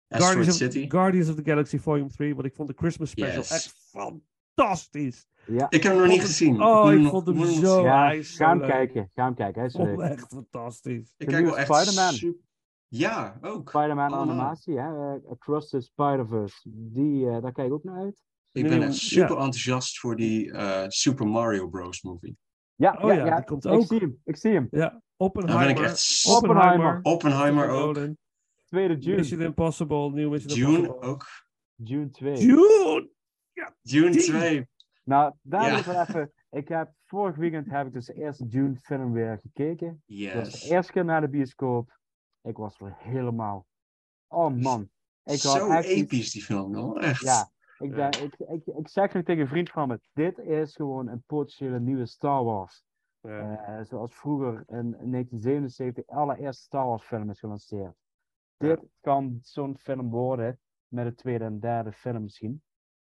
[0.08, 0.90] Guardians of, City.
[0.90, 2.36] Guardians of the Galaxy Volume 3.
[2.36, 3.52] Want ik vond de Christmas special Yes.
[3.52, 5.28] echt fantastisch.
[5.48, 6.64] Ja, Ik heb hem nog niet gezien.
[6.64, 8.68] Oh, ik vond hem zo- ja ga hem leuk.
[8.70, 9.76] kijken, ga hem kijken, hij is.
[9.76, 11.14] Oh, echt fantastisch.
[11.18, 12.14] Ik kijk wel echt Spider-Man.
[12.14, 12.44] super-
[12.88, 13.70] Ja, ook.
[13.70, 15.14] Spider-Man animatie, hè?
[15.16, 16.60] eh, Across the Spider-Verse.
[16.70, 18.24] Die, eh, daar kijk ik ook naar uit.
[18.52, 19.08] Ik Nee, ben echt ja.
[19.08, 22.02] super enthousiast voor die eh, Super Mario Bros.
[22.02, 22.38] movie.
[22.76, 23.86] Ja, Oh ja, die komt ik ook.
[23.86, 24.68] zie hem, ik zie hem.
[24.72, 25.70] Ja, Daar ben Oppenheimer.
[25.70, 26.24] ik echt...
[26.36, 27.00] Oppenheimer.
[27.02, 27.96] Oppenheimer ook.
[27.96, 28.18] Nolan,
[28.66, 29.18] Tweede June.
[29.18, 31.02] Mission Impossible, nieuw Mission Impossible.
[31.08, 31.26] ook.
[31.76, 32.36] June 2.
[32.36, 33.10] Dune!
[33.82, 34.68] Dune Die- 2.
[35.06, 35.84] Nou, daar Ja.
[35.86, 36.32] wel even...
[36.50, 39.88] Ik heb, vorig weekend heb ik dus de eerste Dune film weer gekeken.
[40.06, 40.70] Dat was de Yes.
[40.70, 41.98] eerste keer naar de bioscoop.
[42.42, 43.66] Ik was weer helemaal...
[44.28, 44.90] Oh man.
[45.24, 47.00] Ik Zo echt iets- episch die film, hoor.
[47.00, 47.22] Echt.
[47.22, 48.10] Ja, ik, Ja.
[48.10, 51.24] denk, ik, ik, ik zeg nu tegen een vriend van me, dit is gewoon een
[51.26, 52.84] potentiële nieuwe Star Wars.
[53.22, 53.58] Ja.
[53.66, 57.96] Eh, zoals vroeger in 1977 de allereerste Star Wars film is gelanceerd.
[58.58, 62.62] Dit kan zo'n film worden met de tweede en derde film misschien.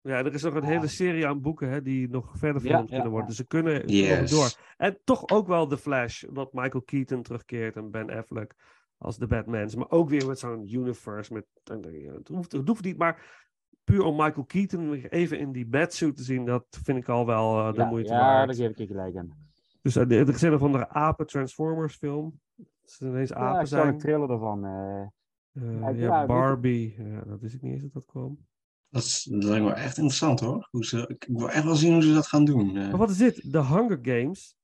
[0.01, 2.83] Ja, er is nog een hele serie aan boeken hè, die nog verder Ja, ja,
[2.85, 3.19] kunnen worden.
[3.21, 3.25] ja.
[3.27, 4.29] Dus ze kunnen Yes.
[4.31, 4.51] door.
[4.77, 8.53] En toch ook wel The Flash, omdat Michael Keaton terugkeert en Ben Affleck
[8.97, 9.75] als de Batmans.
[9.75, 11.33] Maar ook weer met zo'n universe.
[11.33, 13.45] Met, het, hoeft, het hoeft niet, maar
[13.83, 17.59] puur om Michael Keaton even in die batsuit te zien, dat vind ik al wel
[17.67, 18.47] uh, de ja, moeite ja, waard.
[18.47, 19.33] daar geef ik je gelijk in.
[19.81, 22.39] Dus uh, er is een of andere apen Transformers film.
[22.55, 23.97] Dat ze ineens Ja, apen ik zag een zijn.
[23.97, 24.65] trailer ervan.
[24.65, 25.05] eh.
[25.53, 26.95] Uh, Ja, ja, ja, Barbie.
[27.03, 28.47] Ja, dat wist ik niet eens dat dat kwam.
[28.89, 30.67] Dat, is, dat lijkt me echt interessant, hoor.
[30.71, 32.77] Hoe ze, ik wil echt wel zien hoe ze dat gaan doen.
[32.77, 32.87] eh.
[32.89, 33.51] Maar wat is dit?
[33.51, 34.55] The Hunger Games?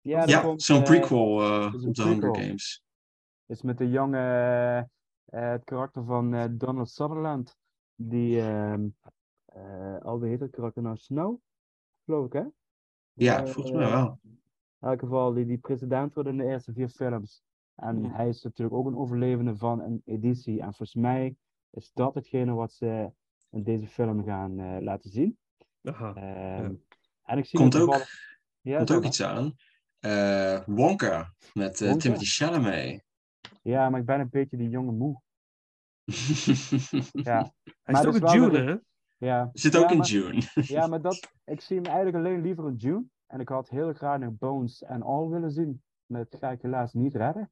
[0.00, 2.36] ja, zo'n eh, prequel eh, op de Hunger.
[2.36, 2.84] Games.
[3.46, 4.18] is met de jonge,
[5.24, 7.56] het karakter van eh, Donald Sutherland.
[7.94, 8.86] Die, ehm
[9.44, 10.96] eh al heet het karakter nou?
[10.96, 11.38] Snow?
[12.04, 12.42] Geloof ik, hè?
[13.12, 14.18] Ja, volgens mij wel.
[14.80, 17.42] In elk geval, die, die president wordt in de eerste vier films.
[17.74, 18.14] En Mhm.
[18.14, 20.56] hij is natuurlijk ook een overlevende van een editie.
[20.60, 21.36] En volgens mij
[21.70, 23.10] is dat hetgene wat ze
[23.54, 25.38] in deze film gaan eh, laten zien.
[25.82, 26.14] Aha.
[26.14, 26.70] Ehm, Ja.
[27.24, 28.06] En ik zie Komt er ook-
[28.60, 29.54] Ja, Komt ook iets aan.
[29.98, 32.02] Eh, Wonka met eh, Wonka?
[32.02, 33.04] Timothy Chalamet.
[33.62, 35.20] Ja, maar ik ben een beetje die jonge moe.
[37.12, 37.52] Ja,
[37.82, 38.76] Hij Maar is ook wel June, hè?
[39.26, 39.50] ja.
[39.52, 40.42] Zit ook Ja, in maar- June.
[40.54, 43.04] Ja, maar dat, ik zie hem eigenlijk alleen liever in June.
[43.26, 45.82] En ik had heel graag nog Bones en All willen zien.
[46.06, 47.50] Maar dat ga ik helaas niet redden.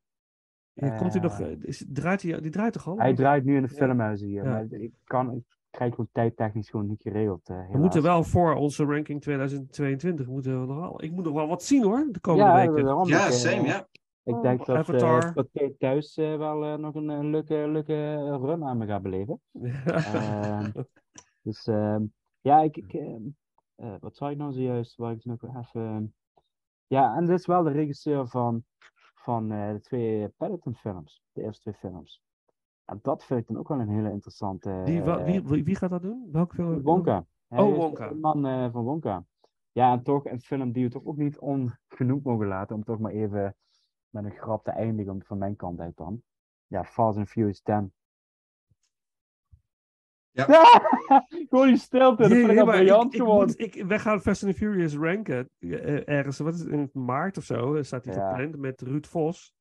[0.73, 2.99] Ja, komt hij nog, is, draait hij, die draait toch al?
[2.99, 3.75] Hij draait nu in de Ja.
[3.77, 4.45] filmhuis hier.
[4.45, 4.51] Ja.
[4.51, 7.49] Maar ik, kan, ik krijg gewoon tijdtechnisch gewoon niet geregeld.
[7.49, 11.35] eh, We moeten wel voor onze ranking 2022, moeten we nog wel, ik moet nog
[11.35, 13.07] wel wat zien hoor, de komende ja, weken.
[13.07, 13.89] Ja, eh, same, ja.
[14.25, 15.25] Ik denk dat Avatar.
[15.25, 19.41] eh Pathé thuis eh, wel nog een, een leuke, leuke run aan me gaat beleven.
[19.85, 20.71] Ehm,
[21.43, 22.05] dus ehm,
[22.41, 23.23] ja, ik, ik ehm,
[23.75, 26.15] eh, wat zou ik nou zojuist, waar ik nog even...
[26.87, 28.65] ja, en dit is wel de regisseur van,
[29.15, 32.23] van eh, de twee Paddington films, de eerste twee films.
[32.85, 34.83] En dat vind ik dan ook wel een hele interessante...
[34.85, 36.29] Die, wa- eh, wie, wie, wie gaat dat doen?
[36.33, 36.83] Welke film?
[36.83, 37.27] Wonka.
[37.49, 38.09] Hij Oh, Wonka.
[38.09, 39.25] De man eh, van Wonka.
[39.73, 42.99] Ja, en toch een film die we toch ook niet ongenoemd mogen laten, om toch
[42.99, 43.57] maar even
[44.11, 46.23] met een grap te eindigen van mijn kant uit dan.
[46.67, 47.93] Ja, Fast and Furious 10.
[50.31, 50.45] Ja.
[51.49, 53.53] Gewoon die stilte, dat Nee, vind ik nee, briljant gewoon.
[53.57, 55.51] ik, wij gaan Fast and Furious ranken.
[55.59, 58.29] eh, ergens, wat is het, in maart of zo, staat hij Ja.
[58.31, 59.55] gepland met Ruud Vos.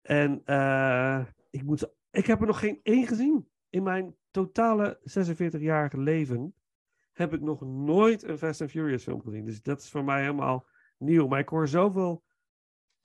[0.00, 3.48] En eh, ik, moet, ik heb er nog geen één gezien.
[3.68, 6.54] In mijn totale 46-jarige leven
[7.12, 9.44] heb ik nog nooit een Fast and Furious film gezien.
[9.44, 10.66] Dus dat is voor mij helemaal
[10.98, 11.26] nieuw.
[11.26, 12.22] Maar ik hoor zoveel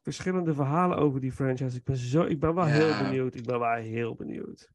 [0.02, 1.78] verschillende verhalen over die franchise.
[1.78, 3.36] Ik ben, zo, ik ben wel heel benieuwd.
[3.36, 4.72] Ik ben wel heel benieuwd.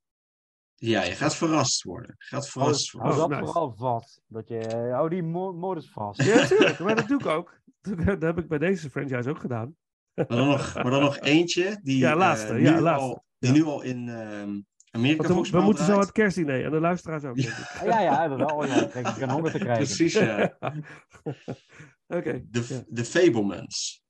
[0.74, 2.14] Ja, je gaat verrast worden.
[2.18, 3.22] Je gaat verrast Hou worden.
[3.22, 3.52] Oh, dat nice.
[3.52, 4.22] vooral vast.
[4.26, 6.22] Dat je, eh, hou die mo- modus vast.
[6.22, 6.78] Ja, natuurlijk.
[6.78, 7.60] maar dat doe ik ook.
[8.05, 9.76] Dat heb ik bij deze franchise ook gedaan.
[10.14, 13.09] Maar dan nog, maar dan nog eentje die, Ja, eh, laatste, nu, ja, laatste.
[13.09, 13.56] Al, die Ja.
[13.56, 14.60] nu al in ehm,
[14.90, 16.06] Amerika Want volgens we, mij we moeten zo draait.
[16.06, 17.81] het kerstdiner en de luisteraars ook, denk ik.
[17.85, 18.52] Ja, ja, inderdaad.
[18.52, 19.85] Oh ja, kijk, ik begin honger te krijgen.
[19.85, 20.56] Precies, ja.
[22.19, 22.44] Oké.
[22.89, 24.05] De, Fablemans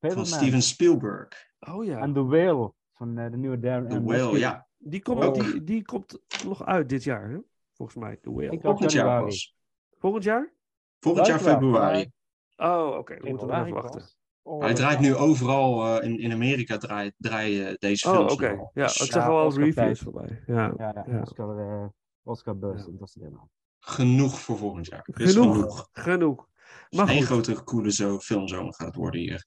[0.00, 0.26] van.
[0.26, 1.28] Steven Spielberg.
[1.58, 1.98] Oh ja.
[1.98, 4.02] En The Whale van eh, de nieuwe Darren The.
[4.02, 4.66] Whale, ja.
[4.78, 5.34] Die komt, Oh.
[5.34, 7.38] die, die komt nog uit dit jaar, hè?
[7.72, 8.60] Volgens mij, The Whale.
[8.60, 9.24] Volgend jaar januari.
[9.24, 9.56] pas.
[9.98, 10.52] Volgend jaar?
[11.00, 12.10] Volgend jaar februari.
[12.56, 13.16] Oh, oké.
[13.18, 14.02] Dan moeten we even wachten.
[14.46, 18.50] Oh, Hij draait nu overal eh, in, in Amerika draait, draaien deze Oh, films oké.
[18.50, 18.70] nog al.
[18.74, 20.42] Ja, Dus ik zag Ja, al reviews voorbij.
[20.46, 20.74] Ja.
[20.78, 21.20] Ja, ja, Ja.
[21.20, 21.86] Oscar, eh
[22.22, 22.92] Oscar Buzz, Ja.
[22.98, 23.50] dat is het helemaal.
[23.78, 25.08] genoeg voor volgend jaar.
[25.12, 25.54] Er is Genoeg.
[25.54, 25.88] genoeg.
[25.92, 26.48] Genoeg.
[26.90, 29.44] Maar Eén goed, grote coole zo, filmzomer gaat het worden hier.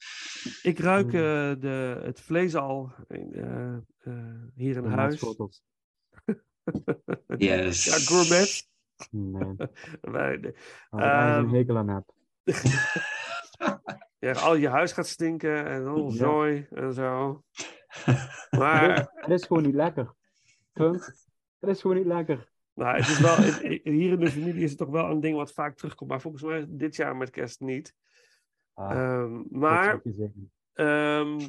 [0.62, 1.12] ik ruik eh,
[1.60, 3.74] de, het vlees al in, eh,
[4.14, 4.24] eh,
[4.56, 5.22] hier in De huis.
[7.38, 7.84] Yes.
[7.86, 8.68] Ja, gourmet.
[9.12, 9.56] Nee,
[10.14, 10.56] Wij- de-
[10.90, 12.14] waar ik Ehm, een hekel aan heb.
[14.20, 17.44] ja, al je huis gaat stinken en zooi en zo.
[17.88, 20.14] Het Maar is, het is gewoon niet lekker.
[20.72, 21.28] Punt.
[21.60, 22.52] Het is gewoon niet lekker.
[22.74, 25.36] nou, het is wel, het- hier in de familie is het toch wel een ding
[25.36, 26.10] wat vaak terugkomt.
[26.10, 27.96] Maar volgens mij dit jaar met kerst niet.
[28.74, 30.52] Ah, Ehm, maar zou ik je zeggen.
[30.74, 31.40] ehm,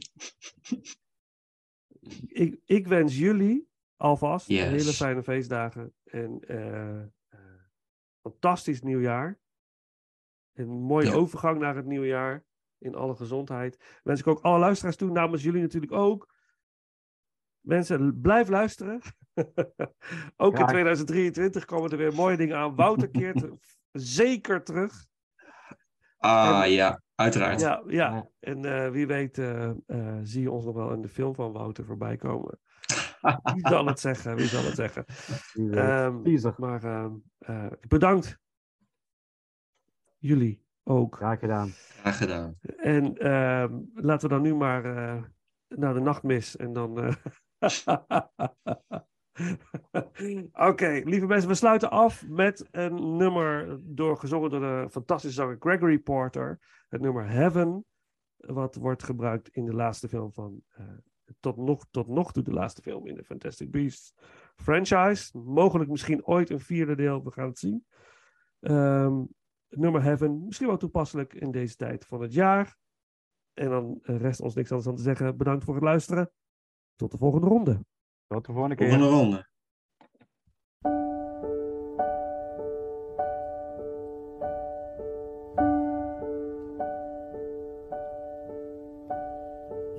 [2.29, 4.65] ik, ik wens jullie alvast Yes.
[4.69, 5.95] hele fijne feestdagen.
[6.05, 7.63] En eh, eh,
[8.23, 9.39] fantastisch nieuwjaar.
[10.53, 11.13] Een mooie Ja.
[11.15, 12.45] overgang naar het nieuwe jaar.
[12.79, 14.01] In alle gezondheid.
[14.03, 15.11] Wens ik ook alle luisteraars toe.
[15.11, 16.35] Namens jullie natuurlijk ook.
[17.61, 19.01] Mensen, blijf luisteren.
[20.37, 20.69] ook in Graag.
[20.69, 22.75] 2023 komen er weer mooie dingen aan.
[22.75, 23.49] Wouter keert
[23.93, 25.07] zeker terug.
[26.19, 27.61] Ah En- ja, uiteraard.
[27.61, 28.29] Ja, ja.
[28.39, 31.53] En eh, wie weet eh, eh, zie je ons nog wel in de film van
[31.53, 32.59] Wouter voorbij komen.
[33.55, 34.37] Wie zal het zeggen?
[34.37, 35.05] Wie zal het zeggen?
[36.23, 36.55] Teaser.
[36.57, 38.39] maar ehm, eh, bedankt.
[40.19, 41.17] Jullie ook.
[41.17, 41.69] Graag gedaan.
[42.01, 42.59] Graag gedaan.
[42.77, 45.23] En ehm, laten we dan nu maar eh,
[45.69, 46.57] naar de nachtmis.
[46.57, 46.99] En dan.
[46.99, 47.15] eh,
[50.53, 55.57] Oké, lieve mensen, we sluiten af met een nummer door, gezongen door de fantastische zanger
[55.61, 56.59] Gregory Porter.
[56.89, 57.85] Het nummer Heaven,
[58.37, 60.63] wat wordt gebruikt in de laatste film van.
[60.69, 60.85] eh,
[61.41, 64.15] tot, nog, tot nog toe de laatste film in de Fantastic Beasts
[64.57, 65.39] franchise.
[65.39, 67.87] Mogelijk misschien ooit een vierde deel, we gaan het zien.
[68.61, 69.23] Ehm,
[69.69, 72.77] het nummer Heaven, misschien wel toepasselijk in deze tijd van het jaar.
[73.55, 75.37] En dan rest ons niks anders dan te zeggen.
[75.37, 76.31] Bedankt voor het luisteren.
[76.97, 77.85] Tot de volgende ronde.
[78.27, 78.89] Tot de volgende keer.
[78.89, 79.47] Volgende ronde.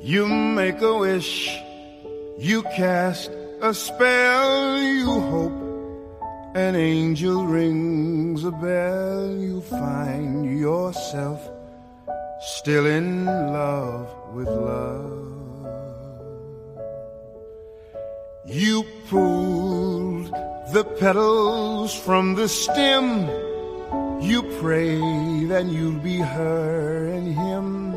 [0.02, 1.62] You make a wish,
[2.38, 3.30] you cast
[3.62, 5.59] a spell, you hope
[6.60, 11.40] an angel rings a bell, you find yourself
[12.42, 15.30] still in love with love.
[18.46, 20.28] You pulled
[20.74, 23.30] the petals from the stem,
[24.22, 25.00] You pray
[25.48, 27.94] that you'll be her and him.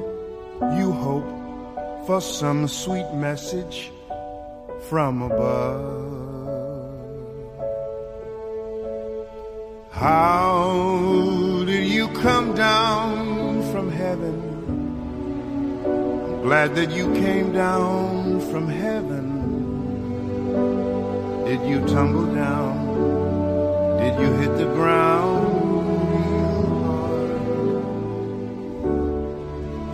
[0.79, 3.91] You hope for some sweet message
[4.89, 6.12] from above.
[10.03, 14.35] How did you come down from heaven?
[15.85, 19.25] I'm glad that you came down from heaven.
[21.45, 23.99] Did you tumble down?
[24.01, 25.63] Did you hit the ground?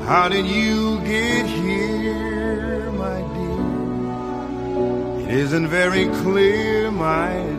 [0.07, 5.29] How did you get here, my dear?
[5.29, 7.58] It isn't very clear, my.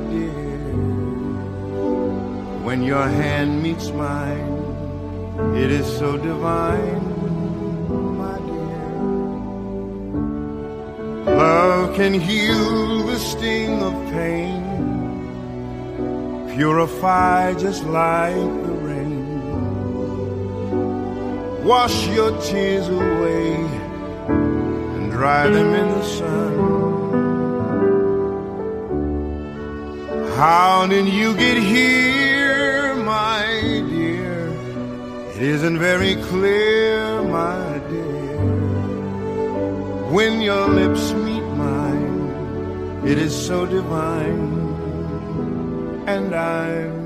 [2.69, 4.47] When your hand meets mine,
[5.55, 7.03] it is so divine,
[8.15, 8.83] my dear.
[11.35, 14.61] Love can heal the sting of pain,
[16.53, 19.25] purify just like the rain.
[21.65, 23.55] Wash your tears away
[24.95, 26.53] and dry them in the sun.
[30.37, 32.28] How did you get here,
[35.39, 38.39] It isn't very clear, my dear.
[40.11, 44.51] When your lips meet mine, it is so divine,
[46.07, 46.98] and I'm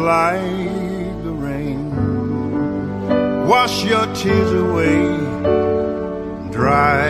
[0.00, 1.82] like the rain.
[3.46, 5.02] Wash your tears away,
[6.50, 7.08] dry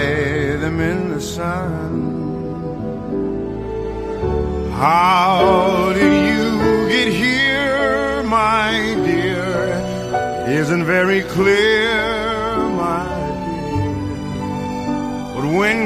[0.62, 1.93] them in the sun.
[4.73, 8.73] How did you get here, my
[9.07, 9.39] dear?
[10.49, 13.07] Isn't very clear, my
[13.47, 13.95] dear.
[15.35, 15.79] But when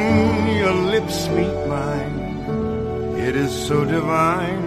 [0.56, 2.18] your lips meet mine,
[3.18, 4.63] it is so divine,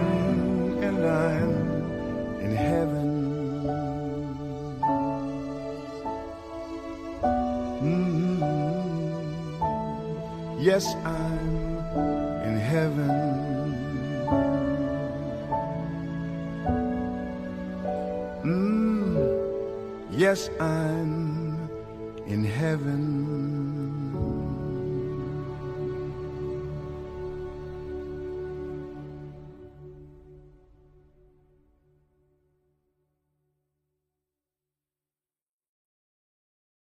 [20.56, 20.77] Mm.